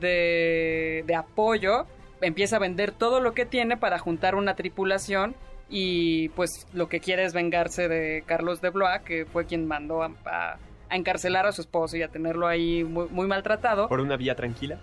de, 0.00 1.04
de 1.06 1.14
apoyo, 1.14 1.86
empieza 2.22 2.56
a 2.56 2.58
vender 2.58 2.92
todo 2.92 3.20
lo 3.20 3.34
que 3.34 3.44
tiene 3.44 3.76
para 3.76 3.98
juntar 3.98 4.34
una 4.34 4.56
tripulación 4.56 5.34
y 5.68 6.30
pues 6.30 6.66
lo 6.72 6.88
que 6.88 7.00
quiere 7.00 7.24
es 7.24 7.34
vengarse 7.34 7.88
de 7.88 8.22
Carlos 8.26 8.60
de 8.60 8.70
Blois, 8.70 9.02
que 9.04 9.26
fue 9.26 9.46
quien 9.46 9.66
mandó 9.66 10.02
a, 10.02 10.58
encarcelar 10.90 11.46
a 11.46 11.52
su 11.52 11.60
esposo 11.60 11.96
y 11.98 12.02
a 12.02 12.08
tenerlo 12.08 12.46
ahí 12.46 12.82
muy, 12.84 13.26
maltratado. 13.26 13.88
¿Por 13.88 14.00
una 14.00 14.16
vía 14.16 14.34
tranquila? 14.34 14.78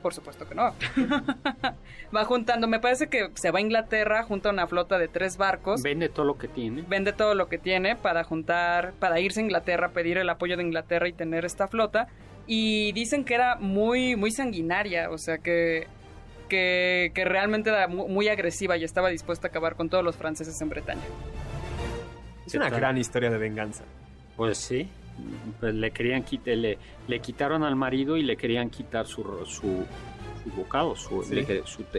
Por 0.00 0.14
supuesto 0.14 0.46
que 0.48 0.54
no. 0.54 0.74
va 2.16 2.24
juntando, 2.24 2.66
me 2.66 2.78
parece 2.78 3.08
que 3.08 3.30
se 3.34 3.50
va 3.50 3.58
a 3.58 3.62
Inglaterra, 3.62 4.22
junta 4.22 4.50
una 4.50 4.66
flota 4.66 4.98
de 4.98 5.08
tres 5.08 5.36
barcos. 5.36 5.82
Vende 5.82 6.08
todo 6.08 6.24
lo 6.24 6.38
que 6.38 6.48
tiene. 6.48 6.82
Vende 6.88 7.12
todo 7.12 7.34
lo 7.34 7.48
que 7.48 7.58
tiene 7.58 7.96
para 7.96 8.24
juntar, 8.24 8.92
para 8.98 9.20
irse 9.20 9.40
a 9.40 9.44
Inglaterra, 9.44 9.90
pedir 9.90 10.18
el 10.18 10.28
apoyo 10.28 10.56
de 10.56 10.62
Inglaterra 10.62 11.08
y 11.08 11.12
tener 11.12 11.44
esta 11.44 11.68
flota. 11.68 12.08
Y 12.46 12.92
dicen 12.92 13.24
que 13.24 13.34
era 13.34 13.56
muy, 13.56 14.16
muy 14.16 14.30
sanguinaria, 14.30 15.10
o 15.10 15.16
sea 15.16 15.38
que 15.38 15.86
que, 17.14 17.24
realmente 17.24 17.70
era 17.70 17.88
muy 17.88 18.28
agresiva 18.28 18.76
y 18.76 18.84
estaba 18.84 19.08
dispuesta 19.08 19.48
a 19.48 19.50
acabar 19.50 19.76
con 19.76 19.88
todos 19.88 20.04
los 20.04 20.16
franceses 20.16 20.60
en 20.60 20.68
Bretaña. 20.68 21.02
Es 22.46 22.54
una 22.54 22.70
gran 22.70 22.98
historia 22.98 23.30
de 23.30 23.38
venganza. 23.38 23.84
Pues 24.36 24.58
sí, 24.58 24.88
pues 25.60 25.74
le 25.74 25.90
querían 25.90 26.24
le, 26.44 26.78
le 27.08 27.20
quitaron 27.20 27.62
al 27.62 27.76
marido 27.76 28.16
y 28.16 28.22
le 28.22 28.36
querían 28.36 28.70
quitar 28.70 29.06
su, 29.06 29.22
su, 29.46 29.84
bocado, 30.56 30.96
su, 30.96 31.22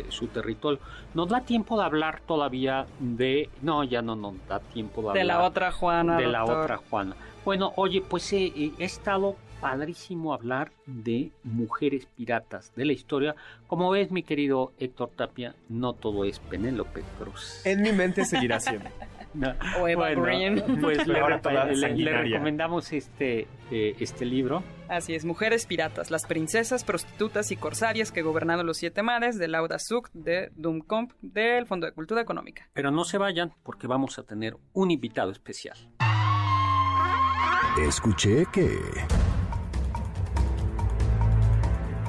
su, 0.09 0.27
territorio. 0.27 0.79
Nos 1.13 1.29
da 1.29 1.41
tiempo 1.41 1.77
de 1.77 1.85
hablar 1.85 2.21
todavía 2.21 2.85
de... 2.99 3.49
No, 3.61 3.83
ya 3.83 4.01
no 4.01 4.15
nos 4.15 4.35
da 4.47 4.59
tiempo 4.59 5.01
de 5.01 5.09
hablar. 5.09 5.23
De 5.23 5.27
la 5.27 5.43
otra 5.43 5.71
Juana. 5.71 6.17
De 6.17 6.27
la 6.27 6.45
otra 6.45 6.77
Juana. 6.77 7.15
Bueno, 7.43 7.73
oye, 7.75 8.01
pues 8.01 8.31
he 8.33 8.73
estado 8.79 9.35
padrísimo 9.61 10.33
hablar 10.33 10.71
de 10.85 11.31
mujeres 11.43 12.07
piratas 12.17 12.73
de 12.75 12.85
la 12.85 12.93
historia. 12.93 13.35
Como 13.67 13.89
ves, 13.89 14.11
mi 14.11 14.23
querido 14.23 14.73
Héctor 14.79 15.11
Tapia, 15.15 15.55
no 15.69 15.93
todo 15.93 16.25
es 16.25 16.39
Penélope 16.39 17.03
Cruz. 17.19 17.65
En 17.65 17.81
mi 17.81 17.91
mente 17.91 18.25
seguirá 18.25 18.59
siendo. 18.59 18.89
o 19.79 19.87
Eva 19.87 20.11
Green. 20.11 20.63
Pues 20.81 21.05
le, 21.07 21.21
recomendamos 21.21 22.91
este, 22.93 23.47
eh, 23.71 23.95
este 23.99 24.25
libro. 24.25 24.63
Así 24.87 25.15
es, 25.15 25.25
Mujeres 25.25 25.65
Piratas, 25.65 26.11
las 26.11 26.25
princesas, 26.25 26.83
prostitutas 26.83 27.51
y 27.51 27.55
corsarias 27.55 28.11
que 28.11 28.21
gobernaron 28.21 28.65
los 28.65 28.77
siete 28.77 29.01
mares, 29.01 29.39
de 29.39 29.47
Lauda 29.47 29.79
Suk, 29.79 30.11
de 30.13 30.51
Dumcomp, 30.55 31.13
del 31.21 31.65
Fondo 31.65 31.87
de 31.87 31.93
Cultura 31.93 32.21
Económica. 32.21 32.69
Pero 32.73 32.91
no 32.91 33.03
se 33.03 33.17
vayan 33.17 33.53
porque 33.63 33.87
vamos 33.87 34.19
a 34.19 34.23
tener 34.23 34.57
un 34.73 34.91
invitado 34.91 35.31
especial. 35.31 35.77
Escuché 37.77 38.45
que... 38.53 38.79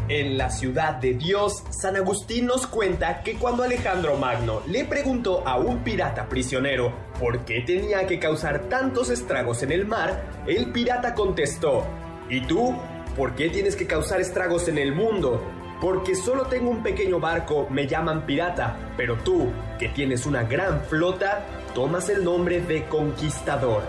En 0.08 0.38
la 0.38 0.50
ciudad 0.50 0.94
de 0.94 1.14
Dios, 1.14 1.64
San 1.70 1.96
Agustín 1.96 2.46
nos 2.46 2.68
cuenta 2.68 3.24
que 3.24 3.34
cuando 3.34 3.64
Alejandro 3.64 4.16
Magno 4.16 4.62
le 4.68 4.84
preguntó 4.84 5.42
a 5.44 5.58
un 5.58 5.82
pirata 5.82 6.28
prisionero 6.28 6.92
por 7.18 7.44
qué 7.44 7.62
tenía 7.62 8.06
que 8.06 8.20
causar 8.20 8.68
tantos 8.68 9.10
estragos 9.10 9.64
en 9.64 9.72
el 9.72 9.84
mar, 9.84 10.22
el 10.46 10.70
pirata 10.70 11.12
contestó, 11.12 11.84
¿y 12.30 12.40
tú? 12.42 12.76
¿Por 13.16 13.34
qué 13.34 13.48
tienes 13.48 13.74
que 13.74 13.88
causar 13.88 14.20
estragos 14.20 14.68
en 14.68 14.78
el 14.78 14.94
mundo? 14.94 15.42
Porque 15.80 16.14
solo 16.14 16.44
tengo 16.46 16.70
un 16.70 16.84
pequeño 16.84 17.18
barco, 17.18 17.66
me 17.68 17.88
llaman 17.88 18.26
pirata, 18.26 18.76
pero 18.96 19.16
tú, 19.16 19.50
que 19.76 19.88
tienes 19.88 20.24
una 20.24 20.44
gran 20.44 20.82
flota, 20.84 21.44
tomas 21.74 22.08
el 22.10 22.22
nombre 22.22 22.60
de 22.60 22.84
conquistador. 22.84 23.82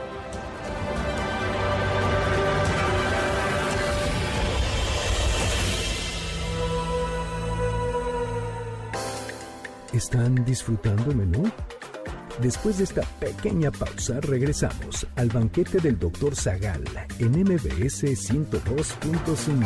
¿Están 9.97 10.45
disfrutando 10.45 11.09
el 11.09 11.17
menú? 11.17 11.51
Después 12.39 12.77
de 12.77 12.83
esta 12.83 13.01
pequeña 13.19 13.71
pausa, 13.71 14.21
regresamos 14.21 15.07
al 15.15 15.29
banquete 15.29 15.79
del 15.79 15.97
Dr. 15.97 16.35
Zagal 16.35 16.83
en 17.17 17.31
MBS 17.31 18.03
102.5. 18.03 19.65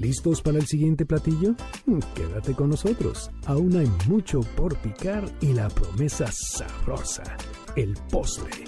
¿Listos 0.00 0.42
para 0.42 0.58
el 0.58 0.66
siguiente 0.66 1.06
platillo? 1.06 1.54
Quédate 2.16 2.52
con 2.54 2.70
nosotros. 2.70 3.30
Aún 3.44 3.76
hay 3.76 3.88
mucho 4.08 4.40
por 4.56 4.76
picar 4.78 5.24
y 5.40 5.52
la 5.52 5.68
promesa 5.68 6.26
sabrosa, 6.32 7.22
el 7.76 7.94
postre. 8.10 8.64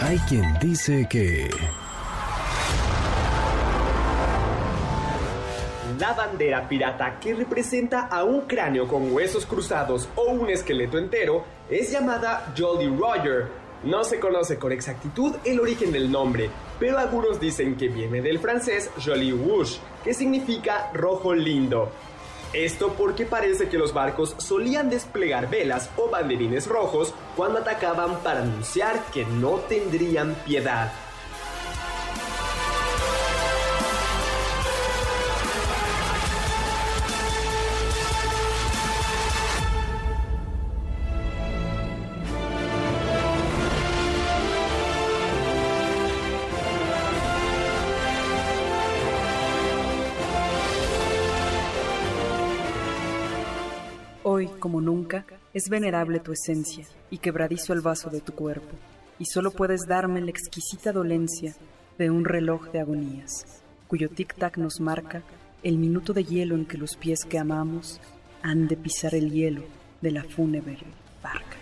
Hay 0.00 0.18
quien 0.28 0.58
dice 0.60 1.06
que... 1.08 1.48
La 6.00 6.14
bandera 6.14 6.66
pirata, 6.66 7.20
que 7.20 7.34
representa 7.34 8.06
a 8.06 8.24
un 8.24 8.46
cráneo 8.46 8.88
con 8.88 9.12
huesos 9.12 9.44
cruzados 9.44 10.08
o 10.16 10.30
un 10.30 10.48
esqueleto 10.48 10.96
entero, 10.96 11.44
es 11.68 11.92
llamada 11.92 12.54
Jolly 12.56 12.88
Roger. 12.96 13.48
No 13.84 14.02
se 14.02 14.18
conoce 14.18 14.56
con 14.56 14.72
exactitud 14.72 15.36
el 15.44 15.60
origen 15.60 15.92
del 15.92 16.10
nombre, 16.10 16.48
pero 16.78 16.98
algunos 16.98 17.38
dicen 17.38 17.76
que 17.76 17.88
viene 17.88 18.22
del 18.22 18.38
francés 18.38 18.90
Jolly 19.04 19.32
Rouge, 19.32 19.78
que 20.02 20.14
significa 20.14 20.90
rojo 20.94 21.34
lindo. 21.34 21.90
Esto 22.54 22.94
porque 22.96 23.26
parece 23.26 23.68
que 23.68 23.76
los 23.76 23.92
barcos 23.92 24.34
solían 24.38 24.88
desplegar 24.88 25.50
velas 25.50 25.90
o 25.98 26.08
banderines 26.08 26.66
rojos 26.66 27.12
cuando 27.36 27.58
atacaban 27.58 28.22
para 28.22 28.40
anunciar 28.40 29.04
que 29.12 29.26
no 29.26 29.56
tendrían 29.68 30.34
piedad. 30.46 30.90
Como 54.60 54.80
nunca, 54.80 55.24
es 55.52 55.68
venerable 55.68 56.20
tu 56.20 56.32
esencia 56.32 56.86
y 57.10 57.18
quebradizo 57.18 57.72
el 57.72 57.80
vaso 57.80 58.10
de 58.10 58.20
tu 58.20 58.32
cuerpo, 58.32 58.76
y 59.18 59.24
solo 59.24 59.50
puedes 59.50 59.86
darme 59.86 60.20
la 60.20 60.30
exquisita 60.30 60.92
dolencia 60.92 61.54
de 61.98 62.10
un 62.10 62.24
reloj 62.24 62.70
de 62.70 62.80
agonías, 62.80 63.62
cuyo 63.88 64.08
tic-tac 64.08 64.56
nos 64.56 64.80
marca 64.80 65.22
el 65.62 65.76
minuto 65.76 66.12
de 66.12 66.24
hielo 66.24 66.54
en 66.54 66.64
que 66.64 66.78
los 66.78 66.96
pies 66.96 67.24
que 67.24 67.38
amamos 67.38 68.00
han 68.42 68.68
de 68.68 68.76
pisar 68.76 69.14
el 69.14 69.30
hielo 69.30 69.64
de 70.00 70.10
la 70.12 70.24
fúnebre 70.24 70.78
barca. 71.22 71.56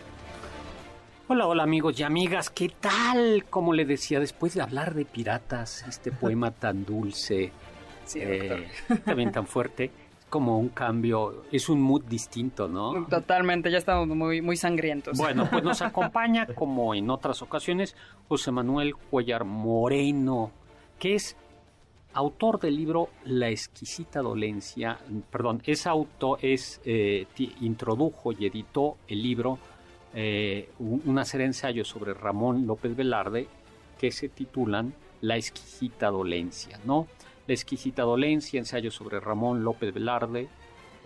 Hola, 1.27 1.47
hola 1.47 1.63
amigos 1.63 1.99
y 1.99 2.05
amigas, 2.05 2.49
¿qué 2.51 2.71
tal? 2.81 3.45
Como 3.51 3.75
le 3.75 3.85
decía, 3.85 4.21
después 4.21 4.55
de 4.55 4.63
hablar 4.63 4.95
de 4.95 5.05
piratas, 5.05 5.85
este 5.87 6.11
poema 6.11 6.53
tan 6.53 6.85
dulce, 6.85 7.53
eh, 8.15 8.69
también 9.05 9.33
tan 9.33 9.47
fuerte, 9.47 9.91
como 10.29 10.59
un 10.59 10.69
cambio, 10.69 11.45
es 11.51 11.69
un 11.69 11.81
mood 11.81 12.03
distinto, 12.05 12.69
¿no? 12.69 13.07
Totalmente, 13.07 13.71
ya 13.71 13.79
estamos 13.79 14.09
muy, 14.09 14.43
muy 14.43 14.57
sangrientos. 14.57 15.17
Bueno, 15.17 15.49
pues 15.51 15.63
nos 15.65 15.83
acompaña, 15.83 16.47
como 16.47 16.95
en 16.95 17.11
otras 17.11 17.43
ocasiones, 17.43 17.97
José 18.29 18.51
Manuel 18.51 18.95
Cuellar 18.95 19.45
Moreno, 19.45 20.51
que 20.99 21.15
es 21.15 21.37
autor 22.15 22.61
del 22.61 22.77
libro 22.77 23.11
La 23.25 23.49
exquisita 23.49 24.21
dolencia, 24.21 24.99
perdón, 25.31 25.63
es 25.65 25.87
autor, 25.87 26.39
es, 26.43 26.81
eh, 26.85 27.27
introdujo 27.61 28.33
y 28.33 28.47
editó 28.47 28.97
el 29.07 29.23
libro, 29.23 29.59
eh, 30.15 30.71
una 30.79 31.25
serie 31.25 31.45
de 31.45 31.49
ensayos 31.49 31.89
sobre 31.89 32.15
Ramón 32.15 32.67
López 32.67 32.97
Velarde, 32.97 33.47
que 33.99 34.11
se 34.11 34.29
titulan 34.29 34.95
La 35.21 35.37
exquisita 35.37 36.09
dolencia, 36.09 36.79
¿no? 36.85 37.07
La 37.49 37.55
exquisita 37.55 38.03
dolencia, 38.03 38.59
ensayo 38.59 38.91
sobre 38.91 39.21
Ramón 39.21 39.65
López 39.65 39.95
Velarde, 39.95 40.51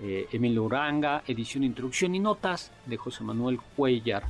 eh, 0.03 0.27
Emilio 0.33 0.65
Uranga, 0.65 1.23
edición, 1.29 1.63
introducción 1.63 2.17
y 2.17 2.19
notas 2.19 2.73
de 2.85 2.97
José 2.97 3.23
Manuel 3.23 3.61
Cuellar, 3.77 4.25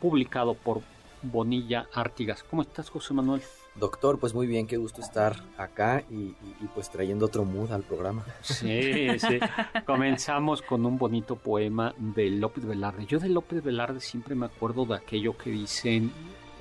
publicado 0.00 0.54
por 0.54 0.80
Bonilla 1.22 1.86
Artigas. 1.94 2.42
¿Cómo 2.42 2.62
estás, 2.62 2.90
José 2.90 3.14
Manuel? 3.14 3.40
Doctor, 3.76 4.18
pues 4.18 4.34
muy 4.34 4.48
bien, 4.48 4.66
qué 4.66 4.78
gusto 4.78 5.00
estar 5.00 5.36
acá 5.56 6.02
y, 6.10 6.34
pues 6.74 6.90
trayendo 6.90 7.26
otro 7.26 7.44
mood 7.44 7.70
al 7.70 7.84
programa. 7.84 8.24
Sí, 8.42 9.16
sí. 9.20 9.38
Comenzamos 9.86 10.60
con 10.60 10.84
un 10.84 10.98
bonito 10.98 11.36
poema 11.36 11.94
de 11.96 12.30
López 12.30 12.66
Velarde. 12.66 13.06
Yo 13.06 13.20
de 13.20 13.28
López 13.28 13.62
Velarde 13.62 14.00
siempre 14.00 14.34
me 14.34 14.46
acuerdo 14.46 14.86
de 14.86 14.96
aquello 14.96 15.38
que 15.38 15.50
dicen, 15.50 16.10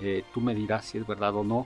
eh, 0.04 0.24
tú 0.36 0.40
me 0.40 0.54
dirás 0.54 0.86
si 0.86 1.00
es 1.00 1.08
verdad 1.08 1.36
o 1.36 1.44
no, 1.44 1.66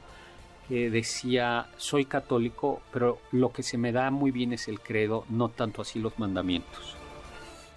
que 0.67 0.89
decía, 0.89 1.67
soy 1.77 2.05
católico, 2.05 2.81
pero 2.91 3.19
lo 3.31 3.51
que 3.51 3.63
se 3.63 3.77
me 3.77 3.91
da 3.91 4.11
muy 4.11 4.31
bien 4.31 4.53
es 4.53 4.67
el 4.67 4.79
credo, 4.79 5.25
no 5.29 5.49
tanto 5.49 5.81
así 5.81 5.99
los 5.99 6.17
mandamientos. 6.19 6.97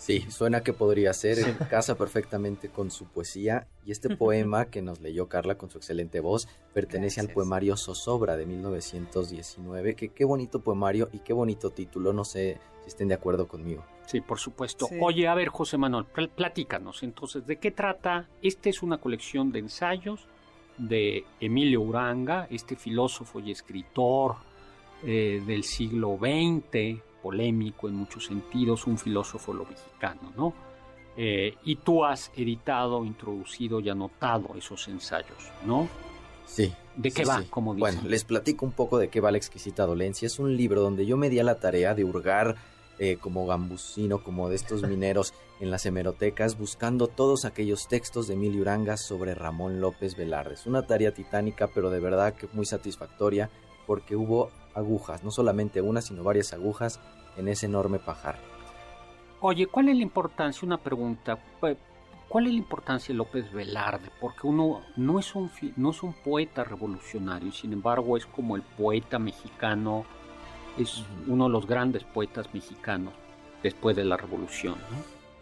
Sí, 0.01 0.23
suena 0.31 0.63
que 0.63 0.73
podría 0.73 1.13
ser, 1.13 1.37
casa 1.69 1.99
perfectamente 1.99 2.71
con 2.71 2.91
su 2.91 3.05
poesía 3.05 3.67
y 3.85 3.93
este 3.93 4.17
poema 4.17 4.65
que 4.65 4.81
nos 4.81 5.01
leyó 5.01 5.29
Carla 5.29 5.57
con 5.57 5.69
su 5.69 5.77
excelente 5.77 6.21
voz 6.21 6.49
pertenece 6.73 7.21
al 7.21 7.29
poemario 7.29 7.77
Zozobra 7.77 8.39
de 8.39 8.47
1919, 8.47 9.95
que 9.97 10.09
qué 10.09 10.25
bonito 10.25 10.63
poemario 10.63 11.11
y 11.13 11.19
qué 11.19 11.35
bonito 11.35 11.69
título, 11.69 12.15
no 12.15 12.25
sé 12.25 12.59
si 12.83 12.89
estén 12.89 13.09
de 13.09 13.15
acuerdo 13.15 13.47
conmigo. 13.47 13.85
Sí, 14.07 14.23
por 14.23 14.39
supuesto. 14.39 14.89
Oye, 15.03 15.29
a 15.29 15.35
ver, 15.35 15.49
José 15.49 15.77
Manuel, 15.77 16.07
platícanos 16.07 17.03
entonces, 17.03 17.47
¿de 17.47 17.59
qué 17.59 17.71
trata? 17.71 18.27
Esta 18.41 18.71
es 18.71 18.83
una 18.83 18.99
colección 18.99 19.53
de 19.53 19.59
ensayos 19.59 20.27
de 20.81 21.25
Emilio 21.41 21.83
Uranga, 21.83 22.47
este 22.51 22.75
filósofo 22.75 23.39
y 23.41 23.51
escritor 23.51 24.37
eh, 25.05 25.43
del 25.47 25.63
siglo 25.63 26.19
XX, 26.19 27.01
polémico 27.23 27.89
en 27.89 27.95
muchos 27.97 28.27
sentidos, 28.27 28.87
un 28.87 28.99
filósofo 28.99 29.53
lo 29.53 29.67
mexicano, 29.67 30.33
¿no? 30.37 30.55
Eh, 31.17 31.55
y 31.65 31.77
tú 31.77 32.05
has 32.05 32.31
editado, 32.35 33.05
introducido 33.05 33.81
y 33.81 33.91
anotado 33.91 34.55
esos 34.57 34.89
ensayos, 34.89 35.51
¿no? 35.67 35.89
Sí. 36.47 36.73
¿De 36.97 37.11
qué 37.11 37.25
va? 37.25 37.43
Como 37.51 37.75
Bueno, 37.75 38.01
les 38.07 38.25
platico 38.25 38.65
un 38.65 38.73
poco 38.73 38.99
de 38.99 39.09
qué 39.09 39.21
va 39.21 39.31
la 39.31 39.39
exquisita 39.39 39.87
dolencia. 39.87 40.27
Es 40.27 40.39
un 40.39 40.57
libro 40.57 40.81
donde 40.81 41.07
yo 41.07 41.17
me 41.17 41.29
di 41.29 41.39
a 41.39 41.45
la 41.45 41.57
tarea 41.57 41.95
de 41.95 42.05
hurgar 42.05 42.57
eh, 42.99 43.19
como 43.21 43.47
gambusino, 43.47 44.23
como 44.23 44.49
de 44.49 44.57
estos 44.57 44.83
mineros 44.83 45.35
en 45.61 45.71
las 45.71 45.85
hemerotecas, 45.87 46.59
buscando 46.59 47.07
todos 47.07 47.45
aquellos 47.45 47.87
textos 47.87 48.27
de 48.27 48.35
Emilio 48.35 48.63
Uranga 48.63 48.97
sobre 48.97 49.35
Ramón 49.35 49.81
López 49.81 50.17
Velarde. 50.17 50.55
Es 50.55 50.67
una 50.67 50.87
tarea 50.87 51.13
titánica, 51.13 51.69
pero 51.69 51.91
de 51.91 52.01
verdad 52.01 52.35
que 52.35 52.49
muy 52.53 52.65
satisfactoria, 52.67 53.51
porque 53.87 54.17
hubo 54.17 54.51
agujas, 54.75 55.23
no 55.23 55.31
solamente 55.31 55.81
una, 55.81 56.01
sino 56.01 56.25
varias 56.25 56.53
agujas 56.53 56.99
en 57.37 57.49
ese 57.49 57.67
enorme 57.67 57.99
pajar. 57.99 58.39
Oye, 59.41 59.67
¿cuál 59.67 59.89
es 59.89 59.97
la 59.97 60.03
importancia? 60.03 60.67
Una 60.67 60.79
pregunta. 60.79 61.39
¿Cuál 62.29 62.47
es 62.47 62.53
la 62.53 62.59
importancia 62.59 63.13
de 63.13 63.19
López 63.19 63.53
Velarde? 63.53 64.09
Porque 64.21 64.47
uno 64.47 64.83
no 64.97 65.19
es 65.19 65.35
un, 65.35 65.51
no 65.77 65.91
es 65.91 66.03
un 66.03 66.13
poeta 66.13 66.63
revolucionario, 66.63 67.51
sin 67.51 67.73
embargo 67.73 68.17
es 68.17 68.25
como 68.25 68.55
el 68.55 68.63
poeta 68.63 69.19
mexicano, 69.19 70.05
es 70.79 71.03
uno 71.27 71.47
de 71.47 71.51
los 71.51 71.67
grandes 71.67 72.05
poetas 72.05 72.55
mexicanos 72.55 73.15
después 73.63 73.97
de 73.97 74.05
la 74.05 74.17
revolución. 74.17 74.77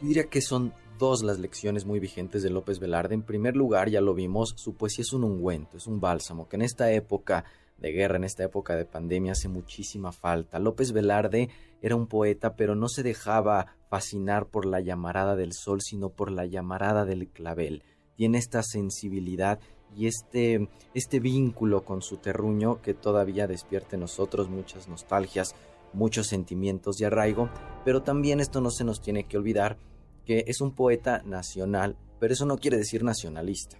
Yo 0.00 0.06
diría 0.08 0.24
que 0.24 0.40
son 0.40 0.72
dos 0.98 1.22
las 1.22 1.38
lecciones 1.40 1.84
muy 1.84 1.98
vigentes 1.98 2.42
de 2.42 2.50
López 2.50 2.78
Velarde. 2.78 3.14
En 3.14 3.22
primer 3.22 3.56
lugar, 3.56 3.88
ya 3.88 4.00
lo 4.00 4.14
vimos, 4.14 4.54
su 4.56 4.74
poesía 4.74 5.02
es 5.02 5.12
un 5.12 5.24
ungüento, 5.24 5.76
es 5.76 5.86
un 5.86 6.00
bálsamo, 6.00 6.48
que 6.48 6.56
en 6.56 6.62
esta 6.62 6.92
época 6.92 7.44
de 7.78 7.92
guerra, 7.92 8.16
en 8.16 8.24
esta 8.24 8.44
época 8.44 8.76
de 8.76 8.84
pandemia, 8.84 9.32
hace 9.32 9.48
muchísima 9.48 10.12
falta. 10.12 10.60
López 10.60 10.92
Velarde 10.92 11.48
era 11.82 11.96
un 11.96 12.06
poeta, 12.06 12.54
pero 12.54 12.76
no 12.76 12.88
se 12.88 13.02
dejaba 13.02 13.76
fascinar 13.88 14.46
por 14.46 14.66
la 14.66 14.80
llamarada 14.80 15.34
del 15.34 15.52
sol, 15.52 15.80
sino 15.80 16.10
por 16.10 16.30
la 16.30 16.46
llamarada 16.46 17.04
del 17.04 17.28
clavel. 17.28 17.82
Tiene 18.14 18.38
esta 18.38 18.62
sensibilidad 18.62 19.58
y 19.96 20.06
este, 20.06 20.68
este 20.94 21.18
vínculo 21.18 21.84
con 21.84 22.02
su 22.02 22.18
terruño 22.18 22.82
que 22.82 22.94
todavía 22.94 23.46
despierta 23.46 23.96
en 23.96 24.00
nosotros 24.00 24.48
muchas 24.48 24.88
nostalgias, 24.88 25.54
muchos 25.92 26.26
sentimientos 26.26 27.00
y 27.00 27.04
arraigo, 27.04 27.50
pero 27.84 28.02
también 28.02 28.40
esto 28.40 28.60
no 28.60 28.70
se 28.70 28.84
nos 28.84 29.00
tiene 29.00 29.24
que 29.24 29.38
olvidar 29.38 29.78
que 30.24 30.44
es 30.46 30.60
un 30.60 30.74
poeta 30.74 31.22
nacional, 31.24 31.96
pero 32.18 32.32
eso 32.32 32.46
no 32.46 32.58
quiere 32.58 32.76
decir 32.76 33.02
nacionalista. 33.02 33.78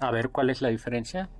A 0.00 0.10
ver, 0.10 0.30
¿cuál 0.30 0.50
es 0.50 0.62
la 0.62 0.68
diferencia? 0.68 1.30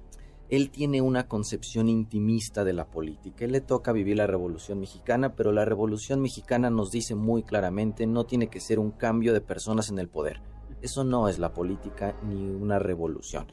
él 0.53 0.69
tiene 0.69 1.01
una 1.01 1.29
concepción 1.29 1.89
intimista 1.89 2.63
de 2.63 2.75
la 2.75 2.85
política. 2.85 3.47
Él 3.47 3.53
le 3.53 3.63
toca 3.63 3.91
vivir 3.91 4.19
la 4.19 4.27
Revolución 4.27 4.81
Mexicana, 4.81 5.35
pero 5.35 5.51
la 5.51 5.65
Revolución 5.65 6.21
Mexicana 6.21 6.69
nos 6.69 6.91
dice 6.91 7.15
muy 7.15 7.43
claramente 7.43 8.07
no 8.07 8.25
tiene 8.25 8.49
que 8.49 8.61
ser 8.61 8.79
un 8.79 8.91
cambio 8.91 9.33
de 9.33 9.41
personas 9.41 9.89
en 9.89 9.99
el 9.99 10.11
poder. 10.11 10.43
Eso 10.83 11.05
no 11.05 11.29
es 11.29 11.39
la 11.39 11.55
política 11.55 12.15
ni 12.23 12.51
una 12.51 12.79
revolución. 12.79 13.47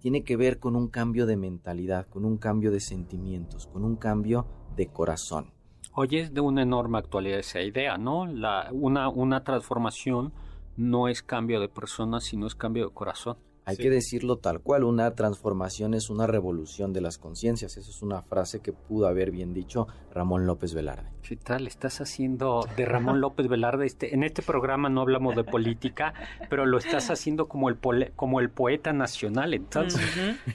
Tiene 0.00 0.22
que 0.22 0.36
ver 0.36 0.58
con 0.58 0.76
un 0.76 0.88
cambio 0.88 1.24
de 1.24 1.38
mentalidad, 1.38 2.08
con 2.08 2.26
un 2.26 2.36
cambio 2.36 2.70
de 2.70 2.80
sentimientos, 2.80 3.66
con 3.66 3.82
un 3.82 3.96
cambio 3.96 4.46
de 4.76 4.88
corazón. 4.88 5.53
Oye, 5.96 6.22
es 6.22 6.34
de 6.34 6.40
una 6.40 6.62
enorme 6.62 6.98
actualidad 6.98 7.38
esa 7.38 7.60
idea, 7.62 7.96
¿no? 7.98 8.26
La, 8.26 8.68
una, 8.72 9.08
una 9.08 9.44
transformación 9.44 10.32
no 10.76 11.06
es 11.06 11.22
cambio 11.22 11.60
de 11.60 11.68
personas, 11.68 12.24
sino 12.24 12.48
es 12.48 12.56
cambio 12.56 12.88
de 12.88 12.92
corazón. 12.92 13.36
Hay 13.66 13.76
que 13.78 13.88
decirlo 13.88 14.36
tal 14.36 14.60
cual, 14.60 14.84
una 14.84 15.14
transformación 15.14 15.94
es 15.94 16.10
una 16.10 16.26
revolución 16.26 16.92
de 16.92 17.00
las 17.00 17.16
conciencias. 17.16 17.76
Esa 17.78 17.90
es 17.90 18.02
una 18.02 18.20
frase 18.20 18.60
que 18.60 18.72
pudo 18.72 19.06
haber 19.06 19.30
bien 19.30 19.54
dicho 19.54 19.86
Ramón 20.12 20.46
López 20.46 20.74
Velarde. 20.74 21.08
¿Qué 21.22 21.36
tal? 21.36 21.66
Estás 21.66 22.02
haciendo 22.02 22.68
de 22.76 22.84
Ramón 22.84 23.22
López 23.22 23.48
Velarde. 23.48 23.86
Este, 23.86 24.14
en 24.14 24.22
este 24.22 24.42
programa 24.42 24.90
no 24.90 25.00
hablamos 25.00 25.34
de 25.34 25.44
política, 25.44 26.12
pero 26.50 26.66
lo 26.66 26.76
estás 26.76 27.10
haciendo 27.10 27.48
como 27.48 27.70
el, 27.70 27.78
como 28.14 28.40
el 28.40 28.50
poeta 28.50 28.92
nacional, 28.92 29.54
entonces. 29.54 30.02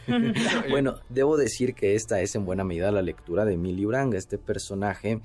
bueno, 0.69 0.95
debo 1.09 1.35
decir 1.35 1.73
que 1.73 1.95
esta 1.95 2.21
es 2.21 2.35
en 2.35 2.45
buena 2.45 2.63
medida 2.63 2.91
la 2.91 3.01
lectura 3.01 3.43
de 3.43 3.53
Emilio 3.53 3.87
Uranga, 3.87 4.19
este 4.19 4.37
personaje 4.37 5.21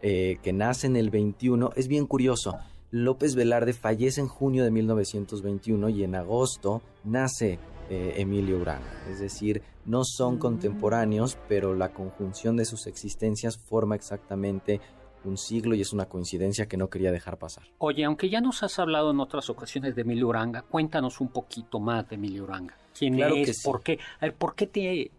eh, 0.00 0.38
que 0.42 0.52
nace 0.54 0.86
en 0.86 0.96
el 0.96 1.10
21. 1.10 1.72
Es 1.76 1.88
bien 1.88 2.06
curioso 2.06 2.58
López 2.90 3.34
Velarde 3.34 3.72
fallece 3.72 4.20
en 4.20 4.28
junio 4.28 4.64
de 4.64 4.70
1921 4.70 5.88
y 5.90 6.04
en 6.04 6.14
agosto 6.14 6.82
nace 7.04 7.58
eh, 7.90 8.14
Emilio 8.16 8.58
Uranga. 8.58 9.04
Es 9.10 9.20
decir, 9.20 9.62
no 9.84 10.04
son 10.04 10.36
mm. 10.36 10.38
contemporáneos, 10.38 11.38
pero 11.48 11.74
la 11.74 11.92
conjunción 11.92 12.56
de 12.56 12.64
sus 12.64 12.86
existencias 12.86 13.58
forma 13.58 13.94
exactamente 13.94 14.80
un 15.24 15.36
siglo 15.36 15.74
y 15.74 15.80
es 15.80 15.92
una 15.92 16.06
coincidencia 16.06 16.66
que 16.66 16.76
no 16.76 16.88
quería 16.88 17.10
dejar 17.10 17.38
pasar. 17.38 17.64
Oye, 17.78 18.04
aunque 18.04 18.30
ya 18.30 18.40
nos 18.40 18.62
has 18.62 18.78
hablado 18.78 19.10
en 19.10 19.20
otras 19.20 19.50
ocasiones 19.50 19.94
de 19.94 20.02
Emilio 20.02 20.28
Uranga, 20.28 20.62
cuéntanos 20.62 21.20
un 21.20 21.28
poquito 21.28 21.80
más 21.80 22.08
de 22.08 22.16
Emilio 22.16 22.44
Uranga. 22.44 22.76
¿Quién 22.96 23.18
es? 23.20 23.62
¿Por 23.64 23.82
qué? 23.82 23.98
A 24.20 24.26
ver, 24.26 24.34
¿por 24.34 24.54
qué 24.54 24.66
te 24.66 25.10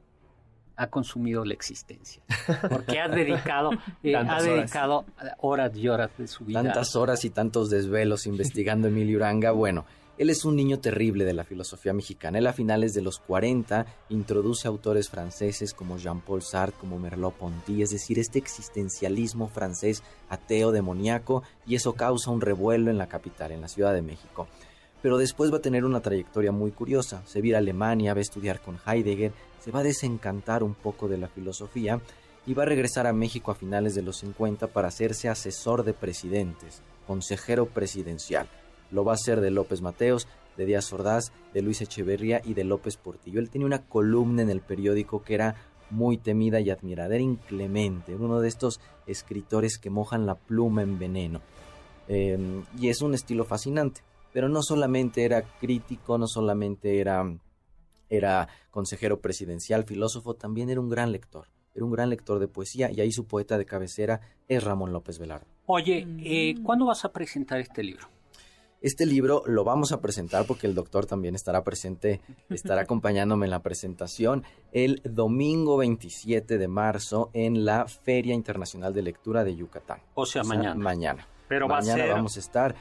ha 0.80 0.88
consumido 0.88 1.44
la 1.44 1.54
existencia. 1.54 2.24
Porque 2.70 3.00
ha 3.00 3.10
dedicado, 3.10 3.72
eh, 4.04 4.16
ha 4.16 4.42
dedicado 4.42 5.06
horas. 5.40 5.76
y 5.76 5.90
horas 5.90 6.10
de 6.18 6.28
su 6.28 6.46
vida. 6.46 6.64
Tantas 6.64 6.96
horas 6.96 7.26
y 7.26 7.30
tantos 7.30 7.70
desvelos 7.70 8.26
investigando 8.26 8.88
a 8.88 8.90
Emilio 8.92 9.18
Uranga. 9.18 9.52
Bueno, 9.52 9.86
él 10.18 10.30
es 10.30 10.46
un 10.46 10.56
niño 10.56 10.80
terrible 10.80 11.26
de 11.26 11.34
la 11.34 11.44
filosofía 11.44 11.92
mexicana. 11.92 12.38
Él 12.38 12.48
a 12.48 12.54
finales 12.54 12.94
de 12.94 13.02
los 13.02 13.20
40 13.20 13.86
introduce 14.08 14.70
autores 14.70 15.10
franceses 15.10 15.74
como 15.74 15.98
Jean-Paul 15.98 16.42
Sartre, 16.42 16.80
como 16.80 16.98
Merleau-Ponty, 16.98 17.84
es 17.84 17.90
decir, 17.90 18.18
este 18.18 18.40
existencialismo 18.40 19.50
francés 19.50 20.02
ateo, 20.30 20.72
demoníaco, 20.72 21.44
y 21.68 21.76
eso 21.76 21.94
causa 21.94 22.32
un 22.32 22.40
revuelo 22.40 22.90
en 22.90 22.98
la 22.98 23.08
capital, 23.08 23.52
en 23.52 23.62
la 23.62 23.68
Ciudad 23.68 23.94
de 23.94 24.02
México 24.02 24.48
pero 25.02 25.18
después 25.18 25.52
va 25.52 25.58
a 25.58 25.62
tener 25.62 25.86
una 25.86 26.02
trayectoria 26.02 26.52
muy 26.52 26.72
curiosa. 26.72 27.22
Se 27.26 27.42
va 27.42 27.56
a 27.56 27.60
Alemania, 27.60 28.14
va 28.14 28.20
a 28.20 28.22
estudiar 28.22 28.62
con 28.62 28.78
Heidegger, 28.86 29.32
se 29.60 29.72
va 29.72 29.80
a 29.80 29.84
desencantar 29.84 30.64
un 30.64 30.74
poco 30.74 31.08
de 31.08 31.18
la 31.18 31.28
filosofía 31.28 32.02
y 32.46 32.54
va 32.54 32.64
a 32.64 32.68
regresar 32.68 33.08
a 33.08 33.14
México 33.14 33.52
a 33.52 33.56
finales 33.56 33.96
de 33.96 34.02
los 34.02 34.18
50 34.18 34.68
para 34.68 34.88
hacerse 34.88 35.30
asesor 35.30 35.84
de 35.84 35.94
presidentes, 35.94 36.82
consejero 37.06 37.68
presidencial. 37.68 38.48
Lo 38.92 39.04
va 39.04 39.14
a 39.14 39.16
hacer 39.16 39.42
de 39.42 39.52
López 39.52 39.82
Mateos, 39.82 40.28
de 40.58 40.66
Díaz 40.66 40.92
Ordaz, 40.92 41.32
de 41.54 41.62
Luis 41.62 41.82
Echeverría 41.82 42.42
y 42.44 42.54
de 42.54 42.64
López 42.64 42.98
Portillo. 42.98 43.40
Él 43.40 43.50
tenía 43.50 43.68
una 43.68 43.86
columna 43.86 44.42
en 44.42 44.50
el 44.50 44.62
periódico 44.62 45.24
que 45.24 45.36
era 45.36 45.56
muy 45.90 46.18
temida 46.18 46.60
y 46.60 46.70
admirada, 46.70 47.16
era 47.16 47.24
inclemente, 47.24 48.16
uno 48.16 48.40
de 48.40 48.48
estos 48.48 48.80
escritores 49.08 49.78
que 49.78 49.90
mojan 49.90 50.26
la 50.26 50.36
pluma 50.36 50.82
en 50.82 51.00
veneno. 51.00 51.42
Em, 52.08 52.64
y 52.80 52.90
es 52.90 53.02
un 53.02 53.14
estilo 53.14 53.46
fascinante 53.46 54.02
pero 54.34 54.50
no 54.50 54.62
solamente 54.62 55.26
era 55.26 55.42
crítico, 55.42 56.18
no 56.18 56.28
solamente 56.28 57.00
era, 57.00 57.26
era 58.10 58.48
consejero 58.72 59.22
presidencial, 59.22 59.84
filósofo, 59.84 60.36
también 60.36 60.70
era 60.70 60.80
un 60.80 60.90
gran 60.90 61.12
lector. 61.12 61.48
Era 61.76 61.86
un 61.86 61.92
gran 61.92 62.10
lector 62.10 62.40
de 62.40 62.48
poesía 62.48 62.92
y 62.92 63.00
ahí 63.00 63.12
su 63.12 63.26
poeta 63.26 63.58
de 63.58 63.66
cabecera 63.66 64.22
es 64.48 64.64
Ramón 64.64 64.92
López 64.92 65.20
Velarde. 65.20 65.48
Oye, 65.68 66.08
eh, 66.24 66.56
¿cuándo 66.64 66.86
vas 66.86 67.06
a 67.06 67.12
presentar 67.12 67.60
este 67.60 67.84
libro? 67.84 68.08
Este 68.82 69.06
libro 69.06 69.44
lo 69.46 69.64
vamos 69.64 69.92
a 69.92 70.00
presentar 70.00 70.46
porque 70.46 70.66
el 70.66 70.74
doctor 70.74 71.06
también 71.06 71.36
estará 71.36 71.64
presente, 71.64 72.22
estará 72.50 72.82
acompañándome 72.82 73.46
en 73.46 73.52
la 73.52 73.62
presentación 73.62 74.44
el 74.72 75.02
domingo 75.04 75.78
27 75.78 76.58
de 76.58 76.68
marzo 76.70 77.30
en 77.34 77.66
la 77.66 77.88
Feria 77.88 78.34
Internacional 78.34 78.94
de 78.94 79.02
Lectura 79.02 79.44
de 79.44 79.56
Yucatán. 79.56 80.00
O 80.16 80.26
sea, 80.26 80.44
mañana. 80.44 80.76
Mañana. 80.76 81.28
Pero 81.50 81.68
mañana 81.68 82.06
va 82.06 82.14
vamos 82.14 82.38
a 82.38 82.40
estar 82.40 82.76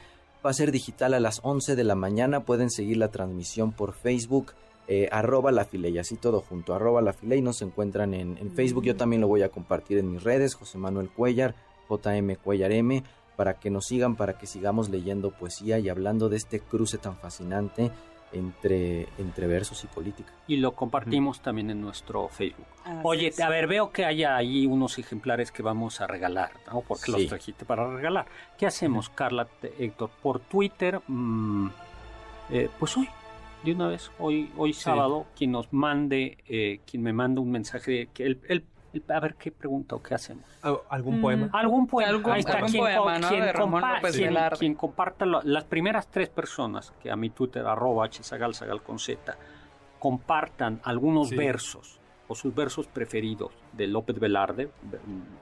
Va 0.45 0.51
a 0.51 0.53
ser 0.53 0.71
digital 0.71 1.13
a 1.13 1.19
las 1.19 1.41
11 1.43 1.75
de 1.75 1.83
la 1.83 1.95
mañana. 1.95 2.45
Pueden 2.45 2.69
seguir 2.69 2.95
la 2.95 3.11
transmisión 3.11 3.73
por 3.73 3.91
Facebook 3.91 4.53
eh, 4.91 5.07
arroba 5.11 5.51
la 5.51 5.65
filey, 5.65 5.99
así 5.99 6.15
todo 6.17 6.41
junto, 6.41 6.73
arroba 6.73 6.99
la 7.03 7.13
filey, 7.13 7.43
nos 7.43 7.61
encuentran 7.61 8.15
en, 8.15 8.37
en 8.39 8.51
Facebook, 8.51 8.83
yo 8.83 8.95
también 8.95 9.21
lo 9.21 9.27
voy 9.27 9.43
a 9.43 9.49
compartir 9.49 9.99
en 9.99 10.11
mis 10.11 10.23
redes, 10.23 10.55
José 10.55 10.79
Manuel 10.79 11.09
Cuellar, 11.09 11.53
JM 11.87 12.35
Cuellar 12.43 12.71
M, 12.71 13.03
para 13.37 13.59
que 13.59 13.69
nos 13.69 13.85
sigan, 13.85 14.15
para 14.15 14.39
que 14.39 14.47
sigamos 14.47 14.89
leyendo 14.89 15.29
poesía 15.29 15.77
y 15.77 15.89
hablando 15.89 16.27
de 16.27 16.37
este 16.37 16.59
cruce 16.59 16.97
tan 16.97 17.15
fascinante 17.17 17.91
entre, 18.31 19.07
entre 19.17 19.47
versos 19.47 19.83
y 19.83 19.87
política. 19.87 20.31
Y 20.47 20.57
lo 20.57 20.73
compartimos 20.73 21.39
también 21.41 21.69
en 21.69 21.81
nuestro 21.81 22.27
Facebook. 22.27 22.65
Así 22.83 22.99
Oye, 23.03 23.31
a 23.43 23.49
ver, 23.49 23.67
veo 23.67 23.91
que 23.91 24.05
hay 24.05 24.23
ahí 24.23 24.65
unos 24.65 24.97
ejemplares 24.97 25.51
que 25.51 25.63
vamos 25.63 26.01
a 26.01 26.07
regalar, 26.07 26.51
¿no? 26.67 26.81
Porque 26.81 27.05
Sí. 27.05 27.11
los 27.11 27.27
trajiste 27.27 27.63
para 27.65 27.87
regalar. 27.95 28.25
¿Qué 28.57 28.65
hacemos, 28.65 29.09
Carla, 29.09 29.47
Héctor? 29.77 30.09
Por 30.21 30.39
Twitter, 30.39 30.99
mm, 31.07 31.67
eh, 32.51 32.69
pues 32.79 32.97
hoy, 32.97 33.07
de 33.63 33.73
una 33.73 33.87
vez, 33.87 34.11
hoy, 34.19 34.51
hoy 34.57 34.73
sábado, 34.73 35.25
quien 35.35 35.51
nos 35.51 35.71
mande, 35.73 36.37
eh, 36.47 36.79
quien 36.89 37.03
me 37.03 37.13
mande 37.13 37.41
un 37.41 37.51
mensaje, 37.51 37.91
de 37.91 38.07
que 38.07 38.25
el, 38.25 38.39
el- 38.47 38.63
el- 38.93 39.03
a 39.09 39.19
ver 39.19 39.35
qué 39.35 39.51
pregunta 39.51 39.95
o 39.95 40.01
qué 40.01 40.15
hacemos. 40.15 40.45
Ah, 40.63 40.75
¿Algún 40.89 41.19
Mm. 41.19 41.21
poema? 41.21 41.49
Algún 41.53 41.85
poema. 41.87 42.09
Algún- 42.09 42.31
Ahí 42.31 42.39
está. 42.39 42.53
algún 42.53 42.71
quien, 42.71 42.83
poema, 42.83 43.01
co- 43.13 43.19
¿no? 43.19 43.27
quien 43.29 43.41
de 43.41 43.53
Ramón 43.53 43.81
compa- 43.83 43.95
López 43.95 44.15
quien- 44.15 44.27
Velarde. 44.29 44.57
quien 44.57 44.73
comparta 44.75 45.25
lo- 45.25 45.41
las 45.43 45.63
primeras 45.65 46.07
tres 46.09 46.29
personas 46.29 46.93
que 47.03 47.11
a 47.11 47.15
mi 47.15 47.29
Twitter, 47.29 47.65
arroba 47.67 48.07
hsagal, 48.09 48.53
sagal 48.55 48.81
con 48.81 48.97
z, 48.97 49.37
compartan 49.99 50.79
algunos 50.83 51.29
Sí. 51.29 51.35
versos 51.35 51.99
o 52.27 52.35
sus 52.35 52.53
versos 52.55 52.87
preferidos 52.87 53.51
de 53.73 53.87
López 53.87 54.17
Velarde, 54.19 54.69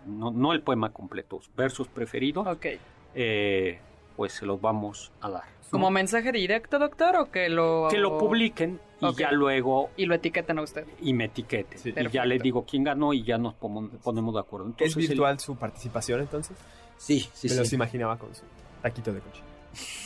no, 0.05 0.31
no 0.31 0.53
el 0.53 0.61
poema 0.61 0.89
completo, 0.91 1.39
versos 1.55 1.87
preferidos, 1.87 2.47
Ok. 2.47 2.65
eh, 3.13 3.79
pues 4.17 4.33
se 4.33 4.45
los 4.45 4.59
vamos 4.59 5.13
a 5.21 5.29
dar. 5.29 5.43
¿no? 5.43 5.69
¿Como 5.71 5.91
mensaje 5.91 6.31
directo, 6.33 6.79
doctor, 6.79 7.15
o 7.17 7.31
que 7.31 7.47
lo... 7.49 7.87
que 7.89 7.97
lo 7.99 8.17
publiquen 8.17 8.79
y 8.99 9.13
ya 9.15 9.31
luego 9.31 9.89
Y 9.95 10.05
lo 10.07 10.15
etiqueten 10.15 10.57
a 10.59 10.63
usted. 10.63 10.85
y 11.01 11.13
me 11.13 11.25
etiqueten. 11.25 11.77
Sí. 11.77 11.93
y 11.95 12.09
ya 12.09 12.25
les 12.25 12.41
digo 12.41 12.65
quién 12.65 12.83
ganó 12.83 13.13
y 13.13 13.23
ya 13.23 13.37
nos 13.37 13.53
ponemos 13.55 14.33
de 14.33 14.39
acuerdo. 14.39 14.73
¿Es 14.79 14.95
el- 14.97 15.07
virtual 15.07 15.39
su 15.39 15.55
participación 15.55 16.19
entonces? 16.21 16.57
Sí, 16.97 17.29
sí, 17.33 17.47
Me 17.49 17.55
los 17.55 17.67
sí. 17.69 17.75
imaginaba 17.75 18.17
con 18.17 18.33
su 18.33 18.41
taquito 18.81 19.13
de 19.13 19.19
coche. 19.19 19.41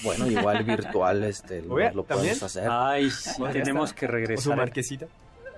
Bueno, 0.03 0.27
igual 0.27 0.63
virtual 0.65 1.23
este, 1.23 1.61
lo, 1.61 1.75
Oye, 1.75 1.91
lo 1.93 2.03
podemos 2.03 2.43
hacer. 2.43 2.67
Ay, 2.69 3.09
sí, 3.09 3.41
tenemos 3.53 3.91
está. 3.91 3.99
que 3.99 4.05
¿O 4.05 4.09
su 4.09 4.13
regresar. 4.13 4.57
marquesita? 4.57 5.07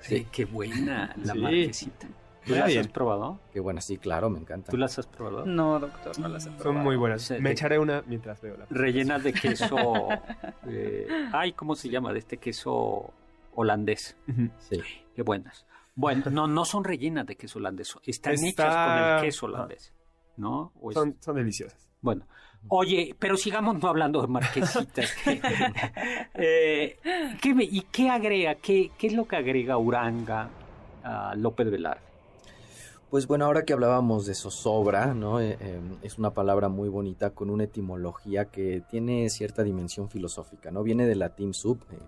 Sí, 0.02 0.28
qué 0.32 0.46
buena 0.46 1.16
la 1.24 1.34
Sí. 1.34 1.40
marquesita. 1.40 2.08
¿Tú 2.46 2.54
las 2.56 2.76
has 2.76 2.88
probado? 2.88 3.40
Qué 3.52 3.60
bueno, 3.60 3.80
sí, 3.82 3.98
claro, 3.98 4.30
me 4.30 4.40
encanta. 4.40 4.72
¿Tú 4.72 4.78
las 4.78 4.98
has 5.00 5.08
probado? 5.08 5.46
No, 5.46 5.80
doctor, 5.80 6.18
no 6.20 6.28
las 6.28 6.46
he 6.46 6.50
Son 6.50 6.58
probado. 6.58 6.84
muy 6.84 6.96
buenas. 6.96 7.22
Sí, 7.22 7.36
Me 7.40 7.52
echaré 7.52 7.80
una 7.80 8.04
mientras 8.08 8.42
veo 8.42 8.58
la 8.58 8.66
Rellenas 8.70 9.24
de 9.24 9.34
queso. 9.34 9.78
eh, 10.68 11.08
ay, 11.32 11.54
¿cómo 11.54 11.76
se 11.76 11.90
llama? 11.90 12.12
De 12.14 12.20
este 12.20 12.38
queso 12.38 13.12
holandés. 13.56 14.18
Sí. 14.60 14.82
Qué 15.16 15.22
buenas. 15.22 15.66
Bueno, 15.96 16.24
no, 16.32 16.48
no 16.48 16.66
son 16.66 16.84
rellenas 16.84 17.26
de 17.28 17.36
queso 17.36 17.60
holandés. 17.60 17.96
Están 18.06 18.34
Está- 18.34 18.48
hechas 18.48 18.76
con 18.76 19.16
el 19.18 19.22
queso 19.22 19.46
holandés. 19.46 19.94
¿No? 20.38 20.72
O 20.82 20.90
es- 20.90 20.96
Son, 20.96 21.16
son 21.20 21.36
deliciosas. 21.36 21.88
Bueno, 22.02 22.28
oye, 22.68 23.16
pero 23.20 23.38
sigamos 23.38 23.80
no 23.82 23.88
hablando 23.88 24.22
de 24.22 24.28
marquesitas. 24.28 25.14
Eh, 26.36 26.98
¿qué 27.42 27.54
me- 27.54 27.64
¿Y 27.64 27.82
qué 27.92 28.10
agrega? 28.10 28.56
¿Qué, 28.56 28.92
¿Qué 28.98 29.08
es 29.08 29.14
lo 29.14 29.28
que 29.28 29.36
agrega 29.36 29.78
Uranga 29.78 30.50
a 31.04 31.36
López 31.36 31.70
Velarde? 31.70 32.02
Pues 33.14 33.28
bueno, 33.28 33.46
ahora 33.46 33.64
que 33.64 33.74
hablábamos 33.74 34.26
de 34.26 34.34
zozobra, 34.34 35.14
¿no? 35.14 35.40
Eh, 35.40 35.56
eh, 35.60 35.80
es 36.02 36.18
una 36.18 36.34
palabra 36.34 36.68
muy 36.68 36.90
bonita 36.90 37.30
con 37.30 37.52
una 37.52 37.66
etimología 37.66 38.46
que 38.46 38.82
tiene 38.90 39.30
cierta 39.30 39.62
dimensión 39.62 40.10
filosófica, 40.10 40.72
¿no? 40.72 40.82
Viene 40.82 41.06
del 41.06 41.20
latín 41.20 41.54
sub, 41.54 41.78
eh, 41.92 42.00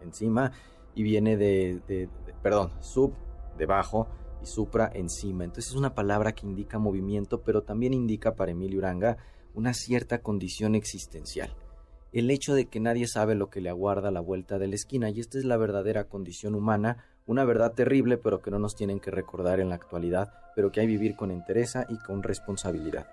encima, 0.00 0.52
y 0.94 1.02
viene 1.02 1.36
de, 1.36 1.80
de- 1.88 2.08
perdón, 2.40 2.70
sub, 2.78 3.14
debajo, 3.58 4.06
y 4.40 4.46
supra, 4.46 4.88
encima. 4.94 5.42
Entonces 5.42 5.72
es 5.72 5.76
una 5.76 5.96
palabra 5.96 6.30
que 6.36 6.46
indica 6.46 6.78
movimiento, 6.78 7.42
pero 7.42 7.64
también 7.64 7.92
indica 7.92 8.36
para 8.36 8.52
Emilio 8.52 8.78
Uranga 8.78 9.16
una 9.54 9.74
cierta 9.74 10.22
condición 10.22 10.76
existencial. 10.76 11.52
El 12.12 12.30
hecho 12.30 12.54
de 12.54 12.66
que 12.66 12.78
nadie 12.78 13.08
sabe 13.08 13.34
lo 13.34 13.50
que 13.50 13.60
le 13.60 13.70
aguarda 13.70 14.10
a 14.10 14.12
la 14.12 14.20
vuelta 14.20 14.60
de 14.60 14.68
la 14.68 14.76
esquina, 14.76 15.10
y 15.10 15.18
esta 15.18 15.36
es 15.36 15.44
la 15.44 15.56
verdadera 15.56 16.04
condición 16.04 16.54
humana, 16.54 16.98
una 17.28 17.44
verdad 17.44 17.72
terrible, 17.74 18.16
pero 18.18 18.40
que 18.42 18.50
no 18.50 18.58
nos 18.58 18.74
tienen 18.74 18.98
que 18.98 19.12
recordar 19.12 19.60
en 19.60 19.68
la 19.68 19.76
actualidad, 19.76 20.32
pero 20.56 20.72
que 20.72 20.80
hay 20.80 20.86
que 20.86 20.92
vivir 20.92 21.14
con 21.14 21.30
entereza 21.30 21.86
y 21.88 21.96
con 21.98 22.22
responsabilidad. 22.24 23.06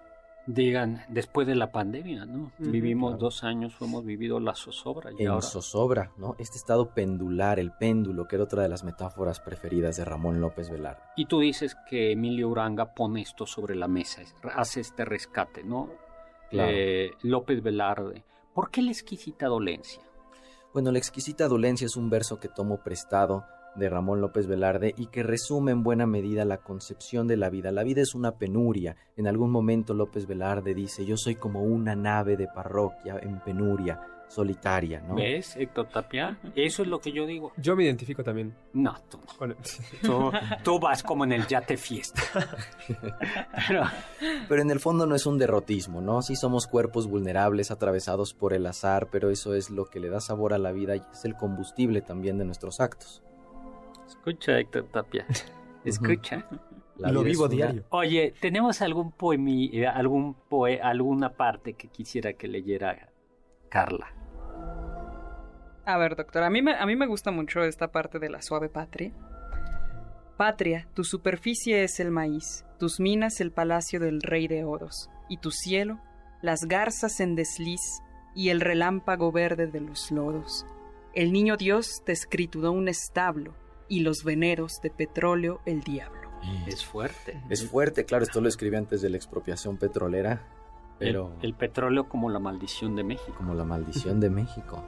Digan, 0.48 1.04
después 1.10 1.48
de 1.48 1.56
la 1.56 1.72
pandemia, 1.72 2.26
¿no? 2.26 2.52
Vivimos 2.60 3.14
claro. 3.14 3.24
dos 3.24 3.44
años, 3.44 3.74
hemos 3.82 4.06
vivido 4.06 4.40
la 4.40 4.54
zozobra 4.54 5.12
y 5.18 5.24
En 5.24 5.30
ahora... 5.30 5.42
zozobra, 5.42 6.12
¿no? 6.18 6.36
Este 6.38 6.58
estado 6.58 6.94
pendular, 6.94 7.60
el 7.60 7.72
péndulo, 7.72 8.28
que 8.28 8.36
era 8.36 8.44
otra 8.44 8.62
de 8.62 8.70
las 8.70 8.84
metáforas 8.84 9.40
preferidas 9.40 9.98
de 9.98 10.06
Ramón 10.06 10.42
López 10.42 10.70
Velarde. 10.70 11.02
Y 11.16 11.26
tú 11.26 11.40
dices 11.40 11.76
que 11.90 12.12
Emilio 12.12 12.48
Uranga 12.50 12.94
pone 12.94 13.22
esto 13.22 13.48
sobre 13.48 13.74
la 13.76 13.88
mesa, 13.88 14.22
es- 14.22 14.36
hace 14.56 14.82
este 14.82 15.04
rescate, 15.04 15.64
¿no? 15.64 15.90
Claro. 16.52 16.72
Eh, 16.72 17.12
López 17.24 17.64
Velarde. 17.64 18.24
¿Por 18.54 18.70
qué 18.70 18.84
la 18.84 18.92
exquisita 18.92 19.48
dolencia? 19.48 20.04
Bueno, 20.74 20.92
la 20.92 21.00
exquisita 21.00 21.48
dolencia 21.48 21.86
es 21.86 21.96
un 21.96 22.10
verso 22.12 22.40
que 22.40 22.50
tomo 22.50 22.78
prestado 22.84 23.46
de 23.76 23.90
Ramón 23.90 24.22
López 24.22 24.48
Velarde 24.48 24.94
y 24.98 25.08
que 25.08 25.24
resume 25.24 25.72
en 25.72 25.84
buena 25.84 26.06
medida 26.06 26.46
la 26.46 26.58
concepción 26.58 27.28
de 27.28 27.38
la 27.38 27.50
vida. 27.50 27.72
La 27.72 27.84
vida 27.84 28.02
es 28.02 28.16
una 28.16 28.38
penuria. 28.38 28.96
En 29.18 29.28
algún 29.28 29.52
momento 29.52 29.94
López 29.94 30.28
Velarde 30.28 30.74
dice, 30.74 31.06
yo 31.06 31.18
soy 31.18 31.36
como 31.36 31.62
una 31.64 31.96
nave 31.96 32.38
de 32.38 32.48
parroquia 32.48 33.20
en 33.22 33.40
penuria, 33.40 34.00
solitaria, 34.28 35.02
¿no? 35.02 35.16
¿Ves, 35.16 35.56
Héctor 35.56 35.88
Tapia? 35.90 36.38
Eso 36.56 36.82
es 36.82 36.88
lo 36.88 37.00
que 37.00 37.12
yo 37.12 37.26
digo. 37.26 37.52
Yo 37.58 37.76
me 37.76 37.84
identifico 37.84 38.24
también 38.24 38.56
No, 38.74 38.96
tú 39.10 39.20
no. 39.20 39.38
con... 39.38 39.56
Tú, 40.02 40.32
tú 40.64 40.80
vas 40.80 41.04
como 41.04 41.24
en 41.26 41.34
el 41.34 41.48
yate 41.48 41.78
fiesta. 41.78 42.22
Pero, 43.68 43.84
Pero 44.50 44.62
en 44.62 44.72
el 44.72 44.80
fondo 44.80 45.06
no 45.06 45.16
es 45.16 45.26
un 45.26 45.38
derrotismo, 45.38 46.02
¿no? 46.02 46.22
Sí 46.22 46.36
somos 46.36 46.68
cuerpos 46.68 47.08
vulnerables, 47.08 47.72
atravesados 47.72 48.34
por 48.34 48.54
el 48.54 48.66
azar, 48.66 49.10
pero 49.12 49.30
eso 49.30 49.54
es 49.54 49.70
lo 49.70 49.86
que 49.86 50.00
le 50.00 50.10
da 50.10 50.20
sabor 50.20 50.54
a 50.54 50.58
la 50.58 50.72
vida 50.72 50.96
y 50.96 51.02
es 51.12 51.26
el 51.26 51.36
combustible 51.36 52.02
también 52.02 52.38
de 52.38 52.46
nuestros 52.46 52.80
actos. 52.80 53.22
Escucha, 54.08 54.60
Héctor 54.60 54.86
Tapia. 54.92 55.26
Escucha. 55.86 56.48
La 56.98 57.12
Lo 57.12 57.24
vivo 57.24 57.48
diario. 57.48 57.84
Oye, 57.90 58.34
¿tenemos 58.40 58.82
algún 58.82 59.12
poemi, 59.12 59.70
eh, 59.74 59.86
algún 59.86 60.34
poe, 60.34 60.80
alguna 60.82 61.30
parte 61.30 61.74
que 61.74 61.90
quisiera 61.90 62.34
que 62.34 62.48
leyera 62.48 63.10
Carla? 63.70 64.14
A 65.86 65.98
ver, 65.98 66.16
doctor, 66.16 66.44
a 66.44 66.50
mí, 66.50 66.62
me, 66.62 66.74
a 66.74 66.86
mí 66.86 66.96
me 66.96 67.06
gusta 67.06 67.32
mucho 67.32 67.64
esta 67.64 67.92
parte 67.92 68.18
de 68.18 68.30
la 68.30 68.42
suave 68.42 68.70
patria. 68.70 69.12
Patria, 70.38 70.88
tu 70.94 71.04
superficie 71.04 71.84
es 71.84 72.00
el 72.00 72.12
maíz, 72.12 72.66
tus 72.80 73.00
minas 73.00 73.40
el 73.40 73.52
palacio 73.52 74.00
del 74.00 74.22
rey 74.22 74.48
de 74.48 74.64
oros, 74.64 75.10
y 75.30 75.38
tu 75.38 75.52
cielo, 75.52 76.00
las 76.42 76.62
garzas 76.66 77.20
en 77.20 77.36
desliz 77.36 78.02
y 78.34 78.50
el 78.50 78.62
relámpago 78.62 79.32
verde 79.32 79.68
de 79.68 79.82
los 79.82 80.12
lodos. 80.12 80.66
El 81.14 81.32
niño 81.32 81.56
Dios 81.56 82.02
te 82.06 82.12
escrituró 82.12 82.72
un 82.72 82.88
establo, 82.88 83.54
y 83.88 84.02
los 84.02 84.24
veneros 84.24 84.80
de 84.82 84.90
petróleo 84.90 85.62
el 85.66 85.82
diablo. 85.82 86.30
Es 86.68 86.86
fuerte. 86.86 87.42
Es 87.50 87.68
fuerte, 87.68 88.06
claro, 88.06 88.24
esto 88.24 88.40
lo 88.42 88.48
escribí 88.48 88.76
antes 88.76 89.02
de 89.02 89.10
la 89.10 89.18
expropiación 89.18 89.78
petrolera, 89.78 90.48
pero 91.00 91.34
El, 91.42 91.48
el 91.48 91.54
petróleo 91.56 92.08
como 92.08 92.30
la 92.30 92.40
maldición 92.40 92.96
de 92.96 93.04
México. 93.04 93.34
como 93.38 93.54
la 93.54 93.64
maldición 93.66 94.20
de 94.20 94.30
México. 94.30 94.84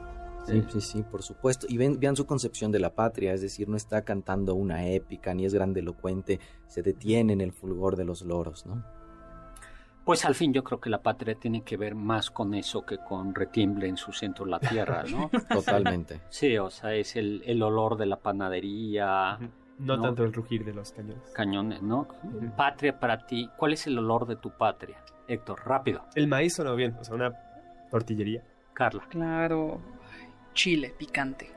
Sí, 0.46 0.64
sí, 0.72 0.80
sí, 0.80 1.02
por 1.02 1.22
supuesto. 1.22 1.66
Y 1.68 1.76
ven, 1.76 2.00
vean 2.00 2.16
su 2.16 2.24
concepción 2.26 2.72
de 2.72 2.78
la 2.78 2.94
patria, 2.94 3.34
es 3.34 3.42
decir, 3.42 3.68
no 3.68 3.76
está 3.76 4.02
cantando 4.02 4.54
una 4.54 4.86
épica, 4.88 5.34
ni 5.34 5.44
es 5.44 5.52
grandelocuente, 5.52 6.40
se 6.68 6.80
detiene 6.82 7.34
en 7.34 7.42
el 7.42 7.52
fulgor 7.52 7.96
de 7.96 8.04
los 8.06 8.22
loros, 8.22 8.64
¿no? 8.64 8.82
Pues 10.08 10.24
al 10.24 10.34
fin 10.34 10.54
yo 10.54 10.64
creo 10.64 10.80
que 10.80 10.88
la 10.88 11.02
patria 11.02 11.34
tiene 11.34 11.60
que 11.60 11.76
ver 11.76 11.94
más 11.94 12.30
con 12.30 12.54
eso 12.54 12.80
que 12.80 12.96
con 12.96 13.34
retiemble 13.34 13.86
en 13.88 13.98
su 13.98 14.10
centro 14.10 14.46
la 14.46 14.58
tierra, 14.58 15.04
¿no? 15.06 15.28
Totalmente. 15.52 16.22
Sí, 16.30 16.56
o 16.56 16.70
sea, 16.70 16.94
es 16.94 17.14
el, 17.14 17.42
el 17.44 17.62
olor 17.62 17.98
de 17.98 18.06
la 18.06 18.16
panadería. 18.16 19.36
No, 19.78 19.96
No. 19.98 20.02
tanto 20.04 20.24
el 20.24 20.32
rugir 20.32 20.64
de 20.64 20.72
los 20.72 20.92
cañones. 20.92 21.30
cañones, 21.34 21.82
¿no? 21.82 22.08
Patria 22.56 22.98
para 22.98 23.26
ti, 23.26 23.50
¿cuál 23.58 23.74
es 23.74 23.86
el 23.86 23.98
olor 23.98 24.26
de 24.26 24.36
tu 24.36 24.50
patria? 24.50 24.96
Héctor, 25.28 25.60
rápido. 25.66 26.06
El 26.14 26.26
maíz 26.26 26.54
sonó 26.54 26.74
bien, 26.74 26.96
o 26.98 27.04
sea, 27.04 27.14
una 27.14 27.30
tortillería. 27.90 28.42
Carla. 28.72 29.04
Claro, 29.10 29.78
chile 30.54 30.94
picante. 30.98 31.52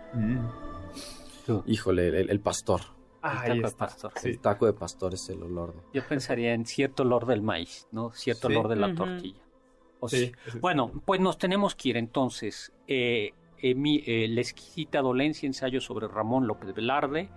Tú. 1.45 1.63
Híjole, 1.67 2.09
el, 2.19 2.29
el 2.29 2.39
pastor. 2.41 2.81
Ah, 3.21 3.43
El 3.45 3.51
ahí 3.53 3.61
taco 3.61 3.71
de 3.71 3.77
pastor. 3.77 4.11
Sí. 4.15 4.29
El 4.29 4.39
taco 4.39 4.65
de 4.65 4.73
pastor 4.73 5.13
es 5.13 5.29
el 5.29 5.43
olor 5.43 5.73
de... 5.75 5.81
Yo 5.93 6.07
pensaría 6.07 6.53
en 6.53 6.65
cierto 6.65 7.03
olor 7.03 7.25
del 7.25 7.41
maíz, 7.41 7.87
¿no? 7.91 8.11
Cierto 8.11 8.47
Sí. 8.47 8.55
olor 8.55 8.67
de 8.69 8.75
la 8.77 8.93
tortilla. 8.95 9.41
O 9.99 10.09
Sí, 10.09 10.31
Bueno, 10.59 10.91
pues 11.05 11.21
nos 11.21 11.37
tenemos 11.37 11.75
que 11.75 11.89
ir 11.89 11.97
entonces. 11.97 12.71
Eh, 12.87 13.31
Emi- 13.61 14.01
eh, 14.07 14.27
La 14.27 14.41
exquisita 14.41 15.01
dolencia, 15.01 15.45
ensayo 15.45 15.79
sobre 15.81 16.07
Ramón 16.07 16.47
López 16.47 16.73
Velarde, 16.73 17.29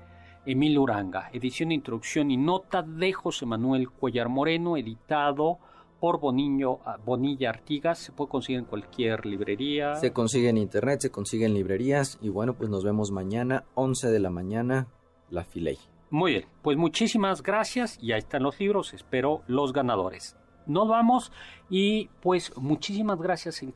Emil 0.47 0.79
Uranga, 0.79 1.29
edición, 1.35 1.71
introducción 1.73 2.31
y 2.31 2.39
nota 2.39 2.83
de 2.83 3.13
José 3.13 3.45
Manuel 3.45 3.91
Cuellar 3.91 4.31
Moreno, 4.31 4.79
editado 4.79 5.59
por 6.01 6.21
Boniño, 6.21 6.79
ah, 6.87 6.97
Bonilla 7.05 7.51
Artigas. 7.51 7.99
Se 7.99 8.13
puede 8.13 8.31
conseguir 8.31 8.61
en 8.61 8.65
cualquier 8.67 9.27
librería. 9.27 9.97
Se 9.97 10.13
consigue 10.15 10.49
en 10.49 10.57
internet, 10.57 11.01
se 11.03 11.11
consigue 11.11 11.45
en 11.45 11.53
librerías. 11.53 12.19
Y 12.23 12.31
bueno, 12.31 12.55
pues 12.55 12.71
nos 12.71 12.85
vemos 12.85 13.11
mañana, 13.11 13.65
11 13.75 14.11
de 14.11 14.21
la 14.21 14.31
mañana, 14.31 14.87
la. 15.35 15.79
Muy 16.11 16.33
bien, 16.33 16.47
pues 16.63 16.77
muchísimas 16.77 17.43
gracias. 17.43 17.99
Y 18.01 18.13
ahí 18.13 18.19
están 18.19 18.43
los 18.43 18.59
libros. 18.61 18.95
Espero 18.95 19.43
los 19.47 19.73
ganadores 19.73 20.37
nos 20.67 20.89
vamos 20.89 21.33
y 21.69 22.09
pues 22.21 22.57
muchísimas 22.57 23.21
gracias 23.21 23.63
en, 23.63 23.73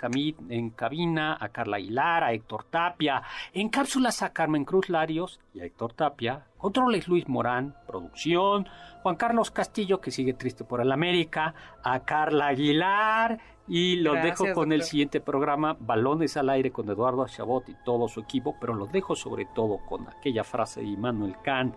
en 0.49 0.71
cabina 0.71 1.37
a 1.39 1.49
Carla 1.51 1.77
Aguilar, 1.77 2.25
a 2.25 2.33
Héctor 2.33 2.65
Tapia, 2.65 3.23
en 3.53 3.69
cápsulas 3.69 4.23
a 4.23 4.33
Carmen 4.33 4.65
Cruz 4.65 4.89
Larios 4.89 5.41
y 5.55 5.61
a 5.61 5.65
Héctor 5.65 5.95
Tapia, 5.95 6.47
controles 6.57 7.09
Luis 7.09 7.29
Morán, 7.29 7.75
producción, 7.87 8.69
Juan 9.03 9.17
Carlos 9.17 9.51
Castillo 9.51 10.01
que 10.01 10.11
sigue 10.11 10.35
triste 10.35 10.65
por 10.65 10.81
el 10.81 10.93
América, 10.93 11.55
a 11.83 12.01
Carla 12.01 12.49
Aguilar 12.49 13.39
y 13.69 13.97
los 13.97 14.23
dejo 14.23 14.53
con 14.55 14.73
el 14.73 14.83
siguiente 14.83 15.21
programa, 15.21 15.77
Balones 15.79 16.37
al 16.37 16.51
aire 16.51 16.71
con 16.71 16.89
Eduardo 16.89 17.27
Chabot 17.27 17.69
y 17.69 17.75
todo 17.85 18.09
su 18.09 18.21
equipo, 18.21 18.57
pero 18.61 18.75
los 18.75 18.91
dejo 18.91 19.15
sobre 19.15 19.47
todo 19.47 19.79
con 19.79 20.09
aquella 20.09 20.45
frase 20.45 20.81
de 20.81 20.87
Immanuel 20.87 21.37
Kant, 21.43 21.77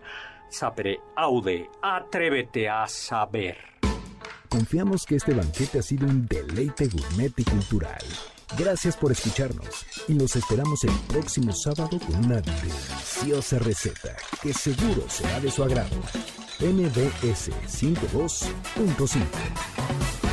sapere 0.49 0.99
aude, 1.15 1.69
atrévete 1.81 2.69
a 2.69 2.87
saber. 2.87 3.57
Confiamos 4.49 5.05
que 5.05 5.15
este 5.15 5.33
banquete 5.33 5.79
ha 5.79 5.81
sido 5.81 6.07
un 6.07 6.27
deleite 6.27 6.87
gourmet 6.87 7.33
y 7.37 7.43
cultural. 7.43 8.01
Gracias 8.57 8.97
por 8.97 9.13
escucharnos 9.13 9.85
y 10.09 10.13
nos 10.13 10.35
esperamos 10.35 10.83
el 10.83 10.91
próximo 11.07 11.53
sábado 11.53 11.97
con 12.05 12.25
una 12.25 12.41
deliciosa 12.41 13.59
receta 13.59 14.17
que 14.41 14.53
seguro 14.53 15.05
será 15.07 15.39
de 15.39 15.49
su 15.49 15.63
agrado. 15.63 15.95
MBS 16.59 17.49
52.5 17.65 20.30